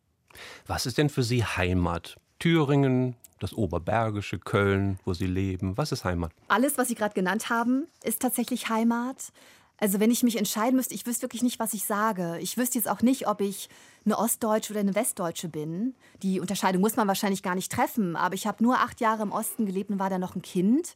Was 0.67 0.87
ist 0.87 0.99
denn 0.99 1.11
für 1.11 1.23
Sie 1.23 1.45
Heimat? 1.45 2.17
Thüringen, 2.39 3.17
das 3.41 3.53
Oberbergische, 3.53 4.39
Köln, 4.39 4.99
wo 5.05 5.13
Sie 5.15 5.27
leben. 5.27 5.77
Was 5.77 5.93
ist 5.93 6.05
Heimat? 6.05 6.33
Alles, 6.49 6.79
was 6.79 6.89
Sie 6.89 6.95
gerade 6.95 7.15
genannt 7.15 7.51
haben, 7.51 7.87
ist 8.05 8.23
tatsächlich 8.23 8.69
Heimat. 8.69 9.33
Also 9.81 9.99
wenn 9.99 10.11
ich 10.11 10.23
mich 10.23 10.37
entscheiden 10.37 10.77
müsste, 10.77 10.95
ich 10.95 11.07
wüsste 11.07 11.23
wirklich 11.23 11.43
nicht, 11.43 11.59
was 11.59 11.73
ich 11.73 11.85
sage. 11.85 12.39
Ich 12.41 12.59
wüsste 12.59 12.79
jetzt 12.79 12.89
auch 12.89 13.01
nicht, 13.01 13.27
ob 13.27 13.41
ich 13.41 13.71
eine 14.05 14.19
Ostdeutsche 14.19 14.75
oder 14.75 14.81
eine 14.81 14.95
Westdeutsche 14.95 15.49
bin. 15.49 15.95
Die 16.23 16.39
Unterscheidung 16.39 16.83
muss 16.83 16.97
man 16.97 17.09
wahrscheinlich 17.09 17.43
gar 17.43 17.55
nicht 17.55 17.73
treffen. 17.73 18.15
Aber 18.15 18.35
ich 18.35 18.47
habe 18.47 18.63
nur 18.63 18.79
acht 18.79 19.01
Jahre 19.01 19.23
im 19.23 19.33
Osten 19.33 19.65
gelebt 19.65 19.91
und 19.91 19.99
war 19.99 20.11
da 20.11 20.19
noch 20.19 20.37
ein 20.37 20.43
Kind. 20.43 20.95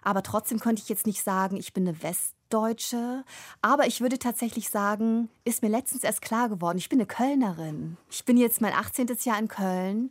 Aber 0.00 0.22
trotzdem 0.22 0.60
könnte 0.60 0.82
ich 0.82 0.88
jetzt 0.88 1.06
nicht 1.06 1.22
sagen, 1.22 1.56
ich 1.56 1.74
bin 1.74 1.86
eine 1.86 2.02
Westdeutsche. 2.02 3.22
Aber 3.60 3.86
ich 3.86 4.00
würde 4.00 4.18
tatsächlich 4.18 4.70
sagen, 4.70 5.28
ist 5.44 5.62
mir 5.62 5.68
letztens 5.68 6.02
erst 6.02 6.22
klar 6.22 6.48
geworden, 6.48 6.78
ich 6.78 6.88
bin 6.88 6.98
eine 6.98 7.06
Kölnerin. 7.06 7.98
Ich 8.10 8.24
bin 8.24 8.38
jetzt 8.38 8.62
mein 8.62 8.72
18. 8.72 9.08
Jahr 9.24 9.38
in 9.38 9.48
Köln. 9.48 10.10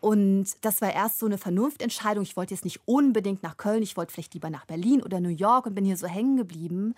Und 0.00 0.46
das 0.62 0.80
war 0.80 0.92
erst 0.92 1.18
so 1.18 1.26
eine 1.26 1.38
Vernunftentscheidung. 1.38 2.24
Ich 2.24 2.36
wollte 2.36 2.54
jetzt 2.54 2.64
nicht 2.64 2.80
unbedingt 2.86 3.42
nach 3.42 3.56
Köln, 3.56 3.82
ich 3.82 3.96
wollte 3.96 4.12
vielleicht 4.12 4.34
lieber 4.34 4.50
nach 4.50 4.64
Berlin 4.64 5.02
oder 5.02 5.20
New 5.20 5.28
York 5.28 5.66
und 5.66 5.74
bin 5.74 5.84
hier 5.84 5.96
so 5.96 6.06
hängen 6.06 6.36
geblieben. 6.36 6.94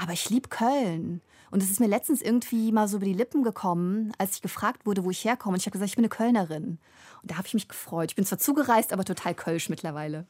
Aber 0.00 0.14
ich 0.14 0.30
liebe 0.30 0.48
Köln. 0.48 1.20
Und 1.50 1.62
es 1.62 1.70
ist 1.70 1.78
mir 1.78 1.86
letztens 1.86 2.22
irgendwie 2.22 2.72
mal 2.72 2.88
so 2.88 2.96
über 2.96 3.04
die 3.04 3.12
Lippen 3.12 3.42
gekommen, 3.42 4.12
als 4.18 4.36
ich 4.36 4.42
gefragt 4.42 4.86
wurde, 4.86 5.04
wo 5.04 5.10
ich 5.10 5.24
herkomme. 5.24 5.54
Und 5.54 5.60
ich 5.60 5.66
habe 5.66 5.72
gesagt, 5.72 5.90
ich 5.90 5.96
bin 5.96 6.04
eine 6.04 6.08
Kölnerin. 6.08 6.78
Und 7.22 7.30
da 7.30 7.36
habe 7.36 7.46
ich 7.46 7.54
mich 7.54 7.68
gefreut. 7.68 8.10
Ich 8.10 8.16
bin 8.16 8.24
zwar 8.24 8.38
zugereist, 8.38 8.94
aber 8.94 9.04
total 9.04 9.34
kölsch 9.34 9.68
mittlerweile. 9.68 10.26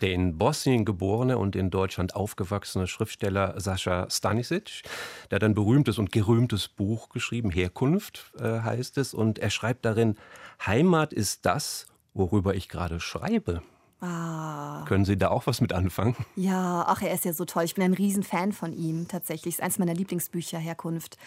Der 0.00 0.12
in 0.12 0.38
Bosnien 0.38 0.84
geborene 0.84 1.38
und 1.38 1.56
in 1.56 1.70
Deutschland 1.70 2.14
aufgewachsene 2.14 2.86
Schriftsteller 2.86 3.60
Sascha 3.60 4.08
Stanisic, 4.08 4.82
der 5.30 5.36
hat 5.36 5.44
ein 5.44 5.54
berühmtes 5.54 5.98
und 5.98 6.12
gerühmtes 6.12 6.68
Buch 6.68 7.08
geschrieben, 7.08 7.50
Herkunft 7.50 8.32
äh, 8.38 8.60
heißt 8.60 8.96
es, 8.96 9.12
und 9.12 9.38
er 9.38 9.50
schreibt 9.50 9.84
darin, 9.84 10.16
Heimat 10.64 11.12
ist 11.12 11.44
das, 11.44 11.86
worüber 12.14 12.54
ich 12.54 12.68
gerade 12.68 13.00
schreibe. 13.00 13.62
Ah, 14.00 14.84
Können 14.86 15.04
Sie 15.04 15.16
da 15.18 15.28
auch 15.28 15.46
was 15.46 15.60
mit 15.60 15.72
anfangen? 15.72 16.16
ja, 16.36 16.84
ach, 16.86 17.02
er 17.02 17.12
ist 17.12 17.24
ja 17.24 17.32
so 17.32 17.44
toll. 17.44 17.64
Ich 17.64 17.74
bin 17.74 17.84
ein 17.84 17.94
Riesenfan 17.94 18.52
von 18.52 18.72
ihm 18.72 19.08
tatsächlich. 19.08 19.54
Ist 19.56 19.62
eins 19.62 19.78
meiner 19.78 19.94
Lieblingsbücher, 19.94 20.58
Herkunft. 20.58 21.18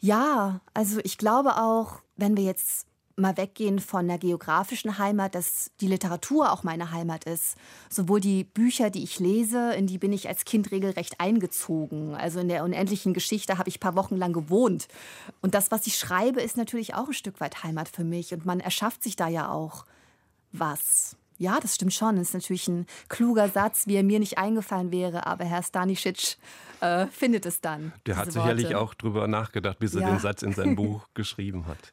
Ja, 0.00 0.60
also 0.74 1.00
ich 1.04 1.18
glaube 1.18 1.56
auch, 1.56 2.00
wenn 2.16 2.36
wir 2.36 2.44
jetzt 2.44 2.86
mal 3.16 3.36
weggehen 3.36 3.80
von 3.80 4.06
der 4.06 4.18
geografischen 4.18 4.96
Heimat, 4.98 5.34
dass 5.34 5.72
die 5.80 5.88
Literatur 5.88 6.52
auch 6.52 6.62
meine 6.62 6.92
Heimat 6.92 7.24
ist. 7.24 7.56
Sowohl 7.90 8.20
die 8.20 8.44
Bücher, 8.44 8.90
die 8.90 9.02
ich 9.02 9.18
lese, 9.18 9.72
in 9.74 9.88
die 9.88 9.98
bin 9.98 10.12
ich 10.12 10.28
als 10.28 10.44
Kind 10.44 10.70
regelrecht 10.70 11.18
eingezogen. 11.20 12.14
Also 12.14 12.38
in 12.38 12.48
der 12.48 12.62
unendlichen 12.62 13.14
Geschichte 13.14 13.58
habe 13.58 13.68
ich 13.68 13.78
ein 13.78 13.80
paar 13.80 13.96
Wochen 13.96 14.16
lang 14.16 14.32
gewohnt. 14.32 14.86
Und 15.42 15.54
das, 15.56 15.72
was 15.72 15.88
ich 15.88 15.98
schreibe, 15.98 16.40
ist 16.40 16.56
natürlich 16.56 16.94
auch 16.94 17.08
ein 17.08 17.12
Stück 17.12 17.40
weit 17.40 17.64
Heimat 17.64 17.88
für 17.88 18.04
mich. 18.04 18.32
Und 18.32 18.46
man 18.46 18.60
erschafft 18.60 19.02
sich 19.02 19.16
da 19.16 19.26
ja 19.26 19.50
auch 19.50 19.84
was. 20.52 21.16
Ja, 21.38 21.58
das 21.60 21.76
stimmt 21.76 21.94
schon. 21.94 22.16
Das 22.16 22.28
ist 22.28 22.34
natürlich 22.34 22.68
ein 22.68 22.86
kluger 23.08 23.48
Satz, 23.48 23.86
wie 23.86 23.94
er 23.96 24.02
mir 24.02 24.18
nicht 24.18 24.38
eingefallen 24.38 24.90
wäre, 24.90 25.26
aber 25.26 25.44
Herr 25.44 25.62
Stanisic 25.62 26.36
äh, 26.80 27.06
findet 27.06 27.46
es 27.46 27.60
dann. 27.60 27.92
Der 28.06 28.16
hat 28.16 28.32
sicherlich 28.32 28.64
Worte. 28.66 28.78
auch 28.80 28.94
drüber 28.94 29.28
nachgedacht, 29.28 29.78
bis 29.78 29.94
er 29.94 30.02
Ja. 30.02 30.10
den 30.10 30.18
Satz 30.18 30.42
in 30.42 30.52
sein 30.52 30.74
Buch 30.76 31.06
geschrieben 31.14 31.66
hat. 31.66 31.92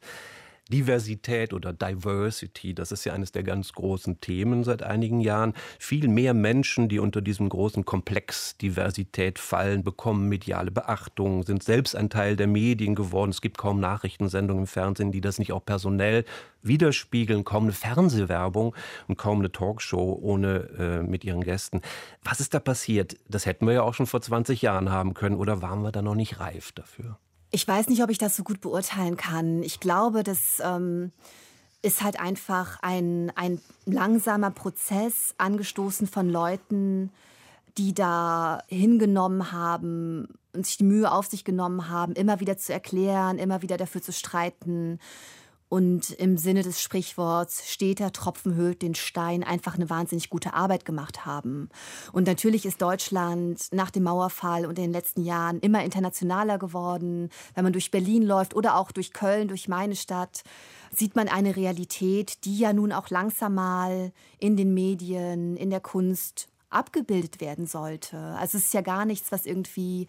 Diversität 0.72 1.52
oder 1.52 1.72
Diversity, 1.72 2.74
das 2.74 2.90
ist 2.90 3.04
ja 3.04 3.12
eines 3.12 3.30
der 3.30 3.44
ganz 3.44 3.72
großen 3.72 4.20
Themen 4.20 4.64
seit 4.64 4.82
einigen 4.82 5.20
Jahren. 5.20 5.54
Viel 5.78 6.08
mehr 6.08 6.34
Menschen, 6.34 6.88
die 6.88 6.98
unter 6.98 7.20
diesem 7.20 7.48
großen 7.48 7.84
Komplex 7.84 8.56
Diversität 8.58 9.38
fallen, 9.38 9.84
bekommen 9.84 10.28
mediale 10.28 10.72
Beachtung, 10.72 11.44
sind 11.44 11.62
selbst 11.62 11.94
ein 11.94 12.10
Teil 12.10 12.34
der 12.34 12.48
Medien 12.48 12.96
geworden. 12.96 13.30
Es 13.30 13.40
gibt 13.40 13.58
kaum 13.58 13.78
Nachrichtensendungen 13.78 14.64
im 14.64 14.66
Fernsehen, 14.66 15.12
die 15.12 15.20
das 15.20 15.38
nicht 15.38 15.52
auch 15.52 15.64
personell 15.64 16.24
widerspiegeln, 16.62 17.44
kaum 17.44 17.64
eine 17.64 17.72
Fernsehwerbung 17.72 18.74
und 19.06 19.16
kaum 19.16 19.38
eine 19.38 19.52
Talkshow 19.52 20.18
ohne 20.20 20.68
äh, 20.78 21.02
mit 21.02 21.22
ihren 21.22 21.42
Gästen. 21.42 21.80
Was 22.24 22.40
ist 22.40 22.54
da 22.54 22.58
passiert? 22.58 23.16
Das 23.28 23.46
hätten 23.46 23.66
wir 23.66 23.74
ja 23.74 23.82
auch 23.82 23.94
schon 23.94 24.06
vor 24.06 24.20
20 24.20 24.62
Jahren 24.62 24.90
haben 24.90 25.14
können 25.14 25.36
oder 25.36 25.62
waren 25.62 25.82
wir 25.82 25.92
da 25.92 26.02
noch 26.02 26.16
nicht 26.16 26.40
reif 26.40 26.72
dafür? 26.72 27.18
Ich 27.56 27.66
weiß 27.66 27.88
nicht, 27.88 28.02
ob 28.02 28.10
ich 28.10 28.18
das 28.18 28.36
so 28.36 28.44
gut 28.44 28.60
beurteilen 28.60 29.16
kann. 29.16 29.62
Ich 29.62 29.80
glaube, 29.80 30.22
das 30.22 30.60
ähm, 30.62 31.10
ist 31.80 32.02
halt 32.02 32.20
einfach 32.20 32.78
ein, 32.82 33.32
ein 33.34 33.62
langsamer 33.86 34.50
Prozess, 34.50 35.34
angestoßen 35.38 36.06
von 36.06 36.28
Leuten, 36.28 37.10
die 37.78 37.94
da 37.94 38.62
hingenommen 38.68 39.52
haben 39.52 40.28
und 40.52 40.66
sich 40.66 40.76
die 40.76 40.84
Mühe 40.84 41.10
auf 41.10 41.28
sich 41.28 41.44
genommen 41.44 41.88
haben, 41.88 42.12
immer 42.12 42.40
wieder 42.40 42.58
zu 42.58 42.74
erklären, 42.74 43.38
immer 43.38 43.62
wieder 43.62 43.78
dafür 43.78 44.02
zu 44.02 44.12
streiten 44.12 45.00
und 45.68 46.10
im 46.10 46.38
Sinne 46.38 46.62
des 46.62 46.80
Sprichworts 46.80 47.70
steter 47.70 48.12
Tropfen 48.12 48.54
höhlt 48.54 48.82
den 48.82 48.94
Stein 48.94 49.42
einfach 49.42 49.74
eine 49.74 49.90
wahnsinnig 49.90 50.30
gute 50.30 50.54
Arbeit 50.54 50.84
gemacht 50.84 51.26
haben. 51.26 51.68
Und 52.12 52.26
natürlich 52.26 52.66
ist 52.66 52.80
Deutschland 52.80 53.68
nach 53.72 53.90
dem 53.90 54.04
Mauerfall 54.04 54.64
und 54.64 54.78
in 54.78 54.84
den 54.84 54.92
letzten 54.92 55.24
Jahren 55.24 55.58
immer 55.60 55.84
internationaler 55.84 56.58
geworden. 56.58 57.30
Wenn 57.54 57.64
man 57.64 57.72
durch 57.72 57.90
Berlin 57.90 58.22
läuft 58.22 58.54
oder 58.54 58.76
auch 58.76 58.92
durch 58.92 59.12
Köln, 59.12 59.48
durch 59.48 59.66
meine 59.66 59.96
Stadt, 59.96 60.42
sieht 60.92 61.16
man 61.16 61.28
eine 61.28 61.56
Realität, 61.56 62.44
die 62.44 62.58
ja 62.58 62.72
nun 62.72 62.92
auch 62.92 63.10
langsam 63.10 63.54
mal 63.54 64.12
in 64.38 64.56
den 64.56 64.72
Medien, 64.72 65.56
in 65.56 65.70
der 65.70 65.80
Kunst 65.80 66.48
abgebildet 66.76 67.40
werden 67.40 67.66
sollte. 67.66 68.18
Also 68.38 68.58
es 68.58 68.66
ist 68.66 68.74
ja 68.74 68.82
gar 68.82 69.04
nichts, 69.04 69.32
was 69.32 69.46
irgendwie 69.46 70.06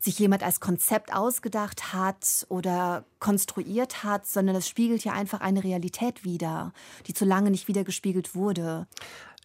sich 0.00 0.18
jemand 0.18 0.42
als 0.42 0.60
Konzept 0.60 1.12
ausgedacht 1.14 1.92
hat 1.92 2.46
oder 2.48 3.04
konstruiert 3.18 4.04
hat, 4.04 4.26
sondern 4.26 4.56
es 4.56 4.68
spiegelt 4.68 5.04
ja 5.04 5.12
einfach 5.12 5.40
eine 5.40 5.62
Realität 5.62 6.24
wider, 6.24 6.72
die 7.06 7.14
zu 7.14 7.24
lange 7.24 7.50
nicht 7.50 7.68
wiedergespiegelt 7.68 8.34
wurde. 8.34 8.86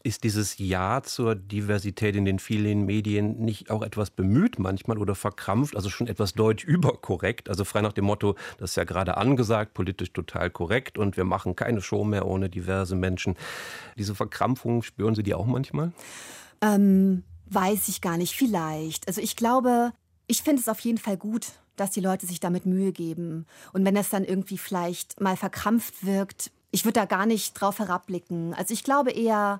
Ist 0.03 0.23
dieses 0.23 0.57
Ja 0.57 1.03
zur 1.03 1.35
Diversität 1.35 2.15
in 2.15 2.25
den 2.25 2.39
vielen 2.39 2.85
Medien 2.85 3.39
nicht 3.39 3.69
auch 3.69 3.83
etwas 3.83 4.09
bemüht 4.09 4.57
manchmal 4.57 4.97
oder 4.97 5.13
verkrampft, 5.13 5.75
also 5.75 5.89
schon 5.89 6.07
etwas 6.07 6.33
deutsch 6.33 6.63
überkorrekt? 6.63 7.49
Also 7.49 7.65
frei 7.65 7.81
nach 7.81 7.93
dem 7.93 8.05
Motto, 8.05 8.35
das 8.57 8.71
ist 8.71 8.77
ja 8.77 8.83
gerade 8.83 9.17
angesagt, 9.17 9.75
politisch 9.75 10.11
total 10.11 10.49
korrekt 10.49 10.97
und 10.97 11.17
wir 11.17 11.23
machen 11.23 11.55
keine 11.55 11.81
Show 11.81 12.03
mehr 12.03 12.25
ohne 12.25 12.49
diverse 12.49 12.95
Menschen. 12.95 13.35
Diese 13.95 14.15
Verkrampfung 14.15 14.81
spüren 14.81 15.13
Sie 15.13 15.23
die 15.23 15.35
auch 15.35 15.45
manchmal? 15.45 15.91
Ähm, 16.61 17.23
weiß 17.47 17.87
ich 17.89 18.01
gar 18.01 18.17
nicht, 18.17 18.35
vielleicht. 18.35 19.07
Also 19.07 19.21
ich 19.21 19.35
glaube, 19.35 19.93
ich 20.27 20.43
finde 20.43 20.61
es 20.61 20.69
auf 20.69 20.79
jeden 20.79 20.97
Fall 20.97 21.17
gut, 21.17 21.47
dass 21.75 21.91
die 21.91 21.99
Leute 21.99 22.25
sich 22.25 22.39
damit 22.39 22.65
Mühe 22.65 22.91
geben. 22.91 23.45
Und 23.73 23.83
wenn 23.85 23.95
das 23.95 24.09
dann 24.09 24.23
irgendwie 24.23 24.57
vielleicht 24.57 25.19
mal 25.19 25.35
verkrampft 25.35 26.05
wirkt, 26.05 26.51
ich 26.71 26.85
würde 26.85 26.99
da 26.99 27.05
gar 27.05 27.25
nicht 27.25 27.53
drauf 27.53 27.79
herabblicken. 27.79 28.53
Also 28.53 28.73
ich 28.73 28.83
glaube 28.83 29.11
eher, 29.11 29.59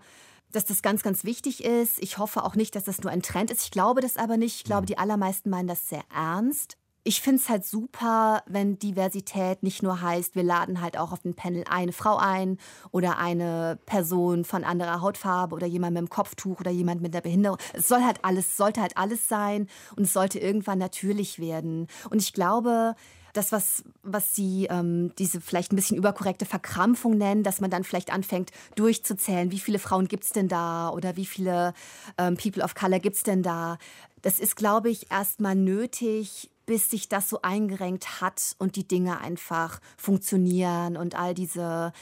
dass 0.52 0.66
das 0.66 0.82
ganz, 0.82 1.04
ganz 1.04 1.24
wichtig 1.24 1.64
ist. 1.64 2.02
Ich 2.02 2.18
hoffe 2.18 2.43
auch 2.43 2.56
nicht, 2.56 2.76
dass 2.76 2.84
das 2.84 3.02
nur 3.02 3.12
ein 3.12 3.22
Trend 3.22 3.52
ist. 3.52 3.64
Ich 3.64 3.72
glaube 3.72 4.02
das 4.02 4.18
aber 4.18 4.38
nicht. 4.38 4.56
Ich 4.58 4.64
glaube, 4.64 4.86
die 4.86 4.97
allermeisten 4.97 5.49
meinen 5.49 5.68
das 5.68 5.89
sehr 5.89 6.04
ernst. 6.14 6.78
Ich 7.04 7.22
finde 7.22 7.41
es 7.41 7.49
halt 7.49 7.66
super, 7.66 8.43
wenn 8.45 8.78
Diversität 8.78 9.64
nicht 9.64 9.82
nur 9.82 10.02
heißt, 10.02 10.36
wir 10.36 10.43
laden 10.43 10.82
halt 10.82 10.97
auch 10.97 11.12
auf 11.12 11.22
den 11.22 11.34
Panel 11.34 11.64
eine 11.68 11.93
Frau 11.93 12.18
ein 12.18 12.60
oder 12.91 13.18
eine 13.18 13.80
Person 13.88 14.45
von 14.45 14.64
anderer 14.64 15.02
Hautfarbe 15.02 15.56
oder 15.56 15.66
jemand 15.66 15.95
mit 15.95 16.02
dem 16.02 16.10
Kopftuch 16.10 16.60
oder 16.60 16.70
jemand 16.70 17.02
mit 17.02 17.16
einer 17.16 17.22
Behinderung. 17.22 17.58
Es 17.74 17.88
soll 17.88 18.04
halt 18.04 18.24
alles, 18.24 18.56
sollte 18.56 18.82
halt 18.82 18.97
alles 18.97 19.28
sein 19.28 19.68
und 19.95 20.04
es 20.04 20.14
sollte 20.14 20.38
irgendwann 20.38 20.78
natürlich 20.78 21.39
werden. 21.39 21.88
Und 22.12 22.22
ich 22.22 22.34
glaube, 22.34 22.95
das, 23.34 23.52
was, 23.52 23.84
was 24.04 24.36
Sie 24.36 24.68
ähm, 24.70 25.12
diese 25.18 25.41
vielleicht 25.41 25.72
ein 25.74 25.78
bisschen 25.78 25.97
überkorrekte 25.97 26.45
Verkrampfung 26.45 27.18
nennen, 27.18 27.41
dass 27.41 27.62
man 27.62 27.72
dann 27.72 27.84
vielleicht 27.84 28.14
anfängt 28.14 28.52
durchzuzählen, 28.76 29.52
wie 29.52 29.60
viele 29.60 29.80
Frauen 29.80 30.08
gibt 30.08 30.26
es 30.26 30.32
denn 30.32 30.47
da 30.47 30.89
oder 30.89 31.16
wie 31.16 31.26
viele 31.26 31.74
ähm, 32.20 32.38
People 32.38 32.64
of 32.64 32.76
Color 32.76 32.99
gibt 32.99 33.16
es 33.16 33.24
denn 33.24 33.41
da. 33.41 33.80
Das 34.22 34.39
ist, 34.39 34.56
glaube 34.56 34.91
ich, 34.91 35.12
erstmal 35.12 35.56
nötig, 35.56 36.51
bis 36.66 36.89
sich 36.89 37.09
das 37.09 37.30
so 37.30 37.41
eingerenkt 37.41 38.22
hat 38.22 38.55
und 38.59 38.76
die 38.76 38.88
Dinge 38.88 39.20
einfach 39.20 39.80
funktionieren 39.97 40.97
und 40.97 41.16
all 41.16 41.34
diese 41.34 41.93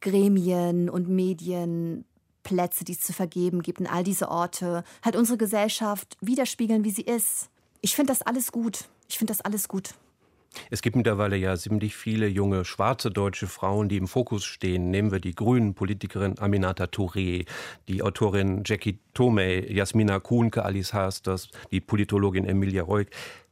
Gremien 0.00 0.88
und 0.88 1.08
Medienplätze, 1.08 2.84
die 2.84 2.92
es 2.92 3.00
zu 3.00 3.12
vergeben 3.12 3.62
gibt 3.62 3.80
und 3.80 3.86
all 3.86 4.02
diese 4.02 4.28
Orte, 4.28 4.84
halt 5.02 5.16
unsere 5.16 5.38
Gesellschaft 5.38 6.16
widerspiegeln, 6.20 6.84
wie 6.84 6.90
sie 6.90 7.02
ist. 7.02 7.50
Ich 7.80 7.94
finde 7.94 8.12
das 8.12 8.22
alles 8.22 8.52
gut. 8.52 8.84
Ich 9.08 9.18
finde 9.18 9.32
das 9.32 9.40
alles 9.40 9.68
gut. 9.68 9.94
Es 10.68 10.82
gibt 10.82 10.96
mittlerweile 10.96 11.36
ja 11.36 11.56
ziemlich 11.56 11.96
viele 11.96 12.26
junge 12.26 12.64
schwarze 12.64 13.10
deutsche 13.10 13.46
Frauen, 13.46 13.88
die 13.88 13.96
im 13.96 14.08
Fokus 14.08 14.44
stehen. 14.44 14.90
Nehmen 14.90 15.12
wir 15.12 15.20
die 15.20 15.34
grünen 15.34 15.74
Politikerin 15.74 16.38
Aminata 16.38 16.84
Touré, 16.84 17.46
die 17.88 18.02
Autorin 18.02 18.62
Jackie 18.64 18.98
Tomei, 19.14 19.66
Jasmina 19.68 20.18
Kuhnke, 20.18 20.64
Alice 20.64 20.92
Hasters, 20.92 21.48
die 21.70 21.80
Politologin 21.80 22.44
Emilia 22.44 22.82
Reuk. 22.82 23.06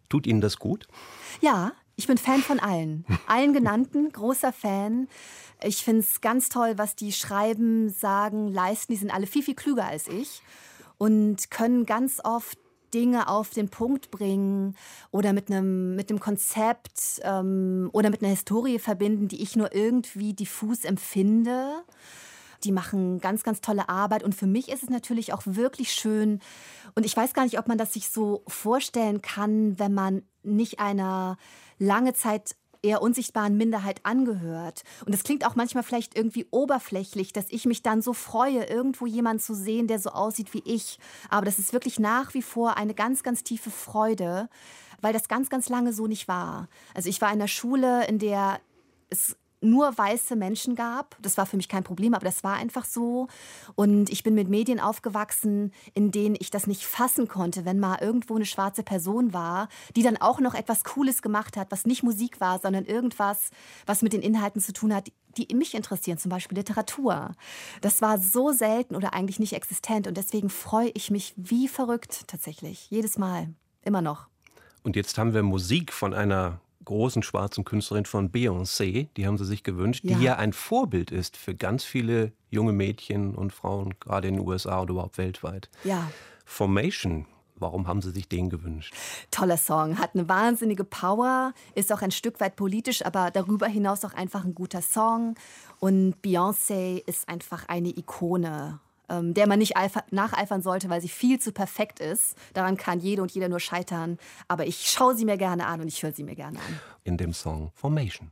Tut 0.09 0.27
Ihnen 0.27 0.41
das 0.41 0.59
gut? 0.59 0.87
Ja, 1.41 1.73
ich 1.97 2.07
bin 2.07 2.19
Fan 2.19 2.41
von 2.41 2.61
allen. 2.61 3.05
Allen 3.27 3.53
genannten, 3.53 4.11
großer 4.11 4.53
Fan. 4.53 5.09
Ich 5.63 5.83
finde 5.83 6.01
es 6.01 6.21
ganz 6.21 6.49
toll, 6.49 6.75
was 6.77 6.95
die 6.95 7.13
schreiben, 7.13 7.91
sagen, 7.91 8.49
leisten. 8.49 8.93
Die 8.93 8.99
sind 8.99 9.13
alle 9.13 9.27
viel, 9.27 9.43
viel 9.43 9.57
klüger 9.57 9.85
als 9.85 10.07
ich 10.07 10.43
und 10.99 11.51
können 11.51 11.87
ganz 11.87 12.21
oft 12.23 12.59
Dinge 12.95 13.29
auf 13.29 13.51
den 13.51 13.69
Punkt 13.69 14.11
bringen 14.11 14.77
oder 15.11 15.33
mit 15.33 15.51
einem, 15.51 15.95
mit 15.95 16.11
einem 16.11 16.21
Konzept 16.21 17.21
ähm, 17.23 17.91
oder 17.93 18.11
mit 18.11 18.23
einer 18.23 18.31
Historie 18.31 18.79
verbinden, 18.79 19.29
die 19.29 19.43
ich 19.43 19.57
nur 19.57 19.75
irgendwie 19.75 20.33
diffus 20.33 20.85
empfinde. 20.85 21.83
Die 22.65 22.73
machen 22.73 23.21
ganz, 23.21 23.43
ganz 23.43 23.61
tolle 23.61 23.89
Arbeit. 23.89 24.23
Und 24.23 24.35
für 24.35 24.47
mich 24.47 24.69
ist 24.69 24.83
es 24.83 24.91
natürlich 24.91 25.33
auch 25.33 25.43
wirklich 25.45 25.93
schön. 25.93 26.41
Und 26.95 27.07
ich 27.07 27.17
weiß 27.17 27.35
gar 27.35 27.45
nicht, 27.45 27.59
ob 27.59 27.69
man 27.69 27.79
das 27.79 27.93
sich 27.93 28.11
so 28.11 28.43
vorstellen 28.47 29.23
kann, 29.23 29.79
wenn 29.79 29.95
man 29.95 30.23
nicht 30.43 30.81
einer 30.81 31.37
lange 31.79 32.15
Zeit 32.15 32.57
eher 32.83 33.03
unsichtbaren 33.03 33.57
Minderheit 33.57 34.01
angehört. 34.05 34.83
Und 35.05 35.15
es 35.15 35.25
klingt 35.25 35.47
auch 35.47 35.57
manchmal 35.57 35.83
vielleicht 35.83 36.17
irgendwie 36.17 36.47
oberflächlich, 36.51 37.33
dass 37.33 37.47
ich 37.51 37.67
mich 37.67 37.83
dann 37.83 38.03
so 38.03 38.13
freue, 38.13 38.65
irgendwo 38.65 39.07
jemanden 39.07 39.43
zu 39.43 39.55
sehen, 39.55 39.87
der 39.87 39.99
so 39.99 40.11
aussieht 40.11 40.55
wie 40.55 40.63
ich. 40.65 40.99
Aber 41.29 41.45
das 41.45 41.59
ist 41.59 41.73
wirklich 41.73 41.99
nach 41.99 42.35
wie 42.35 42.43
vor 42.43 42.77
eine 42.77 42.95
ganz, 42.95 43.23
ganz 43.23 43.43
tiefe 43.43 43.71
Freude, 43.71 44.49
weil 45.01 45.13
das 45.13 45.29
ganz, 45.29 45.51
ganz 45.51 45.69
lange 45.69 45.93
so 45.93 46.07
nicht 46.07 46.29
war. 46.29 46.69
Also 46.95 47.09
ich 47.09 47.21
war 47.21 47.29
in 47.29 47.35
einer 47.35 47.49
Schule, 47.49 48.07
in 48.07 48.19
der 48.19 48.61
es 49.11 49.37
nur 49.61 49.97
weiße 49.97 50.37
Menschen 50.37 50.75
gab. 50.75 51.17
Das 51.21 51.37
war 51.37 51.47
für 51.47 51.57
mich 51.57 51.69
kein 51.69 51.85
Problem, 51.85 52.15
aber 52.15 52.25
das 52.25 52.45
war 52.45 52.57
einfach 52.57 52.85
so. 52.85 53.29
Und 53.75 54.11
ich 54.11 54.23
bin 54.23 54.35
mit 54.35 54.49
Medien 54.49 54.81
aufgewachsen, 54.81 55.73
in 55.95 56.11
denen 56.11 56.37
ich 56.39 56.51
das 56.51 56.67
nicht 56.67 56.85
fassen 56.85 57.29
konnte, 57.29 57.65
wenn 57.65 57.79
mal 57.79 57.99
irgendwo 58.01 58.37
eine 58.37 58.47
schwarze 58.47 58.83
Person 58.83 59.33
war, 59.33 59.69
die 59.97 60.03
dann 60.03 60.17
auch 60.17 60.41
noch 60.41 60.55
etwas 60.55 60.85
Cooles 60.85 61.23
gemacht 61.23 61.57
hat, 61.57 61.71
was 61.71 61.87
nicht 61.87 62.03
Musik 62.03 62.41
war, 62.41 62.59
sondern 62.59 62.85
irgendwas, 62.85 63.51
was 63.87 64.03
mit 64.03 64.13
den 64.13 64.23
Inhalten 64.23 64.61
zu 64.61 64.73
tun 64.73 64.95
hat, 64.95 65.11
die 65.37 65.55
mich 65.55 65.75
interessieren, 65.75 66.19
zum 66.19 66.31
Beispiel 66.31 66.59
Literatur. 66.59 67.35
Das 67.81 68.03
war 68.03 68.19
so 68.19 68.53
selten 68.53 68.97
oder 68.97 69.15
eigentlich 69.15 69.39
nicht 69.39 69.53
existent. 69.53 70.07
Und 70.07 70.17
deswegen 70.17 70.51
freue 70.51 70.91
ich 70.91 71.11
mich 71.11 71.35
wie 71.37 71.69
verrückt 71.69 72.27
tatsächlich. 72.27 72.91
Jedes 72.91 73.19
Mal. 73.19 73.49
Immer 73.83 74.03
noch. 74.03 74.27
Und 74.83 74.97
jetzt 74.97 75.19
haben 75.19 75.35
wir 75.35 75.43
Musik 75.43 75.93
von 75.93 76.15
einer 76.15 76.61
großen 76.89 77.23
schwarzen 77.23 77.65
Künstlerin 77.65 78.07
von 78.07 78.31
Beyoncé, 78.33 79.09
die 79.17 79.27
haben 79.27 79.37
sie 79.37 79.45
sich 79.45 79.63
gewünscht, 79.63 80.05
Ja. 80.05 80.17
die 80.17 80.25
ja 80.25 80.37
ein 80.37 80.55
Vorbild 80.55 81.11
ist 81.11 81.37
für 81.37 81.55
ganz 81.55 81.85
viele 81.85 82.33
junge 82.51 82.73
Mädchen 82.73 83.35
und 83.35 83.53
Frauen, 83.53 83.95
gerade 84.01 84.29
in 84.29 84.37
den 84.37 84.47
USA 84.49 84.81
oder 84.81 84.93
überhaupt 84.93 85.19
weltweit. 85.19 85.69
Ja. 85.85 86.11
Formation, 86.47 87.27
warum 87.57 87.87
haben 87.87 88.01
sie 88.01 88.11
sich 88.11 88.27
den 88.27 88.49
gewünscht? 88.49 88.95
Toller 89.31 89.59
Song, 89.59 89.99
hat 89.99 90.15
eine 90.15 90.31
wahnsinnige 90.31 90.85
Power, 90.85 91.53
ist 91.75 91.93
auch 91.93 92.01
ein 92.01 92.11
Stück 92.11 92.41
weit 92.41 92.57
politisch, 92.57 93.05
aber 93.05 93.31
darüber 93.31 93.67
hinaus 93.67 94.03
auch 94.07 94.15
einfach 94.15 94.45
ein 94.47 94.55
guter 94.55 94.81
Song. 94.81 95.35
Und 95.81 96.15
Beyoncé 96.25 97.03
ist 97.07 97.29
einfach 97.29 97.69
eine 97.69 97.91
Ikone, 97.91 98.81
ähm, 99.09 99.35
der 99.35 99.47
man 99.47 99.59
nicht 99.59 99.77
eifer- 99.77 100.05
nacheifern 100.11 100.63
sollte, 100.63 100.89
weil 100.91 101.01
sie 101.01 101.09
viel 101.09 101.39
zu 101.41 101.53
perfekt 101.53 102.01
ist. 102.01 102.37
Daran 102.55 102.77
kann 102.77 103.01
jede 103.01 103.23
und 103.23 103.33
jeder 103.33 103.49
nur 103.49 103.61
scheitern. 103.61 104.19
Aber 104.49 104.67
ich 104.67 104.91
schaue 104.91 105.15
sie 105.15 105.25
mir 105.25 105.37
gerne 105.39 105.67
an 105.67 105.81
und 105.81 105.89
ich 105.89 106.03
höre 106.03 106.13
sie 106.13 106.25
mir 106.25 106.35
gerne 106.37 106.59
an. 106.59 106.81
In 107.05 107.17
dem 107.17 107.33
Song 107.33 107.71
Formation. 107.75 108.31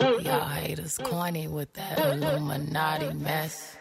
Y'all 0.00 0.40
haters 0.40 0.98
corny 0.98 1.46
with 1.48 1.72
that 1.74 1.98
Illuminati 1.98 3.14
mess. 3.14 3.76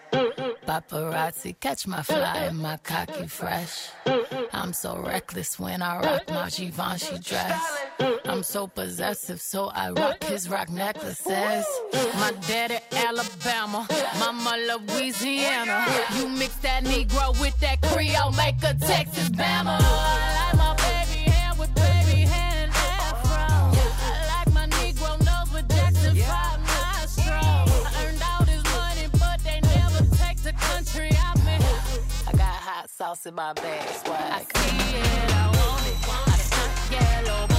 paparazzi. 0.65 1.55
Catch 1.59 1.87
my 1.87 2.01
fly 2.03 2.47
and 2.49 2.59
my 2.59 2.77
cocky 2.77 3.27
fresh. 3.27 3.89
I'm 4.53 4.73
so 4.73 4.97
reckless 4.97 5.59
when 5.59 5.81
I 5.81 5.99
rock 5.99 6.29
my 6.29 6.49
Givenchy 6.49 7.19
dress. 7.19 7.76
I'm 7.99 8.43
so 8.43 8.67
possessive, 8.67 9.41
so 9.41 9.69
I 9.73 9.91
rock 9.91 10.23
his 10.23 10.49
rock 10.49 10.69
necklaces. 10.69 11.65
My 12.15 12.33
daddy 12.47 12.79
Alabama, 12.91 13.87
mama 14.19 14.57
Louisiana. 14.67 15.85
You 16.15 16.27
mix 16.27 16.55
that 16.57 16.83
Negro 16.83 17.39
with 17.41 17.59
that 17.61 17.81
Creole, 17.81 18.31
make 18.33 18.57
a 18.63 18.73
Texas 18.75 19.29
Bama. 19.29 19.77
I 19.79 20.51
like 20.51 20.57
my 20.57 20.75
baby 20.75 21.29
hair 21.31 21.53
with 21.57 21.73
baby 21.75 22.25
afro. 22.25 23.73
I 23.73 24.43
like 24.45 24.53
my 24.53 24.67
Negro 24.67 25.17
Jackson 25.69 26.15
5 26.15 26.59
nostrils. 26.59 27.71
I 27.85 28.05
earned 28.05 28.21
all 28.21 28.45
this 28.45 28.63
money, 28.75 29.07
but 29.13 29.43
they 29.43 29.59
never 29.75 30.03
take 30.17 30.37
the 30.43 30.53
country 30.53 31.11
out 31.19 31.37
me. 31.45 31.57
I 32.27 32.31
got 32.33 32.41
hot 32.41 32.89
sauce 32.89 33.25
in 33.25 33.33
my 33.35 33.53
bag, 33.53 33.87
swag. 34.05 34.45
I 34.53 34.59
see 34.59 34.97
it, 34.97 35.33
I 35.33 35.47
want 35.47 35.87
it. 35.87 35.97
I 36.09 37.25
yellow 37.25 37.56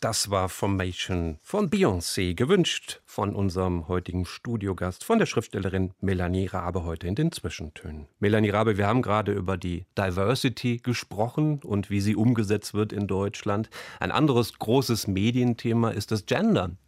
Das 0.00 0.30
war 0.30 0.48
Formation 0.48 1.38
von 1.42 1.70
Beyoncé, 1.70 2.36
gewünscht 2.36 3.00
von 3.04 3.34
unserem 3.34 3.88
heutigen 3.88 4.26
Studiogast, 4.26 5.02
von 5.02 5.18
der 5.18 5.26
Schriftstellerin 5.26 5.92
Melanie 6.00 6.46
Rabe 6.46 6.84
heute 6.84 7.08
in 7.08 7.16
den 7.16 7.32
Zwischentönen. 7.32 8.06
Melanie 8.20 8.50
Rabe, 8.50 8.78
wir 8.78 8.86
haben 8.86 9.02
gerade 9.02 9.32
über 9.32 9.56
die 9.56 9.86
Diversity 9.98 10.76
gesprochen 10.76 11.60
und 11.64 11.90
wie 11.90 12.00
sie 12.00 12.14
umgesetzt 12.14 12.74
wird 12.74 12.92
in 12.92 13.08
Deutschland. 13.08 13.70
Ein 13.98 14.12
anderes 14.12 14.56
großes 14.60 15.08
Medienthema 15.08 15.90
ist 15.90 16.12
das 16.12 16.26
Gendern. 16.26 16.78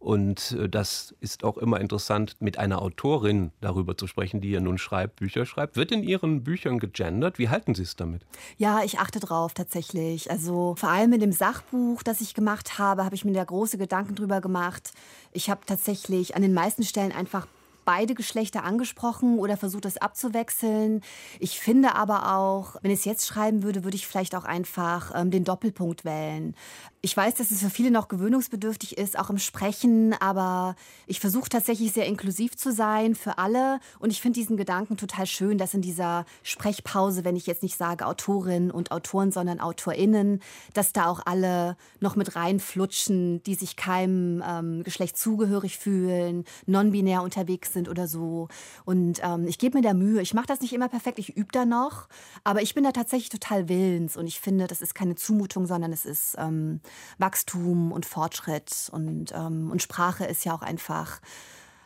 Und 0.00 0.52
äh, 0.52 0.68
das 0.68 1.14
ist 1.20 1.44
auch 1.44 1.58
immer 1.58 1.78
interessant, 1.78 2.34
mit 2.40 2.58
einer 2.58 2.80
Autorin 2.80 3.52
darüber 3.60 3.98
zu 3.98 4.06
sprechen, 4.06 4.40
die 4.40 4.50
ja 4.50 4.60
nun 4.60 4.78
schreibt, 4.78 5.16
Bücher 5.16 5.44
schreibt. 5.44 5.76
Wird 5.76 5.92
in 5.92 6.02
Ihren 6.02 6.42
Büchern 6.42 6.78
gegendert? 6.78 7.38
Wie 7.38 7.50
halten 7.50 7.74
Sie 7.74 7.82
es 7.82 7.96
damit? 7.96 8.24
Ja, 8.56 8.82
ich 8.82 8.98
achte 8.98 9.20
drauf 9.20 9.52
tatsächlich. 9.52 10.30
Also 10.30 10.74
vor 10.78 10.88
allem 10.88 11.12
in 11.12 11.20
dem 11.20 11.32
Sachbuch, 11.32 12.02
das 12.02 12.22
ich 12.22 12.32
gemacht 12.32 12.78
habe, 12.78 13.04
habe 13.04 13.14
ich 13.14 13.26
mir 13.26 13.34
da 13.34 13.44
große 13.44 13.76
Gedanken 13.76 14.14
drüber 14.14 14.40
gemacht. 14.40 14.94
Ich 15.32 15.50
habe 15.50 15.60
tatsächlich 15.66 16.34
an 16.34 16.40
den 16.40 16.54
meisten 16.54 16.82
Stellen 16.82 17.12
einfach 17.12 17.46
beide 17.84 18.14
Geschlechter 18.14 18.64
angesprochen 18.64 19.38
oder 19.38 19.56
versucht, 19.56 19.84
das 19.84 19.96
abzuwechseln. 19.96 21.02
Ich 21.38 21.58
finde 21.58 21.94
aber 21.94 22.36
auch, 22.36 22.76
wenn 22.82 22.90
ich 22.90 23.00
es 23.00 23.04
jetzt 23.04 23.26
schreiben 23.26 23.62
würde, 23.62 23.84
würde 23.84 23.96
ich 23.96 24.06
vielleicht 24.06 24.34
auch 24.34 24.44
einfach 24.44 25.12
ähm, 25.14 25.30
den 25.30 25.44
Doppelpunkt 25.44 26.04
wählen. 26.04 26.54
Ich 27.02 27.16
weiß, 27.16 27.36
dass 27.36 27.50
es 27.50 27.62
für 27.62 27.70
viele 27.70 27.90
noch 27.90 28.08
gewöhnungsbedürftig 28.08 28.98
ist, 28.98 29.18
auch 29.18 29.30
im 29.30 29.38
Sprechen, 29.38 30.14
aber 30.20 30.76
ich 31.06 31.18
versuche 31.18 31.48
tatsächlich 31.48 31.92
sehr 31.92 32.04
inklusiv 32.04 32.58
zu 32.58 32.72
sein 32.72 33.14
für 33.14 33.38
alle. 33.38 33.80
Und 34.00 34.10
ich 34.10 34.20
finde 34.20 34.38
diesen 34.38 34.58
Gedanken 34.58 34.98
total 34.98 35.24
schön, 35.24 35.56
dass 35.56 35.72
in 35.72 35.80
dieser 35.80 36.26
Sprechpause, 36.42 37.24
wenn 37.24 37.36
ich 37.36 37.46
jetzt 37.46 37.62
nicht 37.62 37.78
sage 37.78 38.04
Autorin 38.04 38.70
und 38.70 38.92
Autoren, 38.92 39.32
sondern 39.32 39.60
AutorInnen, 39.60 40.42
dass 40.74 40.92
da 40.92 41.06
auch 41.06 41.22
alle 41.24 41.78
noch 42.00 42.16
mit 42.16 42.36
reinflutschen, 42.36 43.42
die 43.44 43.54
sich 43.54 43.76
keinem 43.76 44.44
ähm, 44.46 44.82
Geschlecht 44.82 45.16
zugehörig 45.16 45.78
fühlen, 45.78 46.44
non-binär 46.66 47.22
unterwegs 47.22 47.72
sind 47.72 47.88
oder 47.88 48.08
so. 48.08 48.48
Und 48.84 49.20
ähm, 49.22 49.46
ich 49.48 49.58
gebe 49.58 49.78
mir 49.78 49.82
da 49.82 49.94
Mühe. 49.94 50.20
Ich 50.20 50.34
mache 50.34 50.48
das 50.48 50.60
nicht 50.60 50.74
immer 50.74 50.90
perfekt, 50.90 51.18
ich 51.18 51.34
übe 51.34 51.50
da 51.50 51.64
noch, 51.64 52.08
aber 52.44 52.60
ich 52.60 52.74
bin 52.74 52.84
da 52.84 52.92
tatsächlich 52.92 53.30
total 53.30 53.70
willens 53.70 54.18
und 54.18 54.26
ich 54.26 54.38
finde, 54.38 54.66
das 54.66 54.82
ist 54.82 54.94
keine 54.94 55.14
Zumutung, 55.14 55.64
sondern 55.64 55.94
es 55.94 56.04
ist 56.04 56.36
ähm, 56.38 56.82
Wachstum 57.18 57.92
und 57.92 58.06
Fortschritt 58.06 58.88
und, 58.92 59.32
ähm, 59.32 59.70
und 59.70 59.82
Sprache 59.82 60.24
ist 60.24 60.44
ja 60.44 60.54
auch 60.54 60.62
einfach 60.62 61.20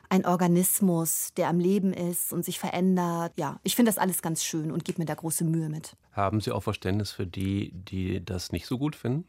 ein 0.08 0.26
Organismus, 0.26 1.32
der 1.36 1.48
am 1.48 1.58
Leben 1.58 1.92
ist 1.92 2.32
und 2.32 2.44
sich 2.44 2.58
verändert. 2.58 3.32
Ja, 3.36 3.58
ich 3.64 3.74
finde 3.74 3.90
das 3.90 3.98
alles 3.98 4.22
ganz 4.22 4.44
schön 4.44 4.70
und 4.70 4.84
gebe 4.84 5.00
mir 5.00 5.06
da 5.06 5.14
große 5.14 5.44
Mühe 5.44 5.68
mit. 5.68 5.96
Haben 6.12 6.40
Sie 6.40 6.52
auch 6.52 6.62
Verständnis 6.62 7.10
für 7.10 7.26
die, 7.26 7.72
die 7.72 8.24
das 8.24 8.52
nicht 8.52 8.66
so 8.66 8.78
gut 8.78 8.94
finden? 8.94 9.24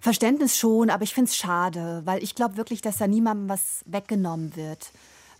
Verständnis 0.00 0.56
schon, 0.56 0.90
aber 0.90 1.02
ich 1.04 1.14
finde 1.14 1.30
es 1.30 1.36
schade, 1.36 2.02
weil 2.04 2.22
ich 2.22 2.34
glaube 2.34 2.56
wirklich, 2.56 2.82
dass 2.82 2.98
da 2.98 3.06
niemandem 3.06 3.48
was 3.48 3.82
weggenommen 3.86 4.56
wird, 4.56 4.92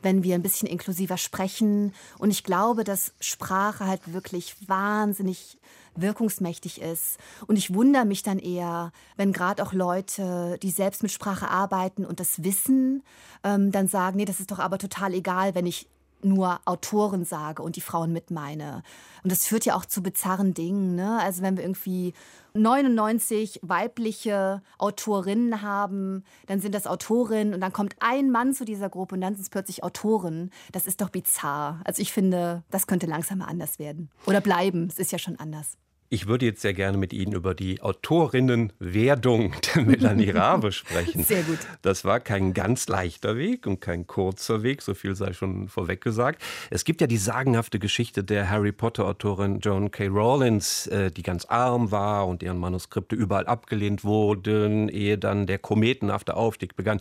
wenn 0.03 0.23
wir 0.23 0.35
ein 0.35 0.43
bisschen 0.43 0.69
inklusiver 0.69 1.17
sprechen. 1.17 1.93
Und 2.19 2.31
ich 2.31 2.45
glaube, 2.45 2.85
dass 2.85 3.13
Sprache 3.21 3.87
halt 3.87 4.13
wirklich 4.13 4.57
wahnsinnig 4.69 5.59
wirkungsmächtig 6.01 6.81
ist. 6.81 7.19
Und 7.47 7.57
ich 7.57 7.75
wundere 7.75 8.05
mich 8.05 8.23
dann 8.23 8.39
eher, 8.39 8.93
wenn 9.17 9.33
gerade 9.33 9.63
auch 9.63 9.73
Leute, 9.73 10.59
die 10.63 10.71
selbst 10.71 11.03
mit 11.03 11.13
Sprache 11.13 11.49
arbeiten 11.49 12.05
und 12.05 12.21
das 12.21 12.45
wissen, 12.45 13.03
ähm, 13.45 13.73
dann 13.73 13.89
sagen, 13.89 14.17
nee, 14.17 14.25
das 14.25 14.41
ist 14.41 14.51
doch 14.51 14.59
aber 14.59 14.79
total 14.79 15.15
egal, 15.15 15.55
wenn 15.55 15.67
ich 15.67 15.89
nur 16.23 16.61
Autoren 16.65 17.25
sage 17.25 17.63
und 17.63 17.77
die 17.77 17.81
Frauen 17.81 18.13
mit 18.13 18.31
meine. 18.31 18.83
Und 19.23 19.33
das 19.33 19.47
führt 19.47 19.65
ja 19.65 19.77
auch 19.77 19.85
zu 19.85 20.03
bizarren 20.03 20.55
Dingen. 20.55 20.95
Ne? 20.95 21.19
Also 21.21 21.43
wenn 21.43 21.57
wir 21.57 21.65
irgendwie 21.65 22.15
99 22.55 23.61
weibliche 23.63 24.63
Autorinnen 24.79 25.63
haben, 25.63 26.25
dann 26.47 26.61
sind 26.61 26.75
das 26.75 26.87
Autorinnen 26.87 27.55
und 27.55 27.61
dann 27.61 27.73
kommt 27.73 27.97
ein 28.01 28.31
Mann 28.31 28.55
zu 28.55 28.65
dieser 28.65 28.89
Gruppe 28.89 29.15
und 29.15 29.21
dann 29.21 29.35
sind 29.35 29.43
es 29.43 29.51
plötzlich 29.51 29.85
Autoren. 29.85 30.51
Das 30.73 30.87
ist 30.87 31.01
doch 31.01 31.11
bizarr. 31.11 31.81
Also 31.85 32.03
ich 32.03 32.13
finde, 32.13 32.65
das 32.71 32.87
könnte 32.87 33.07
langsam 33.07 33.39
mal 33.39 33.47
anders 33.47 33.79
werden. 33.79 34.11
Oder 34.27 34.41
bleiben. 34.41 34.89
Es 34.89 34.99
ist 34.99 35.13
ja 35.13 35.19
schon 35.19 35.39
anders. 35.39 35.77
Ich 36.09 36.29
würde 36.29 36.47
jetzt 36.47 36.63
sehr 36.63 36.73
gerne 36.73 36.99
mit 36.99 37.13
Ihnen 37.13 37.33
über 37.33 37.55
die 37.55 37.83
Autorinnenwerdung 37.83 39.55
der 39.75 39.83
Melanie 39.83 40.31
Rabe 40.31 40.71
sprechen. 40.71 41.25
Sehr 41.25 41.43
gut. 41.43 41.59
Das 41.83 42.05
war 42.05 42.21
kein 42.21 42.55
ganz 42.55 42.87
leichter 42.87 43.37
Weg 43.37 43.67
und 43.67 43.81
kein 43.81 44.07
kurzer 44.07 44.63
Weg, 44.63 44.83
so 44.83 44.95
viel 44.95 45.17
sei 45.17 45.33
schon 45.33 45.69
vorweg 45.69 46.01
gesagt. 46.01 46.43
Es 46.71 46.85
gibt 46.85 47.01
ja 47.01 47.09
die 47.09 47.17
sagenhafte 47.17 47.81
Geschichte 47.81 48.23
der 48.23 48.49
Harry 48.49 48.71
Potter-Autorin 48.71 49.59
Joan 49.59 49.91
K. 49.91 50.07
Rowlands, 50.07 50.87
äh, 50.87 51.11
die 51.11 51.25
ganz 51.25 51.45
arm 51.47 51.91
war 51.91 52.29
und 52.29 52.41
deren 52.43 52.59
Manuskripte 52.59 53.17
überall 53.17 53.47
abgelehnt 53.47 54.05
wurden, 54.05 54.89
ehe 54.89 55.19
dann 55.19 55.47
der 55.47 55.59
kometenhafte 55.59 56.37
Aufstieg 56.37 56.77
begann. 56.77 57.01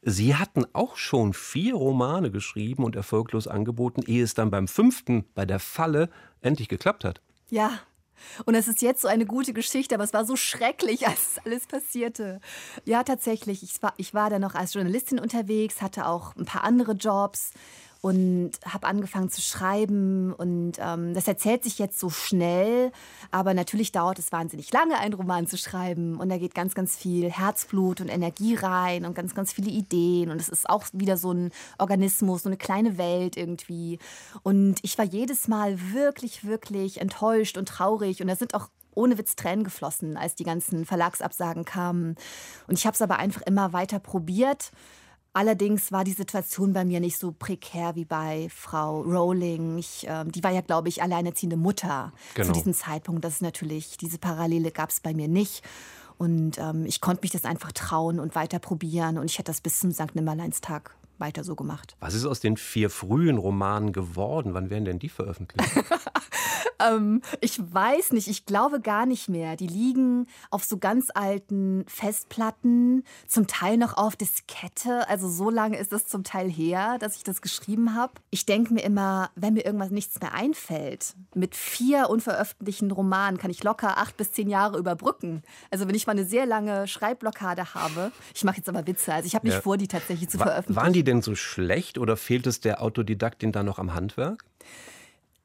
Sie 0.00 0.34
hatten 0.34 0.64
auch 0.72 0.96
schon 0.96 1.34
vier 1.34 1.74
Romane 1.74 2.30
geschrieben 2.30 2.84
und 2.84 2.96
erfolglos 2.96 3.48
angeboten, 3.48 4.02
ehe 4.06 4.22
es 4.22 4.32
dann 4.32 4.50
beim 4.50 4.66
fünften, 4.66 5.26
bei 5.34 5.44
der 5.44 5.58
Falle, 5.58 6.08
endlich 6.40 6.68
geklappt 6.68 7.04
hat. 7.04 7.20
Ja. 7.50 7.80
Und 8.44 8.54
es 8.54 8.68
ist 8.68 8.82
jetzt 8.82 9.02
so 9.02 9.08
eine 9.08 9.26
gute 9.26 9.52
Geschichte, 9.52 9.94
aber 9.94 10.04
es 10.04 10.12
war 10.12 10.24
so 10.24 10.36
schrecklich, 10.36 11.06
als 11.08 11.36
alles 11.44 11.66
passierte. 11.66 12.40
Ja, 12.84 13.02
tatsächlich. 13.04 13.62
Ich 13.62 13.82
war, 13.82 13.94
ich 13.96 14.14
war 14.14 14.30
da 14.30 14.38
noch 14.38 14.54
als 14.54 14.74
Journalistin 14.74 15.18
unterwegs, 15.18 15.82
hatte 15.82 16.06
auch 16.06 16.34
ein 16.36 16.44
paar 16.44 16.64
andere 16.64 16.92
Jobs 16.92 17.52
und 18.00 18.52
habe 18.64 18.86
angefangen 18.86 19.30
zu 19.30 19.40
schreiben. 19.40 20.32
Und 20.32 20.74
ähm, 20.78 21.14
das 21.14 21.26
erzählt 21.26 21.64
sich 21.64 21.78
jetzt 21.78 21.98
so 21.98 22.10
schnell, 22.10 22.92
aber 23.30 23.54
natürlich 23.54 23.92
dauert 23.92 24.18
es 24.18 24.32
wahnsinnig 24.32 24.72
lange, 24.72 24.98
einen 24.98 25.14
Roman 25.14 25.46
zu 25.46 25.56
schreiben. 25.56 26.16
Und 26.16 26.28
da 26.28 26.38
geht 26.38 26.54
ganz, 26.54 26.74
ganz 26.74 26.96
viel 26.96 27.30
Herzblut 27.30 28.00
und 28.00 28.08
Energie 28.08 28.54
rein 28.54 29.04
und 29.04 29.14
ganz, 29.14 29.34
ganz 29.34 29.52
viele 29.52 29.70
Ideen. 29.70 30.30
Und 30.30 30.40
es 30.40 30.48
ist 30.48 30.68
auch 30.68 30.84
wieder 30.92 31.16
so 31.16 31.32
ein 31.32 31.50
Organismus, 31.78 32.42
so 32.42 32.48
eine 32.48 32.56
kleine 32.56 32.98
Welt 32.98 33.36
irgendwie. 33.36 33.98
Und 34.42 34.78
ich 34.82 34.96
war 34.98 35.04
jedes 35.04 35.48
Mal 35.48 35.78
wirklich, 35.92 36.44
wirklich 36.44 37.00
enttäuscht 37.00 37.58
und 37.58 37.68
traurig. 37.68 38.20
Und 38.20 38.28
da 38.28 38.36
sind 38.36 38.54
auch 38.54 38.68
ohne 38.96 39.18
Witz 39.18 39.36
Tränen 39.36 39.62
geflossen, 39.62 40.16
als 40.16 40.34
die 40.34 40.44
ganzen 40.44 40.84
Verlagsabsagen 40.84 41.64
kamen. 41.64 42.16
Und 42.66 42.78
ich 42.78 42.86
habe 42.86 42.94
es 42.94 43.02
aber 43.02 43.18
einfach 43.18 43.42
immer 43.42 43.72
weiter 43.72 43.98
probiert. 43.98 44.72
Allerdings 45.36 45.92
war 45.92 46.02
die 46.02 46.12
Situation 46.12 46.72
bei 46.72 46.86
mir 46.86 46.98
nicht 46.98 47.18
so 47.18 47.30
prekär 47.30 47.94
wie 47.94 48.06
bei 48.06 48.48
Frau 48.50 49.02
Rowling. 49.02 49.76
Ich, 49.76 50.06
ähm, 50.08 50.32
die 50.32 50.42
war 50.42 50.50
ja, 50.50 50.62
glaube 50.62 50.88
ich, 50.88 51.02
alleinerziehende 51.02 51.58
Mutter 51.58 52.14
Genau. 52.32 52.46
zu 52.46 52.52
diesem 52.54 52.72
Zeitpunkt. 52.72 53.22
Das 53.22 53.34
ist 53.34 53.42
natürlich, 53.42 53.98
diese 53.98 54.16
Parallele 54.16 54.70
gab 54.70 54.88
es 54.88 55.00
bei 55.00 55.12
mir 55.12 55.28
nicht. 55.28 55.62
Und 56.16 56.56
ähm, 56.56 56.86
ich 56.86 57.02
konnte 57.02 57.20
mich 57.20 57.32
das 57.32 57.44
einfach 57.44 57.72
trauen 57.72 58.18
und 58.18 58.34
weiter 58.34 58.58
probieren. 58.58 59.18
Und 59.18 59.30
ich 59.30 59.38
hätte 59.38 59.50
das 59.50 59.60
bis 59.60 59.78
zum 59.78 59.92
St. 59.92 60.14
Nimmerleinstag 60.14 60.96
weiter 61.20 61.44
so 61.44 61.54
gemacht. 61.56 61.96
Was 62.00 62.14
ist 62.14 62.24
aus 62.26 62.40
den 62.40 62.56
vier 62.56 62.90
frühen 62.90 63.38
Romanen 63.38 63.92
geworden? 63.92 64.54
Wann 64.54 64.70
werden 64.70 64.84
denn 64.84 64.98
die 64.98 65.08
veröffentlicht? 65.08 65.70
Ähm, 66.78 67.22
ich 67.40 67.58
weiß 67.58 68.12
nicht, 68.12 68.28
ich 68.28 68.44
glaube 68.44 68.80
gar 68.82 69.06
nicht 69.06 69.30
mehr. 69.30 69.56
Die 69.56 69.66
liegen 69.66 70.26
auf 70.50 70.62
so 70.62 70.76
ganz 70.76 71.08
alten 71.14 71.86
Festplatten, 71.88 73.02
zum 73.26 73.46
Teil 73.46 73.78
noch 73.78 73.96
auf 73.96 74.14
Diskette. 74.16 75.08
Also 75.08 75.26
so 75.28 75.48
lange 75.48 75.78
ist 75.78 75.92
es 75.94 76.06
zum 76.06 76.22
Teil 76.22 76.50
her, 76.50 76.98
dass 76.98 77.16
ich 77.16 77.24
das 77.24 77.40
geschrieben 77.40 77.94
habe. 77.94 78.12
Ich 78.30 78.44
denke 78.44 78.74
mir 78.74 78.82
immer, 78.82 79.30
wenn 79.36 79.54
mir 79.54 79.64
irgendwas 79.64 79.90
nichts 79.90 80.20
mehr 80.20 80.34
einfällt, 80.34 81.14
mit 81.34 81.54
vier 81.56 82.10
unveröffentlichten 82.10 82.90
Romanen 82.90 83.38
kann 83.38 83.50
ich 83.50 83.64
locker 83.64 83.96
acht 83.96 84.18
bis 84.18 84.32
zehn 84.32 84.50
Jahre 84.50 84.78
überbrücken. 84.78 85.42
Also 85.70 85.88
wenn 85.88 85.94
ich 85.94 86.06
mal 86.06 86.12
eine 86.12 86.26
sehr 86.26 86.44
lange 86.44 86.86
Schreibblockade 86.86 87.72
habe, 87.74 88.12
ich 88.34 88.44
mache 88.44 88.58
jetzt 88.58 88.68
aber 88.68 88.86
Witze, 88.86 89.14
also 89.14 89.26
ich 89.26 89.34
habe 89.34 89.46
nicht 89.46 89.54
Ja. 89.56 89.60
vor, 89.62 89.78
die 89.78 89.88
tatsächlich 89.88 90.28
zu 90.28 90.38
Wa- 90.40 90.44
veröffentlichen. 90.44 90.76
Waren 90.82 90.92
die 90.92 91.04
denn 91.06 91.22
so 91.22 91.34
schlecht 91.34 91.98
oder 91.98 92.16
fehlt 92.16 92.46
es 92.46 92.60
der 92.60 92.82
Autodidaktin 92.82 93.52
da 93.52 93.62
noch 93.62 93.78
am 93.78 93.94
Handwerk? 93.94 94.44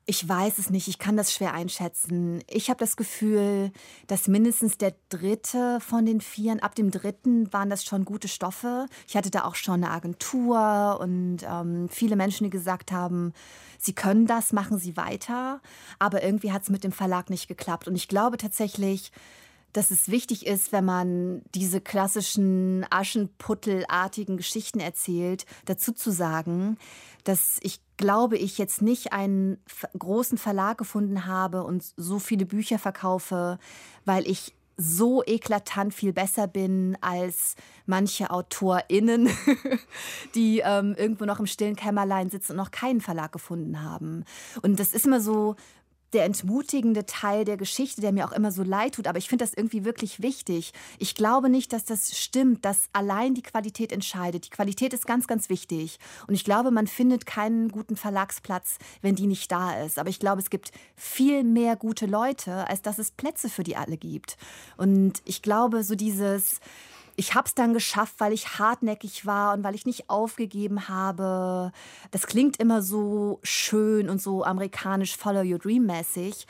Ich 0.07 0.27
weiß 0.27 0.57
es 0.57 0.71
nicht, 0.71 0.87
ich 0.87 0.97
kann 0.97 1.15
das 1.15 1.31
schwer 1.31 1.53
einschätzen. 1.53 2.43
Ich 2.49 2.69
habe 2.69 2.79
das 2.79 2.97
Gefühl, 2.97 3.71
dass 4.07 4.27
mindestens 4.27 4.77
der 4.77 4.95
dritte 5.09 5.79
von 5.79 6.05
den 6.05 6.21
vieren, 6.21 6.59
ab 6.59 6.73
dem 6.73 6.89
dritten 6.89 7.53
waren 7.53 7.69
das 7.69 7.85
schon 7.85 8.03
gute 8.03 8.27
Stoffe. 8.27 8.87
Ich 9.07 9.15
hatte 9.15 9.29
da 9.29 9.45
auch 9.45 9.55
schon 9.55 9.75
eine 9.75 9.91
Agentur 9.91 10.97
und 10.99 11.37
ähm, 11.47 11.87
viele 11.89 12.15
Menschen, 12.15 12.45
die 12.45 12.49
gesagt 12.49 12.91
haben, 12.91 13.31
sie 13.77 13.93
können 13.93 14.25
das, 14.25 14.53
machen 14.53 14.79
sie 14.79 14.97
weiter. 14.97 15.61
Aber 15.99 16.23
irgendwie 16.23 16.51
hat 16.51 16.63
es 16.63 16.69
mit 16.69 16.83
dem 16.83 16.91
Verlag 16.91 17.29
nicht 17.29 17.47
geklappt. 17.47 17.87
Und 17.87 17.95
ich 17.95 18.07
glaube 18.07 18.37
tatsächlich, 18.37 19.11
dass 19.73 19.91
es 19.91 20.09
wichtig 20.09 20.45
ist, 20.45 20.71
wenn 20.71 20.85
man 20.85 21.41
diese 21.55 21.81
klassischen 21.81 22.85
Aschenputtelartigen 22.89 24.37
Geschichten 24.37 24.79
erzählt, 24.79 25.45
dazu 25.65 25.91
zu 25.91 26.11
sagen, 26.11 26.77
dass 27.23 27.59
ich 27.61 27.79
glaube, 27.97 28.37
ich 28.37 28.57
jetzt 28.57 28.81
nicht 28.81 29.13
einen 29.13 29.57
großen 29.97 30.37
Verlag 30.37 30.77
gefunden 30.77 31.25
habe 31.25 31.63
und 31.63 31.83
so 31.95 32.19
viele 32.19 32.45
Bücher 32.45 32.79
verkaufe, 32.79 33.59
weil 34.05 34.27
ich 34.27 34.53
so 34.77 35.23
eklatant 35.23 35.93
viel 35.93 36.11
besser 36.11 36.47
bin 36.47 36.97
als 37.01 37.55
manche 37.85 38.31
AutorInnen, 38.31 39.29
die 40.35 40.61
ähm, 40.65 40.95
irgendwo 40.97 41.25
noch 41.25 41.39
im 41.39 41.45
stillen 41.45 41.75
Kämmerlein 41.75 42.29
sitzen 42.29 42.53
und 42.53 42.57
noch 42.57 42.71
keinen 42.71 43.01
Verlag 43.01 43.31
gefunden 43.31 43.83
haben. 43.83 44.25
Und 44.61 44.79
das 44.79 44.93
ist 44.93 45.05
immer 45.05 45.21
so, 45.21 45.55
der 46.13 46.25
entmutigende 46.25 47.05
Teil 47.05 47.45
der 47.45 47.57
Geschichte, 47.57 48.01
der 48.01 48.11
mir 48.11 48.25
auch 48.25 48.31
immer 48.31 48.51
so 48.51 48.63
leid 48.63 48.95
tut. 48.95 49.07
Aber 49.07 49.17
ich 49.17 49.29
finde 49.29 49.45
das 49.45 49.53
irgendwie 49.53 49.85
wirklich 49.85 50.21
wichtig. 50.21 50.73
Ich 50.99 51.15
glaube 51.15 51.49
nicht, 51.49 51.73
dass 51.73 51.85
das 51.85 52.17
stimmt, 52.17 52.65
dass 52.65 52.89
allein 52.93 53.33
die 53.33 53.41
Qualität 53.41 53.91
entscheidet. 53.91 54.45
Die 54.45 54.49
Qualität 54.49 54.93
ist 54.93 55.07
ganz, 55.07 55.27
ganz 55.27 55.49
wichtig. 55.49 55.99
Und 56.27 56.33
ich 56.33 56.43
glaube, 56.43 56.71
man 56.71 56.87
findet 56.87 57.25
keinen 57.25 57.69
guten 57.69 57.95
Verlagsplatz, 57.95 58.77
wenn 59.01 59.15
die 59.15 59.27
nicht 59.27 59.51
da 59.51 59.81
ist. 59.83 59.99
Aber 59.99 60.09
ich 60.09 60.19
glaube, 60.19 60.41
es 60.41 60.49
gibt 60.49 60.71
viel 60.95 61.43
mehr 61.43 61.75
gute 61.75 62.05
Leute, 62.05 62.67
als 62.67 62.81
dass 62.81 62.99
es 62.99 63.11
Plätze 63.11 63.49
für 63.49 63.63
die 63.63 63.75
alle 63.75 63.97
gibt. 63.97 64.37
Und 64.77 65.21
ich 65.25 65.41
glaube, 65.41 65.83
so 65.83 65.95
dieses 65.95 66.59
ich 67.21 67.35
habe 67.35 67.45
es 67.45 67.53
dann 67.53 67.75
geschafft, 67.75 68.15
weil 68.17 68.33
ich 68.33 68.57
hartnäckig 68.57 69.27
war 69.27 69.53
und 69.53 69.63
weil 69.63 69.75
ich 69.75 69.85
nicht 69.85 70.09
aufgegeben 70.09 70.89
habe. 70.89 71.71
Das 72.09 72.25
klingt 72.25 72.57
immer 72.57 72.81
so 72.81 73.39
schön 73.43 74.09
und 74.09 74.19
so 74.19 74.43
amerikanisch 74.43 75.15
Follow 75.15 75.43
Your 75.43 75.59
Dream 75.59 75.85
mäßig. 75.85 76.47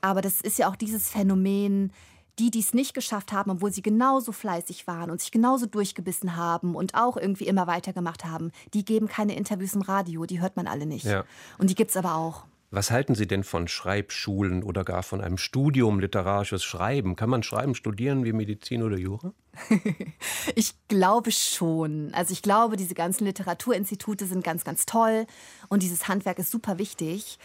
Aber 0.00 0.22
das 0.22 0.40
ist 0.40 0.60
ja 0.60 0.70
auch 0.70 0.76
dieses 0.76 1.08
Phänomen, 1.08 1.92
die, 2.38 2.52
die 2.52 2.60
es 2.60 2.72
nicht 2.72 2.94
geschafft 2.94 3.32
haben, 3.32 3.50
obwohl 3.50 3.72
sie 3.72 3.82
genauso 3.82 4.30
fleißig 4.30 4.86
waren 4.86 5.10
und 5.10 5.20
sich 5.20 5.32
genauso 5.32 5.66
durchgebissen 5.66 6.36
haben 6.36 6.76
und 6.76 6.94
auch 6.94 7.16
irgendwie 7.16 7.48
immer 7.48 7.66
weitergemacht 7.66 8.24
haben, 8.24 8.52
die 8.74 8.84
geben 8.84 9.08
keine 9.08 9.34
Interviews 9.34 9.74
im 9.74 9.82
Radio, 9.82 10.24
die 10.24 10.40
hört 10.40 10.54
man 10.56 10.68
alle 10.68 10.86
nicht. 10.86 11.04
Ja. 11.04 11.24
Und 11.58 11.68
die 11.68 11.74
gibt 11.74 11.90
es 11.90 11.96
aber 11.96 12.14
auch. 12.14 12.44
Was 12.74 12.90
halten 12.90 13.14
Sie 13.14 13.26
denn 13.26 13.44
von 13.44 13.68
Schreibschulen 13.68 14.62
oder 14.62 14.82
gar 14.82 15.02
von 15.02 15.20
einem 15.20 15.36
Studium 15.36 16.00
literarisches 16.00 16.64
Schreiben? 16.64 17.16
Kann 17.16 17.28
man 17.28 17.42
Schreiben 17.42 17.74
studieren 17.74 18.24
wie 18.24 18.32
Medizin 18.32 18.82
oder 18.82 18.96
Jura? 18.96 19.34
ich 20.54 20.72
glaube 20.88 21.32
schon. 21.32 22.14
Also 22.14 22.32
ich 22.32 22.40
glaube, 22.40 22.78
diese 22.78 22.94
ganzen 22.94 23.26
Literaturinstitute 23.26 24.24
sind 24.24 24.42
ganz, 24.42 24.64
ganz 24.64 24.86
toll 24.86 25.26
und 25.68 25.82
dieses 25.82 26.08
Handwerk 26.08 26.38
ist 26.38 26.50
super 26.50 26.78
wichtig. 26.78 27.38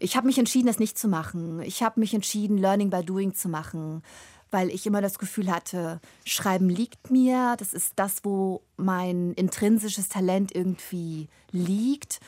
Ich 0.00 0.16
habe 0.16 0.26
mich 0.26 0.38
entschieden, 0.38 0.66
das 0.66 0.80
nicht 0.80 0.98
zu 0.98 1.06
machen. 1.06 1.62
Ich 1.62 1.84
habe 1.84 2.00
mich 2.00 2.12
entschieden, 2.12 2.58
Learning 2.58 2.90
by 2.90 3.04
Doing 3.04 3.34
zu 3.34 3.48
machen, 3.48 4.02
weil 4.50 4.68
ich 4.68 4.84
immer 4.84 5.00
das 5.00 5.20
Gefühl 5.20 5.48
hatte, 5.48 6.00
Schreiben 6.24 6.68
liegt 6.68 7.08
mir. 7.08 7.54
Das 7.56 7.72
ist 7.72 7.92
das, 8.00 8.24
wo 8.24 8.62
mein 8.76 9.32
intrinsisches 9.34 10.08
Talent 10.08 10.52
irgendwie 10.52 11.28
liegt. 11.52 12.18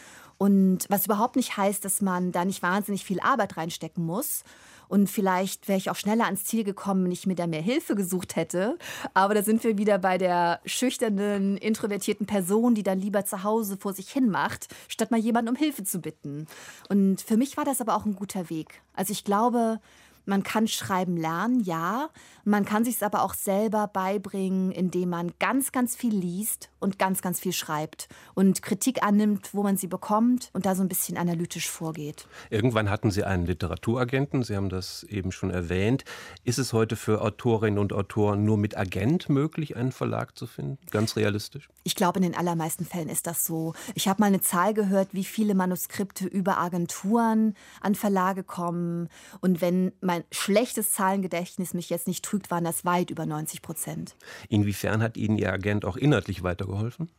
Und 0.45 0.85
was 0.91 1.07
überhaupt 1.07 1.37
nicht 1.37 1.57
heißt, 1.57 1.83
dass 1.87 2.03
man 2.03 2.31
da 2.31 2.45
nicht 2.45 2.63
wahnsinnig 2.63 3.03
viel 3.03 3.19
Arbeit 3.19 3.57
reinstecken 3.57 4.05
muss. 4.05 4.45
Und 4.89 5.09
vielleicht 5.09 5.69
wäre 5.69 5.79
ich 5.79 5.89
auch 5.89 5.97
schneller 5.97 6.27
ans 6.27 6.45
Ziel 6.45 6.65
gekommen, 6.65 7.05
wenn 7.05 7.13
ich 7.13 7.27
mir 7.27 7.35
da 7.35 7.47
mehr 7.47 7.63
Hilfe 7.63 7.95
gesucht 7.95 8.37
hätte. 8.37 8.79
Aber 9.15 9.33
da 9.33 9.43
sind 9.43 9.65
wir 9.65 9.79
wieder 9.79 9.99
bei 9.99 10.19
der 10.19 10.61
schüchternen, 10.67 11.57
introvertierten 11.57 12.27
Person, 12.27 12.75
die 12.75 12.83
dann 12.83 13.01
lieber 13.01 13.25
zu 13.25 13.43
Hause 13.43 13.79
vor 13.79 13.95
sich 13.95 14.11
hin 14.11 14.29
macht, 14.29 14.69
statt 14.87 15.11
mal 15.11 15.19
jemanden 15.19 15.49
um 15.49 15.57
Hilfe 15.57 15.83
zu 15.83 16.01
bitten. 16.01 16.47
Und 16.91 17.23
für 17.23 17.39
mich 17.39 17.57
war 17.57 17.65
das 17.65 17.81
aber 17.81 17.97
auch 17.97 18.05
ein 18.05 18.15
guter 18.15 18.51
Weg. 18.51 18.83
Also 18.93 19.13
ich 19.13 19.25
glaube, 19.25 19.81
man 20.27 20.43
kann 20.43 20.69
schreiben 20.69 21.17
lernen, 21.17 21.61
ja. 21.61 22.09
Man 22.45 22.65
kann 22.65 22.85
sich 22.85 22.97
es 22.97 23.03
aber 23.03 23.23
auch 23.23 23.35
selber 23.35 23.87
beibringen, 23.87 24.71
indem 24.71 25.11
man 25.11 25.33
ganz, 25.39 25.73
ganz 25.73 25.97
viel 25.97 26.15
liest 26.15 26.71
und 26.79 26.99
ganz, 26.99 27.23
ganz 27.23 27.41
viel 27.41 27.53
schreibt 27.53 28.09
und 28.35 28.63
Kritik 28.63 29.03
annimmt, 29.03 29.55
wo 29.55 29.63
man 29.63 29.77
sie 29.77 29.87
bekommt 29.87 30.51
und 30.53 30.67
da 30.67 30.75
so 30.75 30.83
ein 30.83 30.89
bisschen 30.89 31.17
analytisch 31.17 31.69
vorgeht. 31.69 32.27
Irgendwann 32.51 32.91
hatten 32.91 33.11
Sie 33.11 33.25
einen 33.25 33.47
Literaturagenten, 33.47 34.43
Sie 34.43 34.57
haben 34.57 34.69
das 34.69 35.03
eben 35.05 35.33
schon 35.33 35.51
erwähnt. 35.51 36.05
Ist 36.45 36.59
es 36.59 36.73
heute 36.73 36.97
für 36.97 37.23
Autorinnen 37.23 37.79
und 37.79 37.93
Autoren 37.93 38.45
nur 38.45 38.59
mit 38.59 38.77
Agent 38.77 39.29
möglich, 39.29 39.77
einen 39.77 39.93
Verlag 39.93 40.37
zu 40.37 40.47
finden? 40.47 40.79
Ganz 40.91 41.17
realistisch? 41.17 41.69
Ich 41.83 41.97
glaube, 41.97 42.19
in 42.19 42.23
den 42.23 42.37
allermeisten 42.37 42.85
Fällen 42.85 43.09
ist 43.09 43.27
das 43.27 43.45
so. 43.45 43.75
Ich 43.95 44.09
habe 44.09 44.21
mal 44.21 44.27
eine 44.27 44.41
Zahl 44.41 44.75
gehört, 44.75 45.09
wie 45.13 45.25
viele 45.25 45.55
Manuskripte 45.55 46.27
über 46.27 46.59
Agenturen 46.59 47.55
an 47.81 47.95
Verlage 47.95 48.45
kommen. 48.45 49.09
Und 49.41 49.61
wenn 49.61 49.93
mein 50.01 50.14
schlechtes 50.31 50.93
Zahlengedächtnis 50.93 51.75
mich 51.75 51.91
jetzt 51.91 52.07
nicht 52.07 52.25
trügt, 52.25 52.51
waren 52.51 52.65
das 52.65 52.85
weit 52.85 53.11
über 53.11 53.27
90 53.27 53.63
Prozent. 53.63 54.15
Inwiefern 54.49 55.03
hat 55.03 55.17
Ihnen 55.17 55.39
Ihr 55.39 55.53
Agent 55.53 55.85
auch 55.85 55.97
inhaltlich 55.97 56.43
weitergeholfen? 56.43 57.11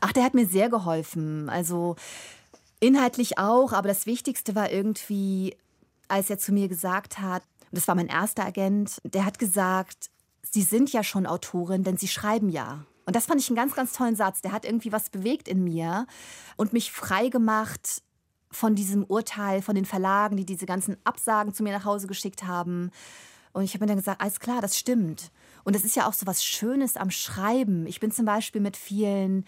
Ach, 0.00 0.12
der 0.12 0.24
hat 0.24 0.34
mir 0.34 0.46
sehr 0.46 0.68
geholfen. 0.68 1.48
Also 1.48 1.96
inhaltlich 2.80 3.38
auch, 3.38 3.72
aber 3.72 3.88
das 3.88 4.06
Wichtigste 4.06 4.54
war 4.54 4.70
irgendwie, 4.70 5.56
als 6.08 6.30
er 6.30 6.38
zu 6.38 6.52
mir 6.52 6.68
gesagt 6.68 7.18
hat, 7.18 7.42
das 7.72 7.88
war 7.88 7.94
mein 7.94 8.08
erster 8.08 8.44
Agent, 8.44 8.98
der 9.04 9.24
hat 9.24 9.38
gesagt, 9.38 10.10
Sie 10.42 10.62
sind 10.62 10.92
ja 10.92 11.02
schon 11.02 11.26
Autorin, 11.26 11.82
denn 11.82 11.96
Sie 11.96 12.06
schreiben 12.06 12.48
ja. 12.48 12.84
Und 13.06 13.16
das 13.16 13.26
fand 13.26 13.40
ich 13.40 13.48
einen 13.48 13.56
ganz, 13.56 13.74
ganz 13.74 13.92
tollen 13.92 14.14
Satz. 14.14 14.40
Der 14.40 14.52
hat 14.52 14.64
irgendwie 14.64 14.92
was 14.92 15.10
bewegt 15.10 15.48
in 15.48 15.64
mir 15.64 16.06
und 16.56 16.72
mich 16.72 16.92
frei 16.92 17.28
gemacht 17.28 18.02
von 18.54 18.74
diesem 18.74 19.04
Urteil 19.04 19.62
von 19.62 19.74
den 19.74 19.84
Verlagen, 19.84 20.36
die 20.36 20.46
diese 20.46 20.66
ganzen 20.66 20.96
Absagen 21.04 21.52
zu 21.52 21.62
mir 21.62 21.72
nach 21.72 21.84
Hause 21.84 22.06
geschickt 22.06 22.44
haben. 22.44 22.90
Und 23.52 23.64
ich 23.64 23.74
habe 23.74 23.84
mir 23.84 23.88
dann 23.88 23.98
gesagt, 23.98 24.20
alles 24.20 24.40
klar, 24.40 24.60
das 24.60 24.78
stimmt. 24.78 25.30
Und 25.64 25.74
es 25.74 25.84
ist 25.84 25.96
ja 25.96 26.06
auch 26.06 26.12
so 26.12 26.26
was 26.26 26.44
Schönes 26.44 26.96
am 26.96 27.10
Schreiben. 27.10 27.86
Ich 27.86 28.00
bin 28.00 28.10
zum 28.10 28.26
Beispiel 28.26 28.60
mit 28.60 28.76
vielen 28.76 29.44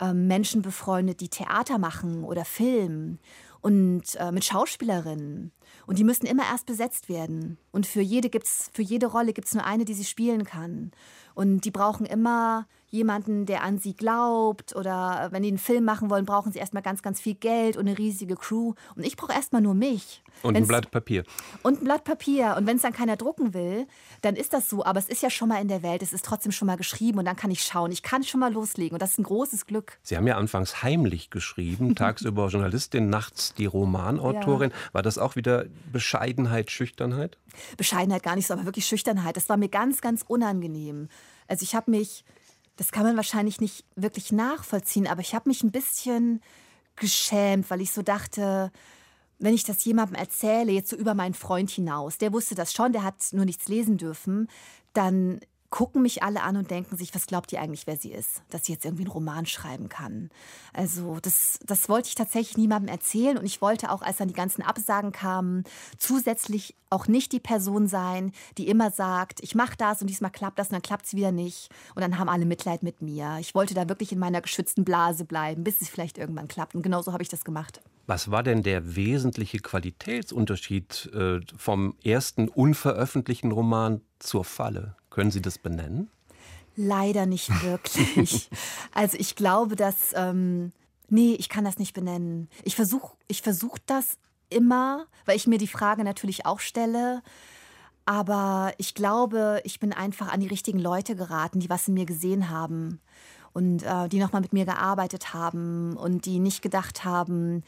äh, 0.00 0.12
Menschen 0.12 0.62
befreundet, 0.62 1.20
die 1.20 1.28
Theater 1.28 1.78
machen 1.78 2.24
oder 2.24 2.44
Film 2.44 3.18
und 3.66 4.14
äh, 4.20 4.30
mit 4.30 4.44
Schauspielerinnen. 4.44 5.50
Und 5.88 5.98
die 5.98 6.04
müssen 6.04 6.26
immer 6.26 6.44
erst 6.44 6.66
besetzt 6.66 7.08
werden. 7.08 7.58
Und 7.72 7.84
für 7.86 8.00
jede, 8.00 8.30
gibt's, 8.30 8.70
für 8.72 8.82
jede 8.82 9.06
Rolle 9.06 9.32
gibt 9.32 9.48
es 9.48 9.54
nur 9.54 9.64
eine, 9.64 9.84
die 9.84 9.94
sie 9.94 10.04
spielen 10.04 10.44
kann. 10.44 10.92
Und 11.34 11.64
die 11.64 11.70
brauchen 11.72 12.06
immer 12.06 12.66
jemanden, 12.88 13.44
der 13.44 13.62
an 13.64 13.78
sie 13.78 13.94
glaubt. 13.94 14.74
Oder 14.76 15.28
wenn 15.32 15.42
die 15.42 15.48
einen 15.48 15.58
Film 15.58 15.84
machen 15.84 16.08
wollen, 16.08 16.24
brauchen 16.24 16.52
sie 16.52 16.60
erstmal 16.60 16.82
ganz, 16.84 17.02
ganz 17.02 17.20
viel 17.20 17.34
Geld 17.34 17.76
und 17.76 17.88
eine 17.88 17.98
riesige 17.98 18.36
Crew. 18.36 18.74
Und 18.94 19.04
ich 19.04 19.16
brauche 19.16 19.32
erstmal 19.32 19.60
nur 19.60 19.74
mich. 19.74 20.22
Und 20.42 20.54
Wenn's- 20.54 20.64
ein 20.64 20.68
Blatt 20.68 20.90
Papier. 20.92 21.24
Und 21.62 21.80
ein 21.82 21.84
Blatt 21.84 22.04
Papier. 22.04 22.54
Und 22.56 22.66
wenn 22.66 22.76
es 22.76 22.82
dann 22.82 22.92
keiner 22.92 23.16
drucken 23.16 23.52
will, 23.52 23.86
dann 24.22 24.36
ist 24.36 24.52
das 24.52 24.70
so. 24.70 24.84
Aber 24.84 24.98
es 25.00 25.08
ist 25.08 25.22
ja 25.22 25.28
schon 25.30 25.48
mal 25.48 25.60
in 25.60 25.68
der 25.68 25.82
Welt. 25.82 26.02
Es 26.02 26.12
ist 26.12 26.24
trotzdem 26.24 26.52
schon 26.52 26.66
mal 26.66 26.76
geschrieben. 26.76 27.18
Und 27.18 27.24
dann 27.24 27.36
kann 27.36 27.50
ich 27.50 27.62
schauen. 27.62 27.90
Ich 27.90 28.02
kann 28.04 28.22
schon 28.22 28.40
mal 28.40 28.52
loslegen. 28.52 28.94
Und 28.94 29.02
das 29.02 29.10
ist 29.12 29.18
ein 29.18 29.24
großes 29.24 29.66
Glück. 29.66 29.98
Sie 30.02 30.16
haben 30.16 30.26
ja 30.28 30.36
anfangs 30.38 30.82
heimlich 30.84 31.30
geschrieben, 31.30 31.94
tagsüber 31.96 32.48
Journalistin, 32.48 33.10
nachts 33.10 33.52
die 33.58 33.66
Romanautorin. 33.66 34.72
War 34.92 35.02
das 35.02 35.18
auch 35.18 35.36
wieder 35.36 35.66
Bescheidenheit, 35.92 36.70
Schüchternheit? 36.70 37.38
Bescheidenheit 37.76 38.22
gar 38.22 38.36
nicht 38.36 38.46
so, 38.46 38.54
aber 38.54 38.64
wirklich 38.64 38.86
Schüchternheit. 38.86 39.36
Das 39.36 39.48
war 39.48 39.56
mir 39.56 39.68
ganz, 39.68 40.00
ganz 40.00 40.24
unangenehm. 40.26 41.08
Also 41.48 41.62
ich 41.62 41.74
habe 41.74 41.90
mich, 41.90 42.24
das 42.76 42.92
kann 42.92 43.04
man 43.04 43.16
wahrscheinlich 43.16 43.60
nicht 43.60 43.84
wirklich 43.94 44.32
nachvollziehen, 44.32 45.06
aber 45.06 45.20
ich 45.20 45.34
habe 45.34 45.48
mich 45.48 45.62
ein 45.62 45.70
bisschen 45.70 46.40
geschämt, 46.96 47.70
weil 47.70 47.80
ich 47.80 47.92
so 47.92 48.02
dachte, 48.02 48.72
wenn 49.38 49.54
ich 49.54 49.64
das 49.64 49.84
jemandem 49.84 50.16
erzähle, 50.16 50.72
jetzt 50.72 50.90
so 50.90 50.96
über 50.96 51.14
meinen 51.14 51.34
Freund 51.34 51.70
hinaus, 51.70 52.18
der 52.18 52.32
wusste 52.32 52.54
das 52.54 52.72
schon, 52.72 52.92
der 52.92 53.02
hat 53.02 53.16
nur 53.32 53.44
nichts 53.44 53.68
lesen 53.68 53.98
dürfen, 53.98 54.48
dann 54.94 55.40
gucken 55.70 56.02
mich 56.02 56.22
alle 56.22 56.42
an 56.42 56.56
und 56.56 56.70
denken 56.70 56.96
sich, 56.96 57.14
was 57.14 57.26
glaubt 57.26 57.52
ihr 57.52 57.60
eigentlich, 57.60 57.86
wer 57.86 57.96
sie 57.96 58.12
ist? 58.12 58.42
Dass 58.50 58.64
sie 58.64 58.72
jetzt 58.72 58.84
irgendwie 58.84 59.04
einen 59.04 59.12
Roman 59.12 59.46
schreiben 59.46 59.88
kann. 59.88 60.30
Also 60.72 61.18
das, 61.20 61.58
das 61.64 61.88
wollte 61.88 62.08
ich 62.08 62.14
tatsächlich 62.14 62.56
niemandem 62.56 62.88
erzählen 62.88 63.38
und 63.38 63.44
ich 63.44 63.60
wollte 63.60 63.90
auch, 63.90 64.02
als 64.02 64.18
dann 64.18 64.28
die 64.28 64.34
ganzen 64.34 64.62
Absagen 64.62 65.12
kamen, 65.12 65.64
zusätzlich 65.98 66.74
auch 66.90 67.08
nicht 67.08 67.32
die 67.32 67.40
Person 67.40 67.88
sein, 67.88 68.32
die 68.58 68.68
immer 68.68 68.90
sagt, 68.90 69.42
ich 69.42 69.54
mache 69.54 69.76
das 69.76 70.00
und 70.00 70.08
diesmal 70.08 70.30
klappt 70.30 70.58
das 70.58 70.68
und 70.68 70.74
dann 70.74 70.82
klappt 70.82 71.06
es 71.06 71.14
wieder 71.14 71.32
nicht 71.32 71.68
und 71.94 72.02
dann 72.02 72.18
haben 72.18 72.28
alle 72.28 72.46
Mitleid 72.46 72.82
mit 72.82 73.02
mir. 73.02 73.38
Ich 73.40 73.54
wollte 73.54 73.74
da 73.74 73.88
wirklich 73.88 74.12
in 74.12 74.18
meiner 74.18 74.40
geschützten 74.40 74.84
Blase 74.84 75.24
bleiben, 75.24 75.64
bis 75.64 75.80
es 75.80 75.88
vielleicht 75.88 76.18
irgendwann 76.18 76.48
klappt 76.48 76.74
und 76.74 76.82
genau 76.82 77.02
so 77.02 77.12
habe 77.12 77.22
ich 77.22 77.28
das 77.28 77.44
gemacht. 77.44 77.80
Was 78.06 78.30
war 78.30 78.44
denn 78.44 78.62
der 78.62 78.94
wesentliche 78.94 79.58
Qualitätsunterschied 79.58 81.10
äh, 81.12 81.40
vom 81.56 81.96
ersten 82.04 82.48
unveröffentlichten 82.48 83.50
Roman 83.50 84.00
zur 84.20 84.44
Falle? 84.44 84.94
Können 85.16 85.30
Sie 85.30 85.40
das 85.40 85.56
benennen? 85.56 86.10
Leider 86.76 87.24
nicht 87.24 87.62
wirklich. 87.62 88.50
also 88.92 89.16
ich 89.18 89.34
glaube, 89.34 89.74
dass. 89.74 90.12
Ähm, 90.14 90.72
nee, 91.08 91.34
ich 91.38 91.48
kann 91.48 91.64
das 91.64 91.78
nicht 91.78 91.94
benennen. 91.94 92.50
Ich 92.64 92.76
versuche 92.76 93.16
ich 93.26 93.40
versuch 93.40 93.78
das 93.86 94.18
immer, 94.50 95.06
weil 95.24 95.36
ich 95.36 95.46
mir 95.46 95.56
die 95.56 95.68
Frage 95.68 96.04
natürlich 96.04 96.44
auch 96.44 96.60
stelle. 96.60 97.22
Aber 98.04 98.74
ich 98.76 98.94
glaube, 98.94 99.62
ich 99.64 99.80
bin 99.80 99.94
einfach 99.94 100.30
an 100.30 100.40
die 100.40 100.48
richtigen 100.48 100.78
Leute 100.78 101.16
geraten, 101.16 101.60
die 101.60 101.70
was 101.70 101.88
in 101.88 101.94
mir 101.94 102.04
gesehen 102.04 102.50
haben 102.50 103.00
und 103.54 103.84
äh, 103.84 104.10
die 104.10 104.18
nochmal 104.18 104.42
mit 104.42 104.52
mir 104.52 104.66
gearbeitet 104.66 105.32
haben 105.32 105.96
und 105.96 106.26
die 106.26 106.40
nicht 106.40 106.60
gedacht 106.60 107.06
haben, 107.06 107.64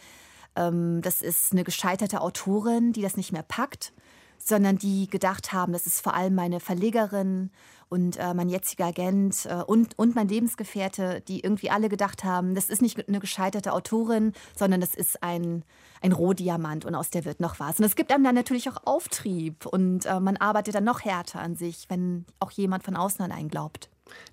ähm, 0.54 1.00
das 1.00 1.22
ist 1.22 1.52
eine 1.52 1.64
gescheiterte 1.64 2.20
Autorin, 2.20 2.92
die 2.92 3.00
das 3.00 3.16
nicht 3.16 3.32
mehr 3.32 3.42
packt, 3.42 3.94
sondern 4.38 4.78
die 4.78 5.08
gedacht 5.08 5.52
haben, 5.52 5.72
das 5.72 5.86
ist 5.86 6.00
vor 6.00 6.14
allem 6.14 6.34
meine 6.34 6.60
Verlegerin 6.60 7.50
und 7.88 8.16
äh, 8.18 8.34
mein 8.34 8.48
jetziger 8.48 8.86
Agent 8.86 9.46
äh, 9.46 9.62
und, 9.66 9.98
und 9.98 10.14
mein 10.14 10.28
Lebensgefährte, 10.28 11.22
die 11.26 11.40
irgendwie 11.40 11.70
alle 11.70 11.88
gedacht 11.88 12.24
haben, 12.24 12.54
das 12.54 12.68
ist 12.68 12.82
nicht 12.82 13.08
eine 13.08 13.20
gescheiterte 13.20 13.72
Autorin, 13.72 14.32
sondern 14.54 14.80
das 14.80 14.94
ist 14.94 15.22
ein, 15.22 15.64
ein 16.02 16.12
Rohdiamant 16.12 16.84
und 16.84 16.94
aus 16.94 17.10
der 17.10 17.24
wird 17.24 17.40
noch 17.40 17.58
was. 17.60 17.78
Und 17.78 17.84
es 17.84 17.96
gibt 17.96 18.12
einem 18.12 18.24
dann 18.24 18.34
natürlich 18.34 18.68
auch 18.68 18.78
Auftrieb 18.84 19.66
und 19.66 20.06
äh, 20.06 20.20
man 20.20 20.36
arbeitet 20.36 20.74
dann 20.74 20.84
noch 20.84 21.04
härter 21.04 21.40
an 21.40 21.56
sich, 21.56 21.86
wenn 21.88 22.26
auch 22.40 22.50
jemand 22.50 22.84
von 22.84 22.96
außen 22.96 23.24
an 23.24 23.32
einen 23.32 23.48
glaubt. 23.48 23.88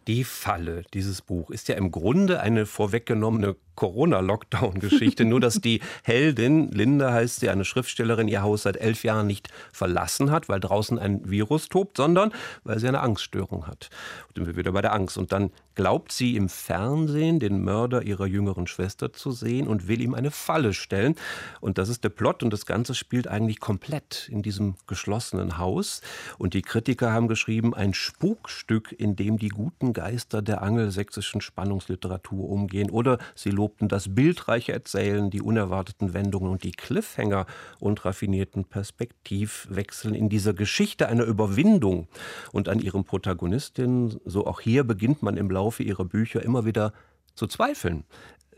Die 0.07 0.23
Falle, 0.23 0.83
dieses 0.93 1.21
Buch, 1.21 1.49
ist 1.49 1.67
ja 1.67 1.75
im 1.75 1.91
Grunde 1.91 2.39
eine 2.39 2.65
vorweggenommene 2.65 3.55
Corona-Lockdown-Geschichte. 3.75 5.25
Nur, 5.25 5.39
dass 5.39 5.61
die 5.61 5.81
Heldin, 6.03 6.71
Linda 6.71 7.11
heißt 7.11 7.39
sie, 7.41 7.49
eine 7.49 7.65
Schriftstellerin, 7.65 8.27
ihr 8.27 8.41
Haus 8.41 8.63
seit 8.63 8.77
elf 8.77 9.03
Jahren 9.03 9.27
nicht 9.27 9.49
verlassen 9.71 10.31
hat, 10.31 10.49
weil 10.49 10.59
draußen 10.59 10.97
ein 10.97 11.29
Virus 11.29 11.69
tobt, 11.69 11.97
sondern 11.97 12.31
weil 12.63 12.79
sie 12.79 12.87
eine 12.87 13.01
Angststörung 13.01 13.67
hat. 13.67 13.89
Und 14.27 14.35
sind 14.35 14.47
wir 14.47 14.57
wieder 14.57 14.71
bei 14.71 14.81
der 14.81 14.93
Angst. 14.93 15.17
Und 15.17 15.31
dann 15.31 15.51
glaubt 15.75 16.11
sie 16.11 16.35
im 16.35 16.49
Fernsehen 16.49 17.39
den 17.39 17.63
Mörder 17.63 18.03
ihrer 18.03 18.25
jüngeren 18.25 18.67
Schwester 18.67 19.11
zu 19.11 19.31
sehen 19.31 19.67
und 19.67 19.87
will 19.87 20.01
ihm 20.01 20.13
eine 20.13 20.31
Falle 20.31 20.73
stellen. 20.73 21.15
Und 21.61 21.77
das 21.77 21.89
ist 21.89 22.03
der 22.03 22.09
Plot. 22.09 22.43
Und 22.43 22.51
das 22.51 22.65
Ganze 22.65 22.95
spielt 22.95 23.27
eigentlich 23.27 23.59
komplett 23.59 24.29
in 24.31 24.41
diesem 24.41 24.75
geschlossenen 24.87 25.57
Haus. 25.57 26.01
Und 26.37 26.53
die 26.53 26.61
Kritiker 26.61 27.11
haben 27.11 27.27
geschrieben, 27.27 27.73
ein 27.73 27.93
Spukstück, 27.93 28.93
in 28.97 29.15
dem 29.15 29.37
die 29.37 29.49
guten 29.49 29.93
Geister 29.93 30.41
der 30.41 30.61
angelsächsischen 30.61 31.41
Spannungsliteratur 31.41 32.49
umgehen. 32.49 32.89
Oder 32.89 33.17
sie 33.35 33.51
lobten 33.65 33.87
das 33.87 34.13
bildreiche 34.13 34.73
Erzählen, 34.73 35.31
die 35.31 35.41
unerwarteten 35.41 36.13
Wendungen 36.13 36.51
und 36.51 36.63
die 36.63 36.71
Cliffhanger 36.71 37.47
und 37.79 38.05
raffinierten 38.05 38.65
Perspektivwechseln 38.65 40.13
in 40.13 40.29
dieser 40.29 40.53
Geschichte 40.53 41.07
einer 41.07 41.23
Überwindung. 41.23 42.07
Und 42.51 42.69
an 42.69 42.79
ihrem 42.79 43.05
Protagonistin, 43.05 44.19
so 44.23 44.45
auch 44.45 44.61
hier, 44.61 44.83
beginnt 44.83 45.23
man 45.23 45.35
im 45.35 45.49
Laufe 45.49 45.81
ihrer 45.81 46.05
Bücher 46.05 46.43
immer 46.43 46.65
wieder 46.65 46.93
zu 47.33 47.47
zweifeln. 47.47 48.03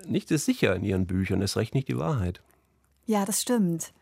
Nichts 0.05 0.29
ist 0.31 0.43
sicher 0.43 0.75
in 0.75 0.83
ihren 0.83 1.07
Büchern, 1.07 1.41
es 1.41 1.55
recht 1.55 1.73
nicht 1.73 1.87
die 1.87 1.97
Wahrheit. 1.97 2.41
Ja, 3.05 3.23
das 3.23 3.41
stimmt. 3.41 3.93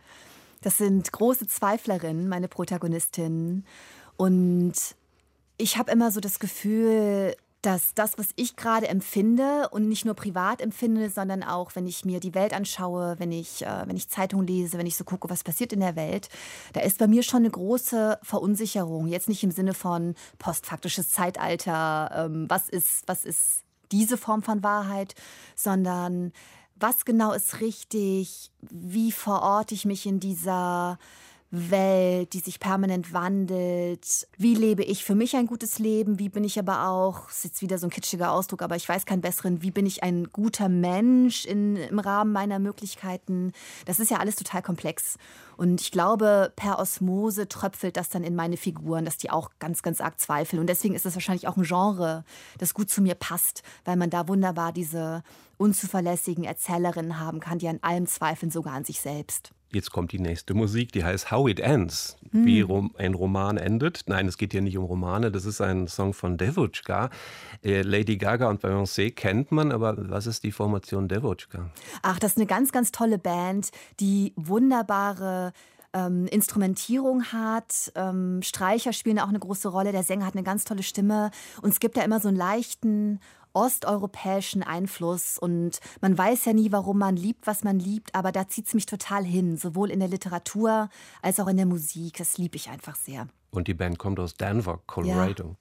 Das 0.61 0.79
sind 0.79 1.11
große 1.11 1.47
Zweiflerinnen, 1.47 2.27
meine 2.27 2.47
Protagonistinnen. 2.47 3.63
Und 4.17 4.73
ich 5.57 5.77
habe 5.77 5.91
immer 5.91 6.09
so 6.09 6.19
das 6.19 6.39
Gefühl, 6.39 7.35
dass 7.65 7.95
das, 7.95 8.17
was 8.17 8.27
ich 8.35 8.55
gerade 8.55 8.87
empfinde 8.87 9.69
und 9.71 9.89
nicht 9.89 10.05
nur 10.05 10.13
privat 10.13 10.61
empfinde, 10.61 11.09
sondern 11.09 11.41
auch, 11.41 11.75
wenn 11.75 11.87
ich 11.87 12.05
mir 12.05 12.19
die 12.19 12.35
Welt 12.35 12.53
anschaue, 12.53 13.15
wenn 13.17 13.31
ich, 13.31 13.65
äh, 13.65 13.83
wenn 13.87 13.95
ich 13.95 14.07
Zeitung 14.07 14.45
lese, 14.45 14.77
wenn 14.77 14.85
ich 14.85 14.95
so 14.95 15.03
gucke, 15.03 15.29
was 15.29 15.43
passiert 15.43 15.73
in 15.73 15.79
der 15.79 15.95
Welt, 15.95 16.29
da 16.73 16.81
ist 16.81 16.99
bei 16.99 17.07
mir 17.07 17.23
schon 17.23 17.39
eine 17.39 17.49
große 17.49 18.19
Verunsicherung. 18.21 19.07
Jetzt 19.07 19.29
nicht 19.29 19.43
im 19.43 19.49
Sinne 19.49 19.73
von 19.73 20.13
postfaktisches 20.37 21.09
Zeitalter, 21.09 22.11
ähm, 22.13 22.45
was 22.49 22.69
ist, 22.69 23.03
was 23.07 23.25
ist 23.25 23.63
diese 23.91 24.17
Form 24.17 24.43
von 24.43 24.61
Wahrheit, 24.61 25.15
sondern 25.55 26.33
was 26.75 27.05
genau 27.05 27.31
ist 27.31 27.61
richtig, 27.61 28.51
wie 28.61 29.11
verorte 29.11 29.73
ich 29.73 29.85
mich 29.85 30.05
in 30.05 30.19
dieser 30.19 30.99
Welt, 31.51 32.33
die 32.33 32.39
sich 32.39 32.59
permanent 32.59 33.13
wandelt. 33.13 34.27
Wie 34.37 34.55
lebe 34.55 34.83
ich 34.83 35.05
für 35.05 35.15
mich 35.15 35.35
ein 35.35 35.47
gutes 35.47 35.79
Leben? 35.79 36.19
Wie 36.19 36.29
bin 36.29 36.43
ich 36.43 36.59
aber 36.59 36.89
auch, 36.89 37.29
ist 37.29 37.43
jetzt 37.43 37.61
wieder 37.61 37.77
so 37.77 37.87
ein 37.87 37.91
kitschiger 37.91 38.31
Ausdruck, 38.31 38.61
aber 38.61 38.75
ich 38.75 38.87
weiß 38.89 39.05
keinen 39.05 39.21
besseren, 39.21 39.61
wie 39.61 39.71
bin 39.71 39.85
ich 39.85 40.03
ein 40.03 40.25
guter 40.31 40.69
Mensch 40.69 41.45
in, 41.45 41.77
im 41.77 41.99
Rahmen 41.99 42.33
meiner 42.33 42.59
Möglichkeiten? 42.59 43.53
Das 43.85 43.99
ist 43.99 44.11
ja 44.11 44.17
alles 44.17 44.35
total 44.35 44.61
komplex. 44.61 45.17
Und 45.55 45.79
ich 45.79 45.91
glaube, 45.91 46.51
per 46.55 46.79
Osmose 46.79 47.47
tröpfelt 47.47 47.95
das 47.95 48.09
dann 48.09 48.23
in 48.23 48.35
meine 48.35 48.57
Figuren, 48.57 49.05
dass 49.05 49.17
die 49.17 49.29
auch 49.29 49.51
ganz, 49.59 49.81
ganz 49.81 50.01
arg 50.01 50.19
zweifeln. 50.19 50.59
Und 50.59 50.67
deswegen 50.67 50.95
ist 50.95 51.05
das 51.05 51.15
wahrscheinlich 51.15 51.47
auch 51.47 51.55
ein 51.55 51.63
Genre, 51.63 52.25
das 52.57 52.73
gut 52.73 52.89
zu 52.89 53.01
mir 53.01 53.15
passt, 53.15 53.63
weil 53.85 53.95
man 53.95 54.09
da 54.09 54.27
wunderbar 54.27 54.73
diese 54.73 55.23
unzuverlässigen 55.57 56.43
Erzählerinnen 56.43 57.19
haben 57.19 57.39
kann, 57.39 57.59
die 57.59 57.69
an 57.69 57.79
allem 57.81 58.07
zweifeln, 58.07 58.51
sogar 58.51 58.73
an 58.73 58.83
sich 58.83 58.99
selbst. 58.99 59.54
Jetzt 59.71 59.91
kommt 59.91 60.11
die 60.11 60.19
nächste 60.19 60.53
Musik, 60.53 60.91
die 60.91 61.03
heißt 61.03 61.31
How 61.31 61.49
It 61.49 61.59
Ends, 61.59 62.17
wie 62.31 62.61
Rom 62.61 62.93
ein 62.97 63.13
Roman 63.13 63.57
endet. 63.57 64.03
Nein, 64.07 64.27
es 64.27 64.37
geht 64.37 64.51
hier 64.51 64.61
nicht 64.61 64.77
um 64.77 64.85
Romane, 64.85 65.31
das 65.31 65.45
ist 65.45 65.61
ein 65.61 65.87
Song 65.87 66.13
von 66.13 66.37
Devotchka. 66.37 67.09
Äh, 67.63 67.81
Lady 67.81 68.17
Gaga 68.17 68.49
und 68.49 68.61
Beyoncé 68.61 69.13
kennt 69.13 69.51
man, 69.51 69.71
aber 69.71 69.95
was 70.09 70.27
ist 70.27 70.43
die 70.43 70.51
Formation 70.51 71.07
Devotchka? 71.07 71.69
Ach, 72.01 72.19
das 72.19 72.31
ist 72.31 72.37
eine 72.37 72.45
ganz, 72.45 72.71
ganz 72.71 72.91
tolle 72.91 73.17
Band, 73.17 73.71
die 73.99 74.33
wunderbare 74.35 75.53
ähm, 75.93 76.27
Instrumentierung 76.27 77.23
hat. 77.25 77.91
Ähm, 77.95 78.41
Streicher 78.43 78.93
spielen 78.93 79.19
auch 79.19 79.29
eine 79.29 79.39
große 79.39 79.69
Rolle. 79.69 79.91
Der 79.91 80.03
Sänger 80.03 80.25
hat 80.25 80.35
eine 80.35 80.43
ganz 80.43 80.65
tolle 80.65 80.83
Stimme. 80.83 81.31
Und 81.61 81.69
es 81.69 81.79
gibt 81.79 81.95
ja 81.97 82.03
immer 82.03 82.19
so 82.19 82.27
einen 82.27 82.37
leichten 82.37 83.19
osteuropäischen 83.55 84.61
Einfluss. 84.61 85.39
Und 85.39 85.79
man 86.01 86.17
weiß 86.17 86.45
ja 86.45 86.53
nie, 86.53 86.71
warum 86.71 86.99
man 86.99 87.15
liebt, 87.15 87.47
was 87.47 87.63
man 87.63 87.79
liebt. 87.79 88.13
Aber 88.13 88.31
da 88.31 88.47
zieht 88.47 88.67
es 88.67 88.73
mich 88.73 88.85
total 88.85 89.23
hin. 89.23 89.57
Sowohl 89.57 89.89
in 89.89 89.99
der 89.99 90.09
Literatur 90.09 90.89
als 91.21 91.39
auch 91.39 91.47
in 91.47 91.57
der 91.57 91.65
Musik. 91.65 92.17
Das 92.17 92.37
liebe 92.37 92.57
ich 92.57 92.69
einfach 92.69 92.95
sehr. 92.95 93.27
Und 93.51 93.67
die 93.67 93.73
Band 93.73 93.97
kommt 93.97 94.19
aus 94.19 94.35
Denver, 94.35 94.81
Colorado. 94.85 95.55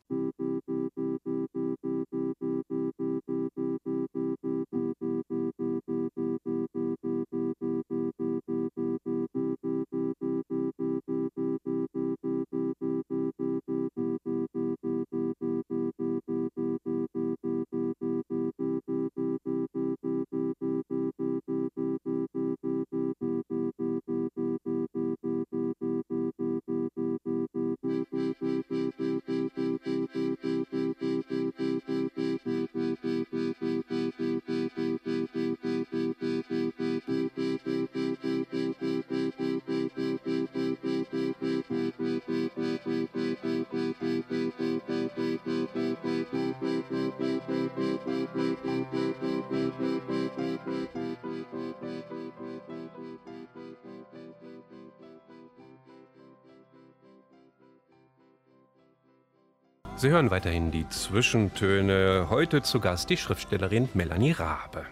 Sie 60.04 60.10
hören 60.10 60.30
weiterhin 60.30 60.70
die 60.70 60.86
Zwischentöne. 60.90 62.26
Heute 62.28 62.60
zu 62.60 62.78
Gast 62.78 63.08
die 63.08 63.16
Schriftstellerin 63.16 63.88
Melanie 63.94 64.32
Rabe. 64.32 64.84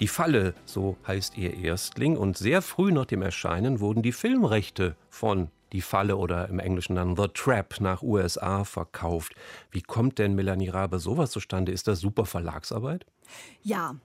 Die 0.00 0.06
Falle, 0.06 0.52
so 0.66 0.98
heißt 1.06 1.38
ihr 1.38 1.56
Erstling, 1.56 2.18
und 2.18 2.36
sehr 2.36 2.60
früh 2.60 2.92
nach 2.92 3.06
dem 3.06 3.22
Erscheinen 3.22 3.80
wurden 3.80 4.02
die 4.02 4.12
Filmrechte 4.12 4.96
von 5.08 5.48
Die 5.72 5.80
Falle 5.80 6.18
oder 6.18 6.46
im 6.50 6.58
Englischen 6.58 6.96
dann 6.96 7.16
The 7.16 7.28
Trap 7.32 7.80
nach 7.80 8.02
USA 8.02 8.64
verkauft. 8.64 9.34
Wie 9.70 9.80
kommt 9.80 10.18
denn 10.18 10.34
Melanie 10.34 10.68
Rabe 10.68 10.98
sowas 10.98 11.30
zustande? 11.30 11.72
Ist 11.72 11.88
das 11.88 12.00
super 12.00 12.26
Verlagsarbeit? 12.26 13.06
Ja, 13.62 13.96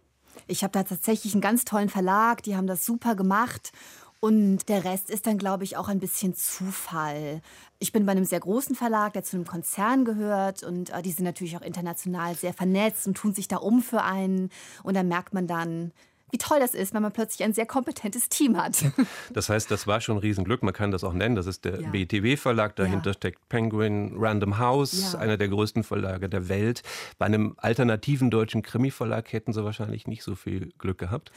ich 0.47 0.63
habe 0.63 0.71
da 0.71 0.83
tatsächlich 0.83 1.33
einen 1.33 1.41
ganz 1.41 1.65
tollen 1.65 1.89
Verlag, 1.89 2.43
die 2.43 2.55
haben 2.55 2.67
das 2.67 2.85
super 2.85 3.17
gemacht. 3.17 3.73
Und 4.21 4.67
der 4.67 4.83
Rest 4.83 5.09
ist 5.09 5.27
dann, 5.27 5.37
glaube 5.37 5.63
ich, 5.63 5.77
auch 5.77 5.87
ein 5.87 5.99
bisschen 5.99 6.35
Zufall. 6.35 7.41
Ich 7.79 7.93
bin 7.93 8.05
bei 8.05 8.11
einem 8.11 8.25
sehr 8.25 8.41
großen 8.41 8.75
Verlag, 8.75 9.13
der 9.13 9.23
zu 9.23 9.37
einem 9.37 9.45
Konzern 9.45 10.03
gehört 10.03 10.63
und 10.63 10.89
äh, 10.89 11.01
die 11.01 11.11
sind 11.11 11.23
natürlich 11.23 11.55
auch 11.55 11.61
international 11.61 12.35
sehr 12.35 12.53
vernetzt 12.53 13.07
und 13.07 13.15
tun 13.15 13.33
sich 13.33 13.47
da 13.47 13.57
um 13.57 13.81
für 13.81 14.03
einen. 14.03 14.49
Und 14.83 14.95
dann 14.95 15.07
merkt 15.07 15.33
man 15.33 15.47
dann, 15.47 15.93
wie 16.31 16.37
toll 16.37 16.59
das 16.59 16.73
ist, 16.73 16.93
wenn 16.93 17.01
man 17.01 17.11
plötzlich 17.11 17.43
ein 17.43 17.53
sehr 17.53 17.65
kompetentes 17.65 18.29
Team 18.29 18.57
hat. 18.57 18.83
Das 19.33 19.49
heißt, 19.49 19.69
das 19.71 19.87
war 19.87 20.01
schon 20.01 20.17
ein 20.17 20.19
Riesenglück. 20.19 20.63
Man 20.63 20.73
kann 20.73 20.91
das 20.91 21.03
auch 21.03 21.13
nennen. 21.13 21.35
Das 21.35 21.45
ist 21.47 21.65
der 21.65 21.81
Ja. 21.81 21.89
BTW-Verlag. 21.89 22.75
Dahinter 22.75 23.11
Ja. 23.11 23.13
steckt 23.13 23.47
Penguin 23.49 24.13
Random 24.17 24.57
House, 24.57 25.13
Ja. 25.13 25.19
einer 25.19 25.37
der 25.37 25.47
größten 25.49 25.83
Verlage 25.83 26.29
der 26.29 26.49
Welt. 26.49 26.83
Bei 27.17 27.25
einem 27.25 27.55
alternativen 27.57 28.29
deutschen 28.29 28.61
Krimi-Verlag 28.61 29.31
hätten 29.33 29.53
sie 29.53 29.63
wahrscheinlich 29.63 30.07
nicht 30.07 30.23
so 30.23 30.35
viel 30.35 30.71
Glück 30.77 30.97
gehabt. 30.97 31.31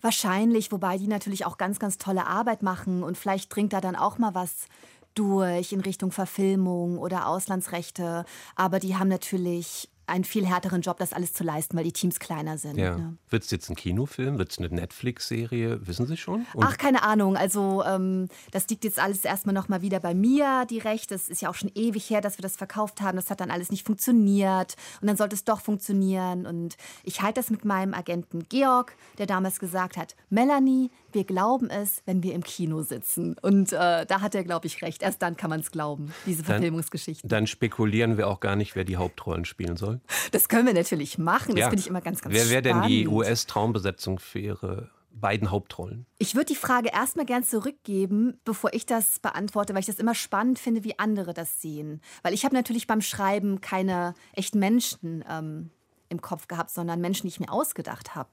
Wahrscheinlich, 0.00 0.70
wobei 0.72 0.98
die 0.98 1.08
natürlich 1.08 1.44
auch 1.44 1.58
ganz, 1.58 1.78
ganz 1.78 1.98
tolle 1.98 2.26
Arbeit 2.26 2.62
machen 2.62 3.02
und 3.02 3.18
vielleicht 3.18 3.54
dringt 3.54 3.72
da 3.72 3.80
dann 3.80 3.96
auch 3.96 4.18
mal 4.18 4.34
was 4.34 4.66
durch 5.14 5.72
in 5.72 5.80
Richtung 5.80 6.12
Verfilmung 6.12 6.98
oder 6.98 7.26
Auslandsrechte. 7.26 8.24
Aber 8.54 8.78
die 8.78 8.96
haben 8.96 9.08
natürlich 9.08 9.88
einen 10.08 10.24
viel 10.24 10.46
härteren 10.46 10.80
Job, 10.80 10.98
das 10.98 11.12
alles 11.12 11.32
zu 11.32 11.44
leisten, 11.44 11.76
weil 11.76 11.84
die 11.84 11.92
Teams 11.92 12.18
kleiner 12.18 12.58
sind. 12.58 12.76
Ja. 12.76 12.96
Ne? 12.96 13.16
Wird 13.30 13.44
es 13.44 13.50
jetzt 13.50 13.68
ein 13.68 13.76
Kinofilm? 13.76 14.38
Wird 14.38 14.52
es 14.52 14.58
eine 14.58 14.68
Netflix-Serie? 14.68 15.86
Wissen 15.86 16.06
Sie 16.06 16.16
schon? 16.16 16.46
Und 16.54 16.64
Ach, 16.64 16.76
keine 16.76 17.02
Ahnung. 17.02 17.36
Also 17.36 17.84
ähm, 17.84 18.28
das 18.50 18.68
liegt 18.68 18.84
jetzt 18.84 18.98
alles 18.98 19.24
erstmal 19.24 19.54
noch 19.54 19.68
mal 19.68 19.82
wieder 19.82 20.00
bei 20.00 20.14
mir, 20.14 20.66
die 20.68 20.78
Rechte. 20.78 21.14
Es 21.14 21.28
ist 21.28 21.42
ja 21.42 21.50
auch 21.50 21.54
schon 21.54 21.70
ewig 21.74 22.08
her, 22.10 22.20
dass 22.20 22.38
wir 22.38 22.42
das 22.42 22.56
verkauft 22.56 23.00
haben. 23.00 23.16
Das 23.16 23.30
hat 23.30 23.40
dann 23.40 23.50
alles 23.50 23.70
nicht 23.70 23.86
funktioniert. 23.86 24.76
Und 25.00 25.08
dann 25.08 25.16
sollte 25.16 25.34
es 25.34 25.44
doch 25.44 25.60
funktionieren. 25.60 26.46
Und 26.46 26.76
ich 27.04 27.22
halte 27.22 27.40
das 27.40 27.50
mit 27.50 27.64
meinem 27.64 27.94
Agenten 27.94 28.46
Georg, 28.48 28.96
der 29.18 29.26
damals 29.26 29.58
gesagt 29.58 29.96
hat, 29.96 30.16
Melanie, 30.30 30.90
wir 31.12 31.24
glauben 31.24 31.70
es, 31.70 32.02
wenn 32.06 32.22
wir 32.22 32.34
im 32.34 32.42
Kino 32.42 32.82
sitzen. 32.82 33.36
Und 33.40 33.72
äh, 33.72 34.06
da 34.06 34.20
hat 34.20 34.34
er, 34.34 34.44
glaube 34.44 34.66
ich, 34.66 34.82
recht. 34.82 35.02
Erst 35.02 35.22
dann 35.22 35.36
kann 35.36 35.50
man 35.50 35.60
es 35.60 35.70
glauben, 35.70 36.12
diese 36.26 36.44
Verfilmungsgeschichten. 36.44 37.28
dann 37.28 37.46
spekulieren 37.46 38.16
wir 38.16 38.28
auch 38.28 38.40
gar 38.40 38.56
nicht, 38.56 38.76
wer 38.76 38.84
die 38.84 38.96
Hauptrollen 38.96 39.44
spielen 39.44 39.76
soll. 39.76 40.00
Das 40.32 40.48
können 40.48 40.66
wir 40.66 40.74
natürlich 40.74 41.18
machen. 41.18 41.56
Das 41.56 41.66
finde 41.66 41.80
ich 41.80 41.86
immer 41.86 42.00
ganz, 42.00 42.20
ganz 42.20 42.34
Wer 42.34 42.50
wäre 42.50 42.62
denn 42.62 42.82
die. 42.82 43.08
US-Traumbesetzung 43.08 44.18
für 44.18 44.38
Ihre 44.38 44.90
beiden 45.20 45.50
Hauptrollen? 45.50 46.06
Ich 46.18 46.34
würde 46.34 46.46
die 46.46 46.56
Frage 46.56 46.90
erstmal 46.92 47.26
gern 47.26 47.44
zurückgeben, 47.44 48.38
bevor 48.44 48.72
ich 48.72 48.86
das 48.86 49.18
beantworte, 49.18 49.74
weil 49.74 49.80
ich 49.80 49.86
das 49.86 49.98
immer 49.98 50.14
spannend 50.14 50.58
finde, 50.58 50.84
wie 50.84 50.98
andere 50.98 51.34
das 51.34 51.60
sehen. 51.60 52.00
Weil 52.22 52.34
ich 52.34 52.44
habe 52.44 52.54
natürlich 52.54 52.86
beim 52.86 53.00
Schreiben 53.00 53.60
keine 53.60 54.14
echten 54.32 54.58
Menschen 54.58 55.24
ähm, 55.28 55.70
im 56.08 56.20
Kopf 56.20 56.48
gehabt, 56.48 56.70
sondern 56.70 57.00
Menschen, 57.00 57.22
die 57.22 57.28
ich 57.28 57.40
mir 57.40 57.50
ausgedacht 57.52 58.14
habe. 58.14 58.30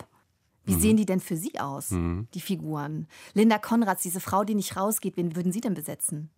Wie 0.65 0.73
sehen 0.73 0.97
die 0.97 1.05
denn 1.05 1.19
für 1.19 1.37
Sie 1.37 1.59
aus, 1.59 1.89
die 1.89 2.41
Figuren? 2.41 3.07
Linda 3.33 3.57
Konrads, 3.57 4.03
diese 4.03 4.19
Frau, 4.19 4.43
die 4.43 4.55
nicht 4.55 4.75
rausgeht, 4.77 5.17
wen 5.17 5.35
würden 5.35 5.51
Sie 5.51 5.61
denn 5.61 5.73
besetzen? 5.73 6.29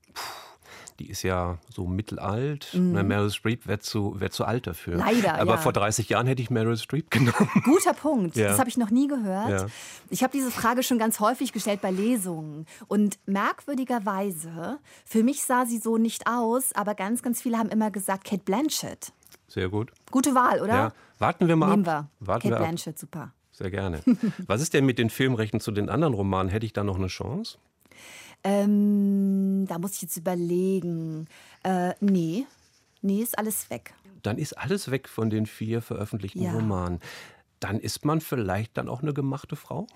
Die 0.99 1.09
ist 1.09 1.21
ja 1.21 1.59
so 1.69 1.85
mittelalt. 1.85 2.69
Na, 2.73 3.03
Meryl 3.03 3.29
Streep 3.29 3.67
wäre 3.67 3.77
zu, 3.79 4.19
wär 4.19 4.31
zu 4.31 4.45
alt 4.45 4.65
dafür. 4.65 4.95
Mhm. 4.95 4.99
Leider, 4.99 5.35
Aber 5.35 5.51
ja. 5.51 5.57
vor 5.57 5.71
30 5.71 6.09
Jahren 6.09 6.25
hätte 6.25 6.41
ich 6.41 6.49
Meryl 6.49 6.75
Streep 6.75 7.11
genommen. 7.11 7.49
Guter 7.63 7.93
Punkt. 7.93 8.35
Ja. 8.35 8.47
Das 8.47 8.59
habe 8.59 8.67
ich 8.69 8.77
noch 8.77 8.89
nie 8.89 9.07
gehört. 9.07 9.49
Ja. 9.49 9.67
Ich 10.09 10.23
habe 10.23 10.31
diese 10.31 10.49
Frage 10.49 10.81
schon 10.81 10.97
ganz 10.97 11.19
häufig 11.19 11.53
gestellt 11.53 11.81
bei 11.81 11.91
Lesungen. 11.91 12.65
Und 12.87 13.19
merkwürdigerweise, 13.27 14.79
für 15.05 15.21
mich 15.23 15.43
sah 15.43 15.65
sie 15.67 15.77
so 15.77 15.97
nicht 15.97 16.25
aus, 16.27 16.73
aber 16.73 16.95
ganz, 16.95 17.21
ganz 17.21 17.41
viele 17.41 17.59
haben 17.59 17.69
immer 17.69 17.91
gesagt, 17.91 18.23
Kate 18.23 18.43
Blanchett. 18.43 19.11
Sehr 19.47 19.69
gut. 19.69 19.91
Gute 20.09 20.33
Wahl, 20.33 20.61
oder? 20.61 20.73
Ja. 20.73 20.93
Warten 21.19 21.47
wir 21.47 21.55
mal 21.55 21.69
Nehmen 21.69 21.87
ab. 21.87 22.09
wir. 22.19 22.27
Warten 22.27 22.41
Kate 22.41 22.53
wir 22.53 22.57
ab. 22.57 22.63
Blanchett, 22.63 22.97
super. 22.97 23.33
Sehr 23.57 23.71
gerne. 23.71 24.01
Was 24.45 24.61
ist 24.61 24.75
denn 24.75 24.85
mit 24.85 24.99
den 24.99 25.09
Filmrechten 25.09 25.59
zu 25.59 25.71
den 25.71 25.89
anderen 25.89 26.13
Romanen? 26.13 26.49
Hätte 26.49 26.67
ich 26.67 26.73
da 26.73 26.83
noch 26.83 26.97
eine 26.97 27.07
Chance? 27.07 27.57
Ähm, 28.43 29.65
da 29.67 29.79
muss 29.79 29.95
ich 29.95 30.03
jetzt 30.03 30.17
überlegen. 30.17 31.27
Äh, 31.63 31.93
nee. 31.99 32.45
Nee, 33.01 33.21
ist 33.21 33.37
alles 33.37 33.71
weg. 33.71 33.95
Dann 34.21 34.37
ist 34.37 34.53
alles 34.57 34.91
weg 34.91 35.07
von 35.09 35.31
den 35.31 35.47
vier 35.47 35.81
veröffentlichten 35.81 36.43
Ja. 36.43 36.53
Romanen. 36.53 36.99
Dann 37.59 37.79
ist 37.79 38.05
man 38.05 38.21
vielleicht 38.21 38.77
dann 38.77 38.89
auch 38.89 39.01
eine 39.01 39.13
gemachte 39.13 39.55
Frau? 39.55 39.87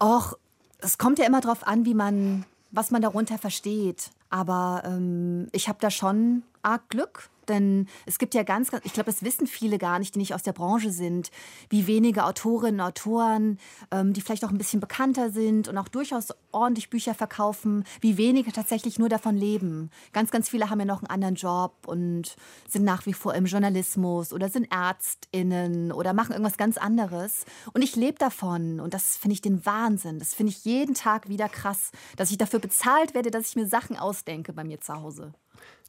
Och, 0.00 0.34
es 0.78 0.96
kommt 0.96 1.18
ja 1.18 1.26
immer 1.26 1.42
drauf 1.42 1.66
an, 1.66 1.84
wie 1.84 1.92
man, 1.94 2.46
was 2.70 2.90
man 2.90 3.02
darunter 3.02 3.36
versteht. 3.36 4.10
Aber 4.30 4.82
ähm, 4.86 5.48
ich 5.52 5.68
habe 5.68 5.78
da 5.80 5.90
schon 5.90 6.42
arg 6.66 6.88
Glück. 6.90 7.30
Denn 7.48 7.86
es 8.06 8.18
gibt 8.18 8.34
ja 8.34 8.42
ganz, 8.42 8.70
ganz 8.70 8.84
ich 8.84 8.92
glaube, 8.92 9.10
das 9.10 9.22
wissen 9.22 9.46
viele 9.46 9.78
gar 9.78 10.00
nicht, 10.00 10.14
die 10.14 10.18
nicht 10.18 10.34
aus 10.34 10.42
der 10.42 10.52
Branche 10.52 10.90
sind, 10.90 11.30
wie 11.68 11.86
wenige 11.86 12.24
Autorinnen 12.24 12.80
und 12.80 12.86
Autoren, 12.86 13.58
ähm, 13.92 14.12
die 14.12 14.20
vielleicht 14.20 14.44
auch 14.44 14.50
ein 14.50 14.58
bisschen 14.58 14.80
bekannter 14.80 15.30
sind 15.30 15.68
und 15.68 15.78
auch 15.78 15.88
durchaus 15.88 16.34
ordentlich 16.50 16.90
Bücher 16.90 17.14
verkaufen, 17.14 17.84
wie 18.00 18.16
wenige 18.16 18.52
tatsächlich 18.52 18.98
nur 18.98 19.08
davon 19.08 19.36
leben. 19.36 19.90
Ganz, 20.12 20.30
ganz 20.30 20.48
viele 20.48 20.70
haben 20.70 20.80
ja 20.80 20.86
noch 20.86 21.02
einen 21.02 21.10
anderen 21.10 21.36
Job 21.36 21.72
und 21.86 22.36
sind 22.68 22.84
nach 22.84 23.06
wie 23.06 23.12
vor 23.12 23.34
im 23.34 23.46
Journalismus 23.46 24.32
oder 24.32 24.48
sind 24.48 24.66
ÄrztInnen 24.72 25.92
oder 25.92 26.14
machen 26.14 26.32
irgendwas 26.32 26.56
ganz 26.56 26.78
anderes. 26.78 27.44
Und 27.72 27.82
ich 27.82 27.94
lebe 27.94 28.18
davon 28.18 28.80
und 28.80 28.92
das 28.92 29.16
finde 29.16 29.34
ich 29.34 29.40
den 29.40 29.64
Wahnsinn. 29.64 30.18
Das 30.18 30.34
finde 30.34 30.52
ich 30.52 30.64
jeden 30.64 30.94
Tag 30.94 31.28
wieder 31.28 31.48
krass, 31.48 31.92
dass 32.16 32.30
ich 32.30 32.38
dafür 32.38 32.58
bezahlt 32.58 33.14
werde, 33.14 33.30
dass 33.30 33.50
ich 33.50 33.56
mir 33.56 33.68
Sachen 33.68 33.96
ausdenke 33.96 34.52
bei 34.52 34.64
mir 34.64 34.80
zu 34.80 34.94
Hause. 34.94 35.32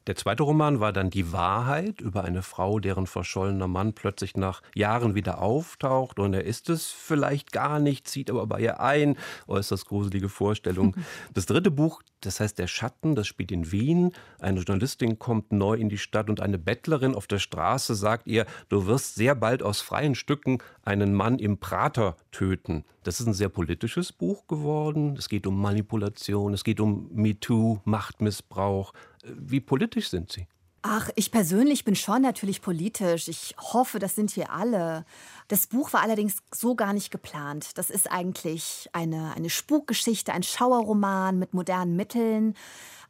Der 0.08 0.16
zweite 0.16 0.42
Roman 0.42 0.80
war 0.80 0.94
dann 0.94 1.10
Die 1.10 1.32
Wahrheit 1.34 2.00
über 2.00 2.24
eine 2.24 2.40
Frau, 2.40 2.80
deren 2.80 3.06
verschollener 3.06 3.68
Mann 3.68 3.92
plötzlich 3.92 4.38
nach 4.38 4.62
Jahren 4.74 5.14
wieder 5.14 5.42
auftaucht 5.42 6.18
und 6.18 6.32
er 6.32 6.44
ist 6.44 6.70
es 6.70 6.86
vielleicht 6.86 7.52
gar 7.52 7.78
nicht, 7.78 8.08
zieht 8.08 8.30
aber 8.30 8.46
bei 8.46 8.60
ihr 8.60 8.80
ein. 8.80 9.18
Äußerst 9.46 9.84
gruselige 9.86 10.30
Vorstellung. 10.30 10.96
Das 11.34 11.44
dritte 11.46 11.70
Buch, 11.70 12.02
das 12.22 12.40
heißt 12.40 12.58
Der 12.58 12.66
Schatten, 12.66 13.14
das 13.14 13.26
spielt 13.26 13.52
in 13.52 13.70
Wien. 13.70 14.12
Eine 14.38 14.60
Journalistin 14.60 15.18
kommt 15.18 15.52
neu 15.52 15.74
in 15.74 15.88
die 15.88 15.98
Stadt 15.98 16.30
und 16.30 16.40
eine 16.40 16.58
Bettlerin 16.58 17.14
auf 17.14 17.26
der 17.26 17.38
Straße 17.38 17.94
sagt 17.94 18.26
ihr, 18.26 18.46
du 18.70 18.86
wirst 18.86 19.14
sehr 19.14 19.34
bald 19.34 19.62
aus 19.62 19.82
freien 19.82 20.14
Stücken 20.14 20.58
einen 20.82 21.12
Mann 21.12 21.38
im 21.38 21.58
Prater 21.58 22.16
töten. 22.32 22.84
Das 23.04 23.20
ist 23.20 23.26
ein 23.26 23.34
sehr 23.34 23.48
politisches 23.48 24.12
Buch 24.12 24.46
geworden. 24.46 25.16
Es 25.18 25.28
geht 25.28 25.46
um 25.46 25.60
Manipulation, 25.60 26.54
es 26.54 26.64
geht 26.64 26.80
um 26.80 27.08
MeToo, 27.12 27.80
Machtmissbrauch. 27.84 28.92
Wie 29.36 29.60
politisch 29.60 30.10
sind 30.10 30.32
Sie? 30.32 30.46
Ach, 30.82 31.10
ich 31.16 31.32
persönlich 31.32 31.84
bin 31.84 31.96
schon 31.96 32.22
natürlich 32.22 32.62
politisch. 32.62 33.26
Ich 33.26 33.56
hoffe, 33.58 33.98
das 33.98 34.14
sind 34.14 34.36
wir 34.36 34.52
alle. 34.52 35.04
Das 35.48 35.66
Buch 35.66 35.92
war 35.92 36.02
allerdings 36.02 36.36
so 36.54 36.76
gar 36.76 36.92
nicht 36.92 37.10
geplant. 37.10 37.76
Das 37.76 37.90
ist 37.90 38.10
eigentlich 38.10 38.88
eine, 38.92 39.34
eine 39.34 39.50
Spukgeschichte, 39.50 40.32
ein 40.32 40.44
Schauerroman 40.44 41.38
mit 41.38 41.52
modernen 41.52 41.96
Mitteln. 41.96 42.54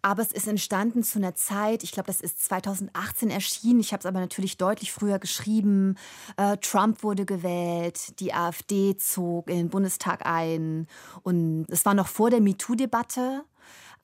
Aber 0.00 0.22
es 0.22 0.32
ist 0.32 0.48
entstanden 0.48 1.02
zu 1.02 1.18
einer 1.18 1.34
Zeit, 1.34 1.82
ich 1.82 1.92
glaube, 1.92 2.06
das 2.06 2.20
ist 2.20 2.44
2018 2.46 3.30
erschienen. 3.30 3.80
Ich 3.80 3.92
habe 3.92 4.00
es 4.00 4.06
aber 4.06 4.20
natürlich 4.20 4.56
deutlich 4.56 4.90
früher 4.90 5.18
geschrieben. 5.18 5.96
Äh, 6.36 6.56
Trump 6.58 7.02
wurde 7.02 7.26
gewählt, 7.26 8.18
die 8.20 8.32
AfD 8.32 8.96
zog 8.96 9.50
in 9.50 9.56
den 9.56 9.68
Bundestag 9.68 10.24
ein. 10.24 10.86
Und 11.22 11.66
es 11.68 11.84
war 11.84 11.94
noch 11.94 12.08
vor 12.08 12.30
der 12.30 12.40
MeToo-Debatte. 12.40 13.44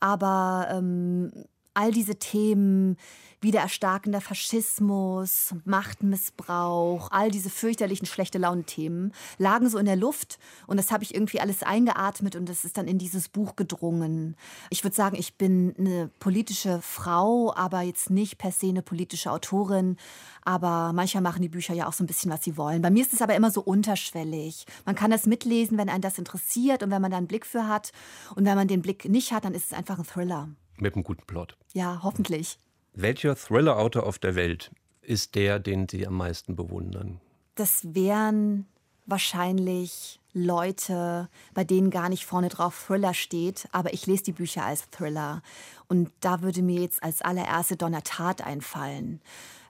Aber 0.01 0.69
ähm, 0.71 1.33
all 1.75 1.91
diese 1.91 2.17
Themen, 2.17 2.97
wiedererstarkender 3.41 4.21
Faschismus, 4.21 5.55
Machtmissbrauch, 5.65 7.11
all 7.11 7.31
diese 7.31 7.51
fürchterlichen 7.51 8.07
schlechte 8.07 8.39
Laune-Themen 8.39 9.13
lagen 9.39 9.69
so 9.69 9.79
in 9.79 9.85
der 9.85 9.97
Luft 9.97 10.39
und 10.67 10.79
das 10.79 10.91
habe 10.91 11.05
ich 11.05 11.15
irgendwie 11.15 11.41
alles 11.41 11.63
eingeatmet 11.63 12.37
und 12.37 12.49
das 12.49 12.65
ist 12.65 12.79
dann 12.79 12.89
in 12.89 12.99
dieses 12.99 13.29
Buch 13.29 13.55
gedrungen. 13.55 14.37
Ich 14.71 14.83
würde 14.83 14.97
sagen, 14.97 15.17
ich 15.17 15.37
bin 15.37 15.75
eine 15.79 16.11
politische 16.21 16.81
Frau, 16.81 17.55
aber 17.55 17.83
jetzt 17.83 18.11
nicht 18.11 18.39
per 18.39 18.51
se 18.51 18.69
eine 18.69 18.83
politische 18.83 19.31
Autorin. 19.31 19.97
Aber 20.43 20.93
manchmal 20.93 21.23
machen 21.23 21.43
die 21.43 21.49
Bücher 21.49 21.75
ja 21.75 21.87
auch 21.89 21.93
so 21.93 22.05
ein 22.05 22.07
bisschen, 22.07 22.31
was 22.31 22.45
sie 22.45 22.57
wollen. 22.57 22.83
Bei 22.83 22.91
mir 22.91 23.03
ist 23.03 23.13
es 23.13 23.23
aber 23.23 23.35
immer 23.35 23.51
so 23.51 23.63
unterschwellig. 23.63 24.67
Man 24.85 24.95
kann 24.95 25.11
das 25.11 25.27
mitlesen, 25.27 25.79
wenn 25.79 25.89
einen 25.89 26.03
das 26.03 26.19
interessiert 26.19 26.83
und 26.83 26.91
wenn 26.91 27.03
man 27.03 27.11
da 27.11 27.17
einen 27.17 27.27
Blick 27.27 27.47
für 27.47 27.69
hat. 27.69 27.93
Und 28.35 28.45
wenn 28.45 28.57
man 28.57 28.69
den 28.69 28.83
Blick 28.83 29.09
nicht 29.09 29.33
hat, 29.33 29.45
dann 29.45 29.55
ist 29.55 29.67
es 29.67 29.73
einfach 29.73 29.99
ein 29.99 30.05
Thriller. 30.05 30.49
Mit 30.77 30.95
einem 30.95 31.05
guten 31.05 31.25
Plot. 31.27 31.57
Ja, 31.73 32.01
hoffentlich. 32.03 32.59
Welcher 32.95 33.37
Thriller-Autor 33.37 34.05
auf 34.05 34.19
der 34.19 34.35
Welt 34.35 34.71
ist 35.03 35.35
der, 35.35 35.59
den 35.59 35.89
Sie 35.89 36.07
am 36.07 36.17
meisten 36.17 36.57
bewundern? 36.57 37.21
Das 37.55 37.95
wären 37.95 38.67
wahrscheinlich 39.07 40.21
Leute, 40.33 41.29
bei 41.53 41.63
denen 41.63 41.91
gar 41.91 42.09
nicht 42.09 42.27
vorne 42.27 42.49
drauf 42.49 42.87
Thriller 42.87 43.15
steht, 43.15 43.69
aber 43.71 43.93
ich 43.93 44.07
lese 44.07 44.25
die 44.25 44.33
Bücher 44.33 44.65
als 44.65 44.91
Thriller. 44.91 45.43
Und 45.89 46.11
da 46.21 46.43
würde 46.43 46.63
mir 46.63 46.81
jetzt 46.81 47.03
als 47.03 47.23
allererste 47.23 47.77
Donner 47.77 48.03
Tat 48.03 48.45
einfallen. 48.45 49.21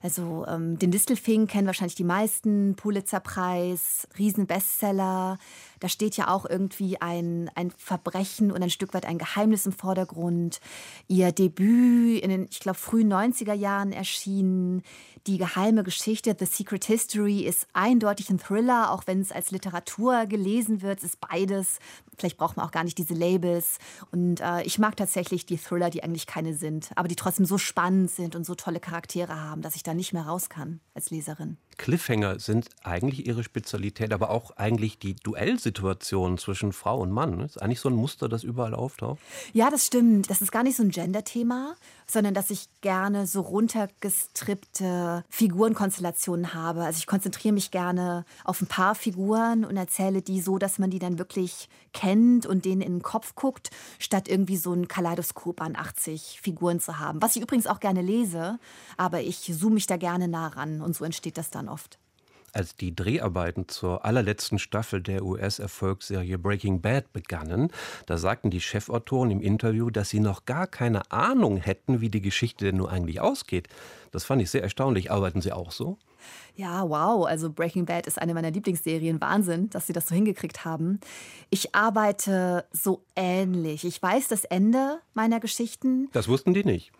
Also 0.04 0.44
ähm, 0.46 0.78
den 0.78 0.90
Distelfing 0.90 1.46
kennen 1.46 1.66
wahrscheinlich 1.66 1.94
die 1.94 2.04
meisten, 2.04 2.74
Pulitzerpreis, 2.76 4.06
Riesenbestseller. 4.18 5.38
Da 5.80 5.88
steht 5.88 6.18
ja 6.18 6.28
auch 6.28 6.44
irgendwie 6.44 7.00
ein, 7.00 7.50
ein 7.54 7.70
Verbrechen 7.70 8.52
und 8.52 8.62
ein 8.62 8.68
Stück 8.68 8.92
weit 8.92 9.06
ein 9.06 9.16
Geheimnis 9.16 9.64
im 9.64 9.72
Vordergrund. 9.72 10.60
Ihr 11.08 11.32
Debüt 11.32 12.22
in 12.22 12.28
den, 12.28 12.48
ich 12.50 12.60
glaube, 12.60 12.78
frühen 12.78 13.10
90er 13.10 13.54
Jahren 13.54 13.92
erschienen. 13.92 14.82
Die 15.26 15.38
geheime 15.38 15.84
Geschichte, 15.84 16.36
The 16.38 16.44
Secret 16.44 16.84
History, 16.84 17.46
ist 17.46 17.66
eindeutig 17.72 18.28
ein 18.28 18.38
Thriller, 18.38 18.92
auch 18.92 19.06
wenn 19.06 19.22
es 19.22 19.32
als 19.32 19.52
Literatur 19.52 20.26
gelesen 20.26 20.82
wird. 20.82 20.98
Es 20.98 21.04
ist 21.04 21.20
beides. 21.20 21.78
Vielleicht 22.18 22.36
braucht 22.36 22.58
man 22.58 22.66
auch 22.66 22.72
gar 22.72 22.84
nicht 22.84 22.98
diese 22.98 23.14
Labels. 23.14 23.78
Und 24.12 24.42
äh, 24.42 24.62
ich 24.64 24.78
mag 24.78 24.96
tatsächlich 24.98 25.46
die 25.46 25.56
Thriller, 25.56 25.88
die 25.88 26.04
eigentlich 26.04 26.26
keine 26.26 26.52
sind, 26.52 26.90
aber 26.94 27.08
die 27.08 27.16
trotzdem 27.16 27.46
so 27.46 27.56
spannend 27.56 28.10
sind 28.10 28.36
und 28.36 28.44
so 28.44 28.54
tolle 28.54 28.80
Charaktere 28.80 29.40
haben, 29.40 29.62
dass 29.62 29.76
ich 29.76 29.82
da 29.82 29.94
nicht 29.94 30.12
mehr 30.12 30.26
raus 30.26 30.50
kann 30.50 30.80
als 30.92 31.08
Leserin. 31.08 31.56
Cliffhanger 31.76 32.38
sind 32.38 32.68
eigentlich 32.82 33.26
ihre 33.26 33.44
Spezialität, 33.44 34.12
aber 34.12 34.30
auch 34.30 34.52
eigentlich 34.56 34.98
die 34.98 35.14
Duellsituation 35.16 36.38
zwischen 36.38 36.72
Frau 36.72 37.00
und 37.00 37.10
Mann. 37.10 37.38
Das 37.38 37.56
ist 37.56 37.62
eigentlich 37.62 37.80
so 37.80 37.88
ein 37.88 37.94
Muster, 37.94 38.28
das 38.28 38.44
überall 38.44 38.74
auftaucht. 38.74 39.20
Ja, 39.52 39.70
das 39.70 39.86
stimmt. 39.86 40.30
Das 40.30 40.40
ist 40.42 40.52
gar 40.52 40.62
nicht 40.62 40.76
so 40.76 40.82
ein 40.82 40.90
Gender-Thema, 40.90 41.76
sondern 42.06 42.34
dass 42.34 42.50
ich 42.50 42.68
gerne 42.80 43.26
so 43.26 43.40
runtergestrippte 43.40 45.24
Figurenkonstellationen 45.28 46.54
habe. 46.54 46.84
Also 46.84 46.98
ich 46.98 47.06
konzentriere 47.06 47.54
mich 47.54 47.70
gerne 47.70 48.24
auf 48.44 48.60
ein 48.60 48.66
paar 48.66 48.94
Figuren 48.94 49.64
und 49.64 49.76
erzähle 49.76 50.22
die 50.22 50.40
so, 50.40 50.58
dass 50.58 50.78
man 50.78 50.90
die 50.90 50.98
dann 50.98 51.18
wirklich 51.18 51.68
kennt 51.92 52.44
und 52.44 52.64
denen 52.64 52.82
in 52.82 52.96
den 52.96 53.02
Kopf 53.02 53.34
guckt, 53.34 53.70
statt 53.98 54.28
irgendwie 54.28 54.56
so 54.56 54.72
ein 54.72 54.88
Kaleidoskop 54.88 55.60
an 55.60 55.76
80 55.76 56.40
Figuren 56.42 56.80
zu 56.80 56.98
haben. 56.98 57.22
Was 57.22 57.36
ich 57.36 57.42
übrigens 57.42 57.66
auch 57.66 57.80
gerne 57.80 58.02
lese, 58.02 58.58
aber 58.96 59.22
ich 59.22 59.52
zoome 59.58 59.74
mich 59.74 59.86
da 59.86 59.96
gerne 59.96 60.28
nah 60.28 60.48
ran 60.48 60.80
und 60.80 60.94
so 60.94 61.04
entsteht 61.04 61.38
das 61.38 61.50
dann 61.50 61.63
oft. 61.68 61.98
Als 62.54 62.76
die 62.76 62.94
Dreharbeiten 62.94 63.66
zur 63.66 64.04
allerletzten 64.04 64.60
Staffel 64.60 65.02
der 65.02 65.24
US-Erfolgsserie 65.24 66.38
Breaking 66.38 66.80
Bad 66.80 67.12
begannen, 67.12 67.72
da 68.06 68.16
sagten 68.16 68.50
die 68.50 68.60
Chefautoren 68.60 69.32
im 69.32 69.40
Interview, 69.40 69.90
dass 69.90 70.10
sie 70.10 70.20
noch 70.20 70.44
gar 70.44 70.68
keine 70.68 71.10
Ahnung 71.10 71.56
hätten, 71.56 72.00
wie 72.00 72.10
die 72.10 72.20
Geschichte 72.20 72.66
denn 72.66 72.76
nur 72.76 72.92
eigentlich 72.92 73.20
ausgeht. 73.20 73.66
Das 74.12 74.24
fand 74.24 74.40
ich 74.40 74.50
sehr 74.50 74.62
erstaunlich. 74.62 75.10
Arbeiten 75.10 75.40
Sie 75.40 75.50
auch 75.50 75.72
so? 75.72 75.98
Ja, 76.54 76.88
wow. 76.88 77.26
Also 77.26 77.50
Breaking 77.50 77.86
Bad 77.86 78.06
ist 78.06 78.22
eine 78.22 78.34
meiner 78.34 78.52
Lieblingsserien. 78.52 79.20
Wahnsinn, 79.20 79.70
dass 79.70 79.88
sie 79.88 79.92
das 79.92 80.06
so 80.06 80.14
hingekriegt 80.14 80.64
haben. 80.64 81.00
Ich 81.50 81.74
arbeite 81.74 82.66
so 82.70 83.04
ähnlich. 83.16 83.84
Ich 83.84 84.00
weiß 84.00 84.28
das 84.28 84.44
Ende 84.44 85.00
meiner 85.14 85.40
Geschichten. 85.40 86.08
Das 86.12 86.28
wussten 86.28 86.54
die 86.54 86.64
nicht. 86.64 86.92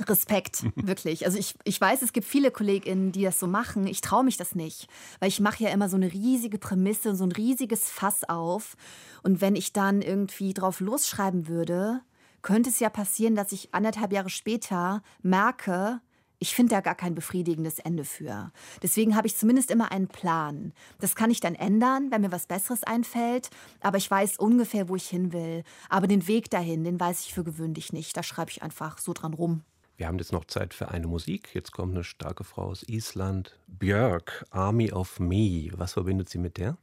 Respekt, 0.00 0.64
wirklich. 0.76 1.26
Also 1.26 1.38
ich, 1.38 1.54
ich 1.64 1.80
weiß, 1.80 2.02
es 2.02 2.12
gibt 2.12 2.26
viele 2.26 2.50
KollegInnen, 2.50 3.12
die 3.12 3.22
das 3.22 3.38
so 3.38 3.46
machen. 3.46 3.86
Ich 3.86 4.00
traue 4.00 4.24
mich 4.24 4.36
das 4.36 4.54
nicht, 4.54 4.88
weil 5.20 5.28
ich 5.28 5.40
mache 5.40 5.64
ja 5.64 5.70
immer 5.70 5.88
so 5.88 5.96
eine 5.96 6.12
riesige 6.12 6.58
Prämisse, 6.58 7.14
so 7.14 7.24
ein 7.24 7.32
riesiges 7.32 7.90
Fass 7.90 8.24
auf. 8.24 8.76
Und 9.22 9.40
wenn 9.40 9.56
ich 9.56 9.72
dann 9.72 10.02
irgendwie 10.02 10.54
drauf 10.54 10.80
losschreiben 10.80 11.48
würde, 11.48 12.00
könnte 12.42 12.70
es 12.70 12.80
ja 12.80 12.90
passieren, 12.90 13.34
dass 13.34 13.52
ich 13.52 13.72
anderthalb 13.72 14.12
Jahre 14.12 14.30
später 14.30 15.02
merke, 15.22 16.00
ich 16.42 16.56
finde 16.56 16.74
da 16.74 16.80
gar 16.80 16.96
kein 16.96 17.14
befriedigendes 17.14 17.78
Ende 17.78 18.04
für. 18.04 18.50
Deswegen 18.82 19.14
habe 19.14 19.28
ich 19.28 19.36
zumindest 19.36 19.70
immer 19.70 19.92
einen 19.92 20.08
Plan. 20.08 20.72
Das 20.98 21.14
kann 21.14 21.30
ich 21.30 21.38
dann 21.38 21.54
ändern, 21.54 22.10
wenn 22.10 22.22
mir 22.22 22.32
was 22.32 22.48
Besseres 22.48 22.82
einfällt. 22.82 23.48
Aber 23.80 23.96
ich 23.96 24.10
weiß 24.10 24.38
ungefähr, 24.38 24.88
wo 24.88 24.96
ich 24.96 25.06
hin 25.06 25.32
will. 25.32 25.62
Aber 25.88 26.08
den 26.08 26.26
Weg 26.26 26.50
dahin, 26.50 26.82
den 26.82 26.98
weiß 26.98 27.20
ich 27.20 27.32
für 27.32 27.44
gewöhnlich 27.44 27.92
nicht. 27.92 28.16
Da 28.16 28.24
schreibe 28.24 28.50
ich 28.50 28.60
einfach 28.60 28.98
so 28.98 29.12
dran 29.12 29.34
rum. 29.34 29.62
Wir 30.02 30.08
haben 30.08 30.18
jetzt 30.18 30.32
noch 30.32 30.46
Zeit 30.46 30.74
für 30.74 30.88
eine 30.88 31.06
Musik. 31.06 31.50
Jetzt 31.54 31.70
kommt 31.70 31.94
eine 31.94 32.02
starke 32.02 32.42
Frau 32.42 32.62
aus 32.64 32.82
Island. 32.88 33.56
Björk, 33.68 34.44
Army 34.50 34.90
of 34.90 35.20
Me. 35.20 35.70
Was 35.76 35.92
verbindet 35.92 36.28
sie 36.28 36.38
mit 36.38 36.56
der? 36.56 36.76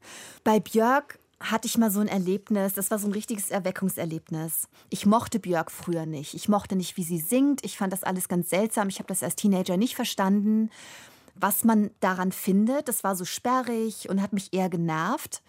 Bei 0.45 0.61
Björk 0.61 1.19
hatte 1.41 1.67
ich 1.67 1.77
mal 1.77 1.91
so 1.91 1.99
ein 1.99 2.07
Erlebnis, 2.07 2.75
das 2.75 2.91
war 2.91 2.97
so 2.97 3.09
ein 3.09 3.11
richtiges 3.11 3.51
Erweckungserlebnis. 3.51 4.69
Ich 4.89 5.05
mochte 5.05 5.39
Björk 5.39 5.69
früher 5.69 6.05
nicht. 6.05 6.33
Ich 6.33 6.47
mochte 6.47 6.77
nicht, 6.77 6.95
wie 6.95 7.03
sie 7.03 7.19
singt. 7.19 7.65
Ich 7.65 7.77
fand 7.77 7.91
das 7.91 8.05
alles 8.05 8.29
ganz 8.29 8.49
seltsam. 8.49 8.87
Ich 8.87 8.99
habe 8.99 9.07
das 9.07 9.21
als 9.21 9.35
Teenager 9.35 9.75
nicht 9.75 9.97
verstanden, 9.97 10.69
was 11.35 11.65
man 11.65 11.91
daran 11.99 12.31
findet. 12.31 12.87
Das 12.87 13.03
war 13.03 13.17
so 13.17 13.25
sperrig 13.25 14.09
und 14.09 14.21
hat 14.21 14.31
mich 14.31 14.53
eher 14.53 14.69
genervt. 14.69 15.41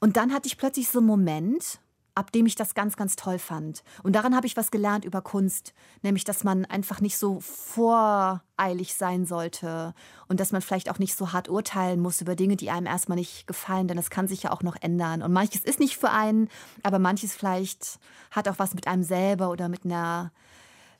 Und 0.00 0.16
dann 0.16 0.32
hatte 0.32 0.46
ich 0.46 0.56
plötzlich 0.56 0.88
so 0.88 1.00
einen 1.00 1.08
Moment, 1.08 1.78
ab 2.16 2.32
dem 2.32 2.46
ich 2.46 2.56
das 2.56 2.74
ganz, 2.74 2.96
ganz 2.96 3.14
toll 3.14 3.38
fand. 3.38 3.84
Und 4.02 4.16
daran 4.16 4.34
habe 4.34 4.46
ich 4.46 4.56
was 4.56 4.70
gelernt 4.70 5.04
über 5.04 5.20
Kunst, 5.20 5.74
nämlich, 6.02 6.24
dass 6.24 6.42
man 6.44 6.64
einfach 6.64 7.00
nicht 7.00 7.18
so 7.18 7.40
voreilig 7.40 8.94
sein 8.94 9.26
sollte 9.26 9.94
und 10.26 10.40
dass 10.40 10.50
man 10.50 10.62
vielleicht 10.62 10.90
auch 10.90 10.98
nicht 10.98 11.14
so 11.14 11.32
hart 11.32 11.48
urteilen 11.48 12.00
muss 12.00 12.22
über 12.22 12.34
Dinge, 12.34 12.56
die 12.56 12.70
einem 12.70 12.86
erstmal 12.86 13.16
nicht 13.16 13.46
gefallen, 13.46 13.86
denn 13.86 13.98
das 13.98 14.10
kann 14.10 14.28
sich 14.28 14.44
ja 14.44 14.52
auch 14.52 14.62
noch 14.62 14.76
ändern. 14.80 15.22
Und 15.22 15.32
manches 15.32 15.62
ist 15.62 15.78
nicht 15.78 15.98
für 15.98 16.10
einen, 16.10 16.48
aber 16.82 16.98
manches 16.98 17.34
vielleicht 17.34 18.00
hat 18.30 18.48
auch 18.48 18.58
was 18.58 18.74
mit 18.74 18.88
einem 18.88 19.02
selber 19.02 19.50
oder 19.50 19.68
mit 19.68 19.84
einer 19.84 20.32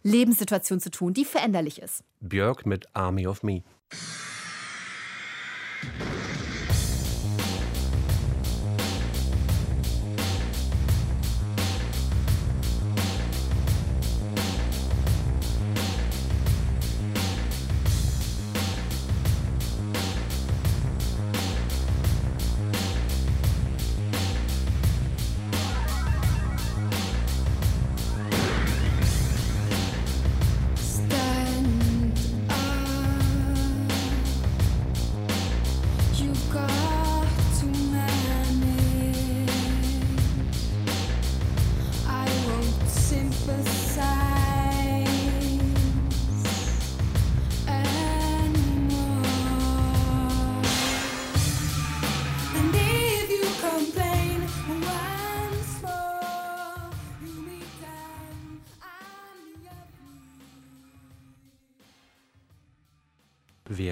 Lebenssituation 0.02 0.80
zu 0.80 0.90
tun, 0.90 1.14
die 1.14 1.24
veränderlich 1.24 1.80
ist. 1.80 2.04
Björk 2.20 2.66
mit 2.66 2.86
Army 2.94 3.26
of 3.26 3.42
Me. 3.42 3.62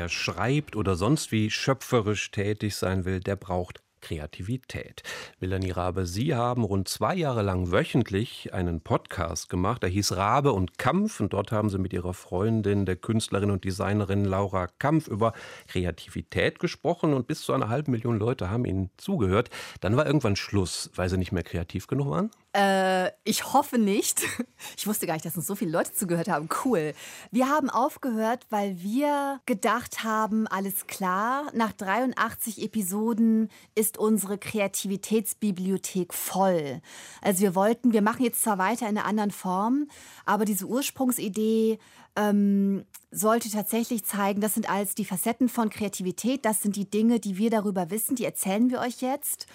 Wer 0.05 0.11
schreibt 0.11 0.77
oder 0.77 0.97
sonst 0.97 1.33
wie 1.33 1.51
schöpferisch 1.51 2.31
tätig 2.31 2.77
sein 2.77 3.07
will, 3.07 3.21
der 3.21 3.37
braucht 3.37 3.81
Kreativität. 4.03 5.03
Melanie 5.41 5.71
Rabe, 5.71 6.05
Sie 6.05 6.35
haben 6.35 6.63
rund 6.63 6.89
zwei 6.89 7.15
Jahre 7.15 7.41
lang 7.41 7.73
wöchentlich 7.73 8.53
einen 8.53 8.83
Podcast 8.83 9.49
gemacht, 9.49 9.83
der 9.83 9.89
hieß 9.89 10.15
Rabe 10.15 10.53
und 10.53 10.77
Kampf 10.77 11.21
und 11.21 11.33
dort 11.33 11.53
haben 11.53 11.71
Sie 11.71 11.79
mit 11.79 11.95
Ihrer 11.95 12.13
Freundin, 12.13 12.85
der 12.85 12.97
Künstlerin 12.97 13.51
und 13.51 13.65
Designerin 13.65 14.27
Laura 14.27 14.67
Kampf 14.79 15.09
über 15.09 15.33
Kreativität 15.69 16.59
gesprochen 16.59 17.15
und 17.15 17.27
bis 17.27 17.41
zu 17.41 17.55
einer 17.55 17.71
halben 17.71 17.93
Million 17.93 18.19
Leute 18.19 18.51
haben 18.51 18.67
Ihnen 18.67 18.91
zugehört. 18.99 19.49
Dann 19.81 19.97
war 19.97 20.05
irgendwann 20.05 20.37
Schluss, 20.37 20.91
weil 20.97 21.09
Sie 21.09 21.17
nicht 21.17 21.33
mehr 21.33 21.45
kreativ 21.45 21.87
genug 21.87 22.11
waren? 22.11 22.31
Äh, 22.55 23.11
ich 23.25 23.53
hoffe 23.53 23.79
nicht. 23.79 24.23
Ich 24.79 24.87
wusste 24.87 25.07
gar 25.07 25.13
nicht, 25.13 25.27
dass 25.27 25.37
uns 25.37 25.47
so 25.47 25.55
viele 25.55 25.71
Leute 25.71 25.93
zugehört 25.93 26.27
haben. 26.27 26.49
Cool. 26.65 26.95
Wir 27.31 27.51
haben 27.51 27.69
aufgehört, 27.69 28.47
weil 28.49 28.81
wir 28.81 29.41
gedacht 29.45 30.05
haben, 30.05 30.47
alles 30.47 30.87
klar, 30.87 31.51
nach 31.53 31.73
83 31.73 32.63
Episoden 32.63 33.51
ist 33.75 33.99
unsere 33.99 34.39
Kreativitätsbibliothek 34.39 36.15
voll. 36.15 36.81
Also 37.21 37.43
wir 37.43 37.55
wollten, 37.55 37.93
wir 37.93 38.01
machen 38.01 38.25
jetzt 38.25 38.43
zwar 38.43 38.57
weiter 38.57 38.89
in 38.89 38.97
einer 38.97 39.07
anderen 39.07 39.33
Form, 39.33 39.87
aber 40.25 40.47
diese 40.47 40.65
Ursprungsidee 40.65 41.79
ähm, 42.17 42.87
sollte 43.11 43.51
tatsächlich 43.51 44.05
zeigen, 44.05 44.41
das 44.41 44.55
sind 44.55 44.71
alles 44.71 44.95
die 44.95 45.05
Facetten 45.05 45.51
von 45.51 45.69
Kreativität, 45.69 46.47
das 46.47 46.63
sind 46.63 46.77
die 46.77 46.89
Dinge, 46.89 47.21
die 47.21 47.37
wir 47.37 47.51
darüber 47.51 47.91
wissen, 47.91 48.17
die 48.17 48.25
erzählen 48.25 48.71
wir 48.71 48.81
euch 48.81 49.03
jetzt. 49.03 49.47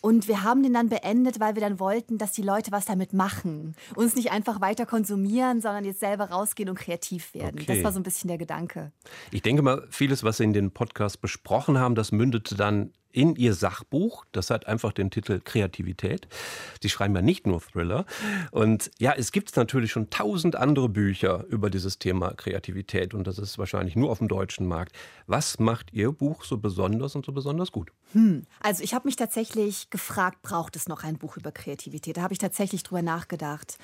Und 0.00 0.28
wir 0.28 0.42
haben 0.42 0.62
den 0.62 0.74
dann 0.74 0.88
beendet, 0.88 1.40
weil 1.40 1.54
wir 1.54 1.62
dann 1.62 1.78
wollten, 1.78 2.18
dass 2.18 2.32
die 2.32 2.42
Leute 2.42 2.72
was 2.72 2.86
damit 2.86 3.12
machen. 3.12 3.74
Uns 3.94 4.14
nicht 4.14 4.32
einfach 4.32 4.60
weiter 4.60 4.86
konsumieren, 4.86 5.60
sondern 5.60 5.84
jetzt 5.84 6.00
selber 6.00 6.30
rausgehen 6.30 6.68
und 6.68 6.78
kreativ 6.78 7.34
werden. 7.34 7.60
Okay. 7.60 7.74
Das 7.74 7.84
war 7.84 7.92
so 7.92 8.00
ein 8.00 8.02
bisschen 8.02 8.28
der 8.28 8.38
Gedanke. 8.38 8.92
Ich 9.30 9.42
denke 9.42 9.62
mal, 9.62 9.86
vieles, 9.90 10.24
was 10.24 10.38
Sie 10.38 10.44
in 10.44 10.52
den 10.52 10.70
Podcast 10.70 11.20
besprochen 11.20 11.78
haben, 11.78 11.94
das 11.94 12.12
mündete 12.12 12.54
dann 12.54 12.92
in 13.12 13.36
Ihr 13.36 13.54
Sachbuch. 13.54 14.24
Das 14.32 14.50
hat 14.50 14.66
einfach 14.66 14.92
den 14.92 15.10
Titel 15.10 15.40
Kreativität. 15.42 16.28
Sie 16.82 16.88
schreiben 16.88 17.14
ja 17.14 17.22
nicht 17.22 17.46
nur 17.46 17.60
Thriller. 17.60 18.06
Und 18.50 18.90
ja, 18.98 19.12
es 19.16 19.32
gibt 19.32 19.56
natürlich 19.56 19.92
schon 19.92 20.10
tausend 20.10 20.56
andere 20.56 20.88
Bücher 20.88 21.44
über 21.48 21.70
dieses 21.70 21.98
Thema 21.98 22.32
Kreativität 22.34 23.14
und 23.14 23.26
das 23.26 23.38
ist 23.38 23.58
wahrscheinlich 23.58 23.96
nur 23.96 24.10
auf 24.10 24.18
dem 24.18 24.28
deutschen 24.28 24.66
Markt. 24.66 24.96
Was 25.26 25.58
macht 25.58 25.92
Ihr 25.92 26.12
Buch 26.12 26.44
so 26.44 26.58
besonders 26.58 27.14
und 27.14 27.26
so 27.26 27.32
besonders 27.32 27.72
gut? 27.72 27.90
Also 28.60 28.82
ich 28.82 28.94
habe 28.94 29.06
mich 29.06 29.16
tatsächlich 29.16 29.90
gefragt, 29.90 30.42
braucht 30.42 30.76
es 30.76 30.88
noch 30.88 31.04
ein 31.04 31.16
Buch 31.16 31.36
über 31.36 31.52
Kreativität? 31.52 32.16
Da 32.16 32.22
habe 32.22 32.32
ich 32.32 32.38
tatsächlich 32.38 32.82
drüber 32.82 33.02
nachgedacht. 33.02 33.78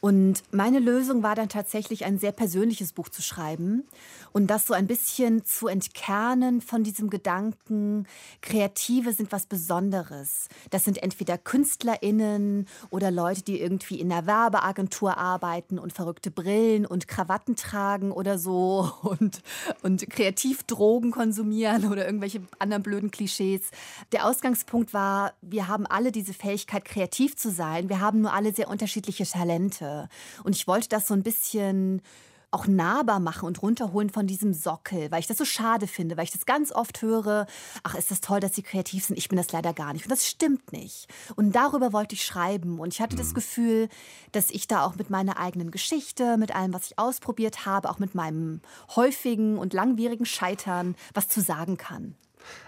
Und 0.00 0.42
meine 0.50 0.78
Lösung 0.78 1.22
war 1.22 1.34
dann 1.34 1.50
tatsächlich 1.50 2.06
ein 2.06 2.18
sehr 2.18 2.32
persönliches 2.32 2.94
Buch 2.94 3.10
zu 3.10 3.20
schreiben 3.20 3.84
und 4.32 4.46
das 4.46 4.66
so 4.66 4.72
ein 4.72 4.86
bisschen 4.86 5.44
zu 5.44 5.68
entkernen 5.68 6.62
von 6.62 6.82
diesem 6.82 7.10
Gedanken, 7.10 8.06
Kreativität 8.40 8.69
Kreative 8.70 9.12
sind 9.12 9.32
was 9.32 9.46
Besonderes. 9.46 10.48
Das 10.70 10.84
sind 10.84 11.02
entweder 11.02 11.38
KünstlerInnen 11.38 12.68
oder 12.90 13.10
Leute, 13.10 13.42
die 13.42 13.60
irgendwie 13.60 14.00
in 14.00 14.12
einer 14.12 14.26
Werbeagentur 14.26 15.18
arbeiten 15.18 15.80
und 15.80 15.92
verrückte 15.92 16.30
Brillen 16.30 16.86
und 16.86 17.08
Krawatten 17.08 17.56
tragen 17.56 18.12
oder 18.12 18.38
so 18.38 18.92
und, 19.02 19.42
und 19.82 20.08
kreativ 20.08 20.62
Drogen 20.62 21.10
konsumieren 21.10 21.90
oder 21.90 22.06
irgendwelche 22.06 22.42
anderen 22.60 22.84
blöden 22.84 23.10
Klischees. 23.10 23.70
Der 24.12 24.24
Ausgangspunkt 24.24 24.94
war, 24.94 25.32
wir 25.42 25.66
haben 25.66 25.86
alle 25.86 26.12
diese 26.12 26.32
Fähigkeit, 26.32 26.84
kreativ 26.84 27.34
zu 27.36 27.50
sein. 27.50 27.88
Wir 27.88 27.98
haben 27.98 28.20
nur 28.20 28.32
alle 28.32 28.54
sehr 28.54 28.68
unterschiedliche 28.68 29.24
Talente. 29.24 30.08
Und 30.44 30.54
ich 30.54 30.68
wollte 30.68 30.88
das 30.88 31.08
so 31.08 31.14
ein 31.14 31.24
bisschen 31.24 32.02
auch 32.50 32.66
nahbar 32.66 33.20
machen 33.20 33.46
und 33.46 33.62
runterholen 33.62 34.10
von 34.10 34.26
diesem 34.26 34.54
Sockel, 34.54 35.10
weil 35.10 35.20
ich 35.20 35.26
das 35.26 35.38
so 35.38 35.44
schade 35.44 35.86
finde, 35.86 36.16
weil 36.16 36.24
ich 36.24 36.32
das 36.32 36.46
ganz 36.46 36.72
oft 36.72 37.02
höre, 37.02 37.46
ach, 37.82 37.94
ist 37.94 38.10
das 38.10 38.20
toll, 38.20 38.40
dass 38.40 38.54
sie 38.54 38.62
kreativ 38.62 39.04
sind, 39.04 39.18
ich 39.18 39.28
bin 39.28 39.36
das 39.36 39.52
leider 39.52 39.72
gar 39.72 39.92
nicht. 39.92 40.04
Und 40.04 40.10
das 40.10 40.26
stimmt 40.26 40.72
nicht. 40.72 41.06
Und 41.36 41.54
darüber 41.54 41.92
wollte 41.92 42.14
ich 42.14 42.24
schreiben. 42.24 42.80
Und 42.80 42.94
ich 42.94 43.00
hatte 43.00 43.16
das 43.16 43.34
Gefühl, 43.34 43.88
dass 44.32 44.50
ich 44.50 44.66
da 44.66 44.84
auch 44.84 44.96
mit 44.96 45.10
meiner 45.10 45.38
eigenen 45.38 45.70
Geschichte, 45.70 46.36
mit 46.36 46.54
allem, 46.54 46.72
was 46.72 46.86
ich 46.86 46.98
ausprobiert 46.98 47.66
habe, 47.66 47.88
auch 47.88 47.98
mit 47.98 48.14
meinem 48.14 48.60
häufigen 48.96 49.58
und 49.58 49.72
langwierigen 49.72 50.26
Scheitern 50.26 50.96
was 51.14 51.28
zu 51.28 51.40
sagen 51.40 51.76
kann. 51.76 52.16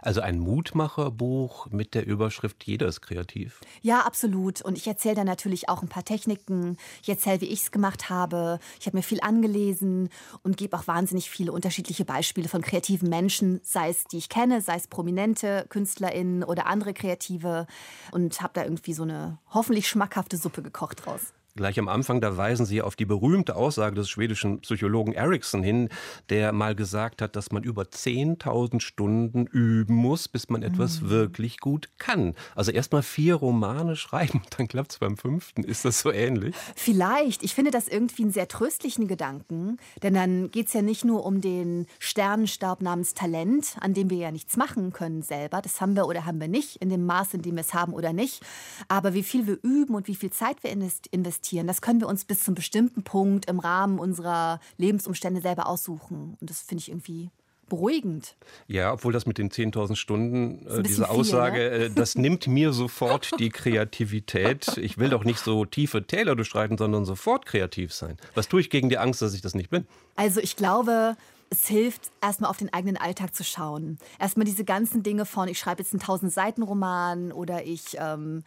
Also 0.00 0.20
ein 0.20 0.38
Mutmacherbuch 0.38 1.68
mit 1.70 1.94
der 1.94 2.06
Überschrift 2.06 2.64
Jeder 2.64 2.86
ist 2.88 3.00
kreativ. 3.00 3.60
Ja, 3.80 4.00
absolut. 4.00 4.62
Und 4.62 4.76
ich 4.76 4.86
erzähle 4.86 5.14
dann 5.14 5.26
natürlich 5.26 5.68
auch 5.68 5.82
ein 5.82 5.88
paar 5.88 6.04
Techniken. 6.04 6.76
Ich 7.02 7.08
erzähle, 7.08 7.40
wie 7.40 7.46
ich 7.46 7.62
es 7.62 7.70
gemacht 7.70 8.10
habe. 8.10 8.58
Ich 8.80 8.86
habe 8.86 8.96
mir 8.96 9.02
viel 9.02 9.20
angelesen 9.20 10.08
und 10.42 10.56
gebe 10.56 10.76
auch 10.76 10.86
wahnsinnig 10.86 11.30
viele 11.30 11.52
unterschiedliche 11.52 12.04
Beispiele 12.04 12.48
von 12.48 12.62
kreativen 12.62 13.08
Menschen, 13.08 13.60
sei 13.62 13.90
es 13.90 14.04
die 14.04 14.18
ich 14.18 14.28
kenne, 14.28 14.60
sei 14.60 14.76
es 14.76 14.88
prominente 14.88 15.66
KünstlerInnen 15.68 16.44
oder 16.44 16.66
andere 16.66 16.94
Kreative. 16.94 17.66
Und 18.12 18.40
habe 18.40 18.52
da 18.54 18.64
irgendwie 18.64 18.94
so 18.94 19.02
eine 19.02 19.38
hoffentlich 19.50 19.88
schmackhafte 19.88 20.36
Suppe 20.36 20.62
gekocht 20.62 21.04
draus. 21.04 21.32
Gleich 21.54 21.78
am 21.78 21.88
Anfang, 21.88 22.22
da 22.22 22.34
weisen 22.38 22.64
Sie 22.64 22.80
auf 22.80 22.96
die 22.96 23.04
berühmte 23.04 23.56
Aussage 23.56 23.94
des 23.94 24.08
schwedischen 24.08 24.60
Psychologen 24.60 25.12
Ericsson 25.12 25.62
hin, 25.62 25.90
der 26.30 26.50
mal 26.52 26.74
gesagt 26.74 27.20
hat, 27.20 27.36
dass 27.36 27.52
man 27.52 27.62
über 27.62 27.82
10.000 27.82 28.80
Stunden 28.80 29.46
üben 29.46 29.94
muss, 29.94 30.28
bis 30.28 30.48
man 30.48 30.62
etwas 30.62 31.10
wirklich 31.10 31.58
gut 31.58 31.90
kann. 31.98 32.34
Also 32.54 32.72
erst 32.72 32.92
mal 32.92 33.02
vier 33.02 33.34
Romane 33.34 33.96
schreiben, 33.96 34.40
dann 34.56 34.66
klappt 34.66 34.92
es 34.92 34.98
beim 34.98 35.18
fünften. 35.18 35.62
Ist 35.62 35.84
das 35.84 36.00
so 36.00 36.10
ähnlich? 36.10 36.56
Vielleicht. 36.74 37.42
Ich 37.42 37.54
finde 37.54 37.70
das 37.70 37.86
irgendwie 37.86 38.22
einen 38.22 38.32
sehr 38.32 38.48
tröstlichen 38.48 39.06
Gedanken, 39.06 39.76
denn 40.02 40.14
dann 40.14 40.50
geht 40.50 40.68
es 40.68 40.72
ja 40.72 40.80
nicht 40.80 41.04
nur 41.04 41.26
um 41.26 41.42
den 41.42 41.86
Sternenstaub 41.98 42.80
namens 42.80 43.12
Talent, 43.12 43.76
an 43.80 43.92
dem 43.92 44.08
wir 44.08 44.16
ja 44.16 44.30
nichts 44.32 44.56
machen 44.56 44.94
können 44.94 45.20
selber. 45.20 45.60
Das 45.60 45.82
haben 45.82 45.96
wir 45.96 46.06
oder 46.06 46.24
haben 46.24 46.40
wir 46.40 46.48
nicht, 46.48 46.76
in 46.76 46.88
dem 46.88 47.04
Maß, 47.04 47.34
in 47.34 47.42
dem 47.42 47.56
wir 47.56 47.60
es 47.60 47.74
haben 47.74 47.92
oder 47.92 48.14
nicht. 48.14 48.42
Aber 48.88 49.12
wie 49.12 49.22
viel 49.22 49.46
wir 49.46 49.58
üben 49.62 49.94
und 49.94 50.08
wie 50.08 50.16
viel 50.16 50.30
Zeit 50.30 50.62
wir 50.62 50.72
invest- 50.72 51.10
investieren, 51.42 51.66
das 51.66 51.80
können 51.80 52.00
wir 52.00 52.08
uns 52.08 52.24
bis 52.24 52.44
zum 52.44 52.54
bestimmten 52.54 53.02
Punkt 53.02 53.48
im 53.48 53.58
Rahmen 53.58 53.98
unserer 53.98 54.60
Lebensumstände 54.78 55.40
selber 55.40 55.66
aussuchen. 55.66 56.36
Und 56.40 56.50
das 56.50 56.60
finde 56.60 56.80
ich 56.82 56.88
irgendwie 56.88 57.30
beruhigend. 57.68 58.36
Ja, 58.68 58.92
obwohl 58.92 59.12
das 59.12 59.26
mit 59.26 59.38
den 59.38 59.50
10.000 59.50 59.96
Stunden, 59.96 60.66
äh, 60.66 60.82
diese 60.82 61.04
viel, 61.04 61.04
Aussage, 61.04 61.58
ne? 61.58 61.70
äh, 61.70 61.90
das 61.90 62.16
nimmt 62.16 62.46
mir 62.46 62.72
sofort 62.72 63.30
die 63.38 63.48
Kreativität. 63.48 64.76
Ich 64.78 64.98
will 64.98 65.08
doch 65.08 65.24
nicht 65.24 65.38
so 65.38 65.64
tiefe 65.64 66.06
Täler 66.06 66.36
durchschreiten, 66.36 66.76
sondern 66.76 67.04
sofort 67.04 67.46
kreativ 67.46 67.92
sein. 67.92 68.18
Was 68.34 68.48
tue 68.48 68.60
ich 68.60 68.68
gegen 68.68 68.88
die 68.88 68.98
Angst, 68.98 69.22
dass 69.22 69.34
ich 69.34 69.40
das 69.40 69.54
nicht 69.54 69.70
bin? 69.70 69.86
Also 70.16 70.40
ich 70.40 70.56
glaube, 70.56 71.16
es 71.50 71.66
hilft, 71.66 72.12
erstmal 72.20 72.50
auf 72.50 72.58
den 72.58 72.72
eigenen 72.72 72.98
Alltag 72.98 73.34
zu 73.34 73.42
schauen. 73.42 73.98
Erstmal 74.18 74.44
diese 74.44 74.64
ganzen 74.64 75.02
Dinge 75.02 75.24
von, 75.24 75.48
ich 75.48 75.58
schreibe 75.58 75.82
jetzt 75.82 75.94
einen 75.94 76.02
1000-Seiten-Roman 76.02 77.32
oder 77.32 77.64
ich 77.64 77.96
ähm, 77.98 78.44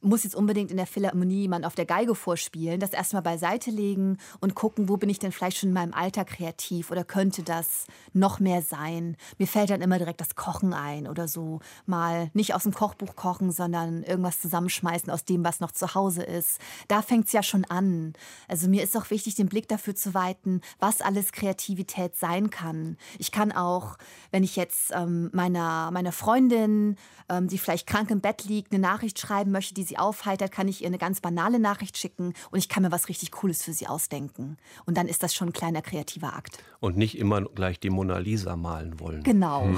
muss 0.00 0.24
jetzt 0.24 0.34
unbedingt 0.34 0.70
in 0.70 0.76
der 0.76 0.86
Philharmonie 0.86 1.42
jemand 1.42 1.64
auf 1.66 1.74
der 1.74 1.84
Geige 1.84 2.14
vorspielen, 2.14 2.80
das 2.80 2.92
erstmal 2.92 3.22
beiseite 3.22 3.70
legen 3.70 4.18
und 4.40 4.54
gucken, 4.54 4.88
wo 4.88 4.96
bin 4.96 5.10
ich 5.10 5.18
denn 5.18 5.32
vielleicht 5.32 5.58
schon 5.58 5.70
in 5.70 5.74
meinem 5.74 5.92
Alltag 5.92 6.28
kreativ 6.28 6.90
oder 6.90 7.04
könnte 7.04 7.42
das 7.42 7.86
noch 8.12 8.40
mehr 8.40 8.62
sein? 8.62 9.16
Mir 9.38 9.46
fällt 9.46 9.70
dann 9.70 9.82
immer 9.82 9.98
direkt 9.98 10.20
das 10.20 10.34
Kochen 10.36 10.72
ein 10.72 11.06
oder 11.06 11.28
so. 11.28 11.60
Mal 11.84 12.30
nicht 12.32 12.54
aus 12.54 12.62
dem 12.62 12.72
Kochbuch 12.72 13.14
kochen, 13.14 13.52
sondern 13.52 14.02
irgendwas 14.02 14.40
zusammenschmeißen 14.40 15.10
aus 15.10 15.24
dem, 15.24 15.44
was 15.44 15.60
noch 15.60 15.72
zu 15.72 15.94
Hause 15.94 16.22
ist. 16.22 16.58
Da 16.88 17.02
fängt 17.02 17.26
es 17.26 17.32
ja 17.32 17.42
schon 17.42 17.64
an. 17.66 18.14
Also 18.48 18.68
mir 18.68 18.82
ist 18.82 18.96
auch 18.96 19.10
wichtig, 19.10 19.34
den 19.34 19.48
Blick 19.48 19.68
dafür 19.68 19.94
zu 19.94 20.14
weiten, 20.14 20.62
was 20.78 21.02
alles 21.02 21.32
Kreativität 21.32 22.16
sein 22.16 22.48
kann. 22.48 22.96
Ich 23.18 23.32
kann 23.32 23.52
auch, 23.52 23.98
wenn 24.30 24.44
ich 24.44 24.56
jetzt 24.56 24.92
ähm, 24.94 25.28
meiner, 25.32 25.90
meiner 25.90 26.12
Freundin, 26.12 26.96
ähm, 27.28 27.48
die 27.48 27.58
vielleicht 27.58 27.86
krank 27.86 28.10
im 28.10 28.20
Bett 28.20 28.44
liegt, 28.44 28.72
eine 28.72 28.80
Nachricht 28.80 29.18
schreiben 29.18 29.50
möchte, 29.50 29.74
die 29.74 29.89
sie 29.90 29.98
aufheitert, 29.98 30.52
kann 30.52 30.68
ich 30.68 30.82
ihr 30.82 30.86
eine 30.86 30.98
ganz 30.98 31.20
banale 31.20 31.58
Nachricht 31.58 31.98
schicken 31.98 32.32
und 32.50 32.58
ich 32.58 32.68
kann 32.68 32.82
mir 32.82 32.92
was 32.92 33.08
richtig 33.08 33.32
Cooles 33.32 33.62
für 33.62 33.72
sie 33.72 33.86
ausdenken. 33.86 34.56
Und 34.86 34.96
dann 34.96 35.08
ist 35.08 35.22
das 35.22 35.34
schon 35.34 35.48
ein 35.48 35.52
kleiner 35.52 35.82
kreativer 35.82 36.34
Akt. 36.34 36.58
Und 36.78 36.96
nicht 36.96 37.18
immer 37.18 37.42
gleich 37.42 37.80
die 37.80 37.90
Mona 37.90 38.18
Lisa 38.18 38.56
malen 38.56 39.00
wollen. 39.00 39.22
Genau. 39.24 39.68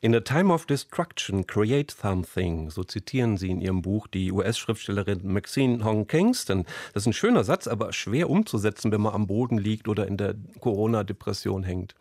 In 0.00 0.14
a 0.14 0.20
time 0.20 0.52
of 0.52 0.66
destruction, 0.66 1.46
create 1.46 1.90
something. 1.90 2.70
So 2.70 2.82
zitieren 2.82 3.36
Sie 3.36 3.50
in 3.50 3.60
Ihrem 3.60 3.82
Buch 3.82 4.06
die 4.06 4.32
US-Schriftstellerin 4.32 5.20
Maxine 5.22 5.84
Hong 5.84 6.06
Kingston. 6.06 6.64
Das 6.94 7.02
ist 7.02 7.06
ein 7.06 7.12
schöner 7.12 7.44
Satz, 7.44 7.68
aber 7.68 7.92
schwer 7.92 8.30
umzusetzen, 8.30 8.90
wenn 8.90 9.02
man 9.02 9.14
am 9.14 9.26
Boden 9.26 9.58
liegt 9.58 9.86
oder 9.88 10.06
in 10.08 10.16
der 10.16 10.34
Corona-Depression 10.60 11.62
hängt. 11.62 11.94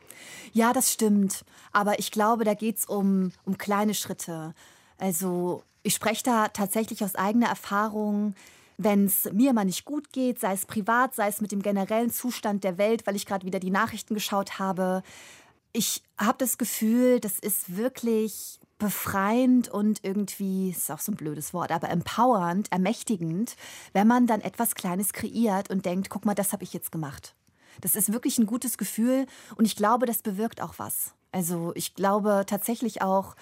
Ja, 0.53 0.71
das 0.71 0.93
stimmt. 0.93 1.43
Aber 1.73 1.99
ich 1.99 2.11
glaube, 2.11 2.45
da 2.45 2.53
geht 2.53 2.77
es 2.77 2.85
um, 2.85 3.31
um 3.43 3.57
kleine 3.57 3.93
Schritte. 3.93 4.53
Also 5.03 5.63
ich 5.83 5.95
spreche 5.95 6.23
da 6.23 6.47
tatsächlich 6.47 7.03
aus 7.03 7.15
eigener 7.15 7.47
Erfahrung. 7.47 8.35
Wenn 8.77 9.03
es 9.07 9.29
mir 9.33 9.51
mal 9.51 9.65
nicht 9.65 9.83
gut 9.83 10.13
geht, 10.13 10.39
sei 10.39 10.53
es 10.53 10.65
privat, 10.65 11.13
sei 11.13 11.27
es 11.27 11.41
mit 11.41 11.51
dem 11.51 11.61
generellen 11.61 12.09
Zustand 12.09 12.63
der 12.63 12.77
Welt, 12.77 13.05
weil 13.05 13.17
ich 13.17 13.25
gerade 13.25 13.45
wieder 13.45 13.59
die 13.59 13.69
Nachrichten 13.69 14.13
geschaut 14.13 14.59
habe, 14.59 15.03
ich 15.73 16.03
habe 16.17 16.37
das 16.37 16.57
Gefühl, 16.57 17.19
das 17.19 17.37
ist 17.37 17.75
wirklich 17.75 18.59
befreiend 18.79 19.67
und 19.67 19.99
irgendwie, 20.03 20.69
ist 20.69 20.89
auch 20.89 20.99
so 20.99 21.11
ein 21.11 21.17
blödes 21.17 21.53
Wort, 21.53 21.71
aber 21.73 21.89
empowernd, 21.89 22.71
ermächtigend, 22.71 23.57
wenn 23.91 24.07
man 24.07 24.25
dann 24.25 24.39
etwas 24.39 24.73
Kleines 24.73 25.11
kreiert 25.11 25.69
und 25.69 25.85
denkt, 25.85 26.09
guck 26.09 26.23
mal, 26.23 26.35
das 26.35 26.53
habe 26.53 26.63
ich 26.63 26.71
jetzt 26.71 26.93
gemacht. 26.93 27.35
Das 27.81 27.97
ist 27.97 28.13
wirklich 28.13 28.37
ein 28.37 28.45
gutes 28.45 28.77
Gefühl 28.77 29.25
und 29.57 29.65
ich 29.65 29.75
glaube, 29.75 30.05
das 30.05 30.21
bewirkt 30.21 30.61
auch 30.61 30.75
was. 30.77 31.13
Also 31.33 31.73
ich 31.75 31.93
glaube 31.93 32.45
tatsächlich 32.47 33.01
auch 33.01 33.35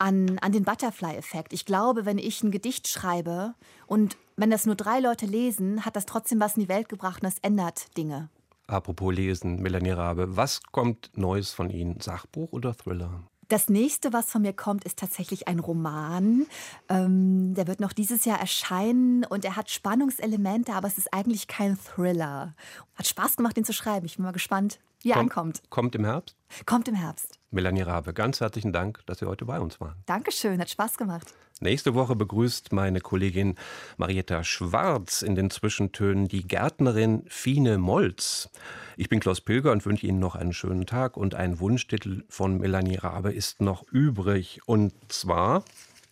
an, 0.00 0.38
an 0.40 0.52
den 0.52 0.64
Butterfly-Effekt. 0.64 1.52
Ich 1.52 1.64
glaube, 1.64 2.04
wenn 2.06 2.18
ich 2.18 2.42
ein 2.42 2.50
Gedicht 2.50 2.88
schreibe 2.88 3.54
und 3.86 4.16
wenn 4.36 4.50
das 4.50 4.66
nur 4.66 4.74
drei 4.74 4.98
Leute 5.00 5.26
lesen, 5.26 5.84
hat 5.84 5.96
das 5.96 6.06
trotzdem 6.06 6.40
was 6.40 6.56
in 6.56 6.62
die 6.62 6.68
Welt 6.68 6.88
gebracht 6.88 7.22
und 7.22 7.24
das 7.30 7.38
ändert 7.40 7.96
Dinge. 7.96 8.28
Apropos 8.66 9.12
Lesen, 9.14 9.60
Melanie 9.60 9.90
Rabe, 9.90 10.36
was 10.36 10.62
kommt 10.62 11.10
Neues 11.16 11.50
von 11.52 11.70
Ihnen? 11.70 12.00
Sachbuch 12.00 12.52
oder 12.52 12.74
Thriller? 12.74 13.24
Das 13.48 13.68
nächste, 13.68 14.12
was 14.12 14.30
von 14.30 14.42
mir 14.42 14.52
kommt, 14.52 14.84
ist 14.84 14.96
tatsächlich 15.00 15.48
ein 15.48 15.58
Roman. 15.58 16.46
Ähm, 16.88 17.52
der 17.54 17.66
wird 17.66 17.80
noch 17.80 17.92
dieses 17.92 18.24
Jahr 18.24 18.38
erscheinen 18.38 19.24
und 19.24 19.44
er 19.44 19.56
hat 19.56 19.70
Spannungselemente, 19.70 20.72
aber 20.72 20.86
es 20.86 20.98
ist 20.98 21.12
eigentlich 21.12 21.48
kein 21.48 21.76
Thriller. 21.76 22.54
Hat 22.94 23.08
Spaß 23.08 23.36
gemacht, 23.36 23.56
den 23.56 23.64
zu 23.64 23.72
schreiben. 23.72 24.06
Ich 24.06 24.16
bin 24.16 24.24
mal 24.24 24.30
gespannt, 24.30 24.78
wie 25.02 25.10
er 25.10 25.16
Kommt- 25.16 25.30
ankommt. 25.32 25.62
Kommt 25.68 25.94
im 25.96 26.04
Herbst? 26.04 26.36
Kommt 26.64 26.86
im 26.86 26.94
Herbst. 26.94 27.39
Melanie 27.50 27.82
Rabe, 27.82 28.12
ganz 28.12 28.40
herzlichen 28.40 28.72
Dank, 28.72 29.00
dass 29.06 29.18
Sie 29.18 29.26
heute 29.26 29.44
bei 29.44 29.60
uns 29.60 29.80
waren. 29.80 29.96
Dankeschön, 30.06 30.60
hat 30.60 30.70
Spaß 30.70 30.96
gemacht. 30.96 31.34
Nächste 31.60 31.94
Woche 31.94 32.16
begrüßt 32.16 32.72
meine 32.72 33.00
Kollegin 33.00 33.56
Marietta 33.98 34.44
Schwarz 34.44 35.20
in 35.20 35.34
den 35.34 35.50
Zwischentönen 35.50 36.26
die 36.26 36.46
Gärtnerin 36.46 37.24
Fine 37.28 37.76
Molz. 37.76 38.48
Ich 38.96 39.10
bin 39.10 39.20
Klaus 39.20 39.42
Pilger 39.42 39.72
und 39.72 39.84
wünsche 39.84 40.06
Ihnen 40.06 40.20
noch 40.20 40.36
einen 40.36 40.54
schönen 40.54 40.86
Tag 40.86 41.16
und 41.16 41.34
ein 41.34 41.60
Wunschtitel 41.60 42.24
von 42.28 42.58
Melanie 42.58 42.96
Rabe 42.96 43.32
ist 43.32 43.60
noch 43.60 43.84
übrig 43.90 44.60
und 44.66 44.94
zwar 45.08 45.64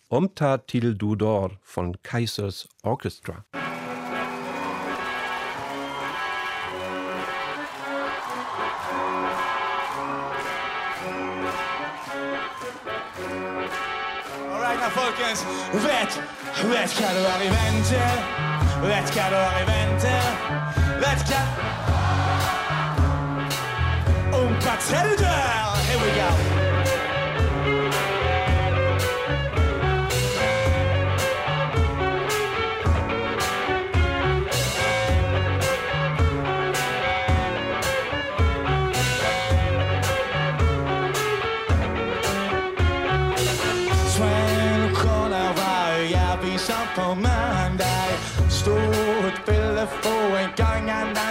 Omta 0.09 0.57
til 0.59 0.95
du 0.95 1.15
dor 1.15 1.51
von 1.61 1.97
Kaisers 2.03 2.67
Orchestra. 2.83 3.45
Vet, 15.73 16.21
vet 16.63 16.93
hva 16.97 17.09
du 17.13 17.21
er 17.29 17.45
i 17.45 17.49
vente 17.53 18.03
Vet 18.83 19.13
hva 19.13 19.25
du 19.29 19.39
er 19.39 19.57
i 19.61 19.65
vente 19.69 20.15
Vet 21.03 21.25
hva 21.29 21.41
Ompa 24.39 24.77
til 24.87 25.17
du 25.19 25.68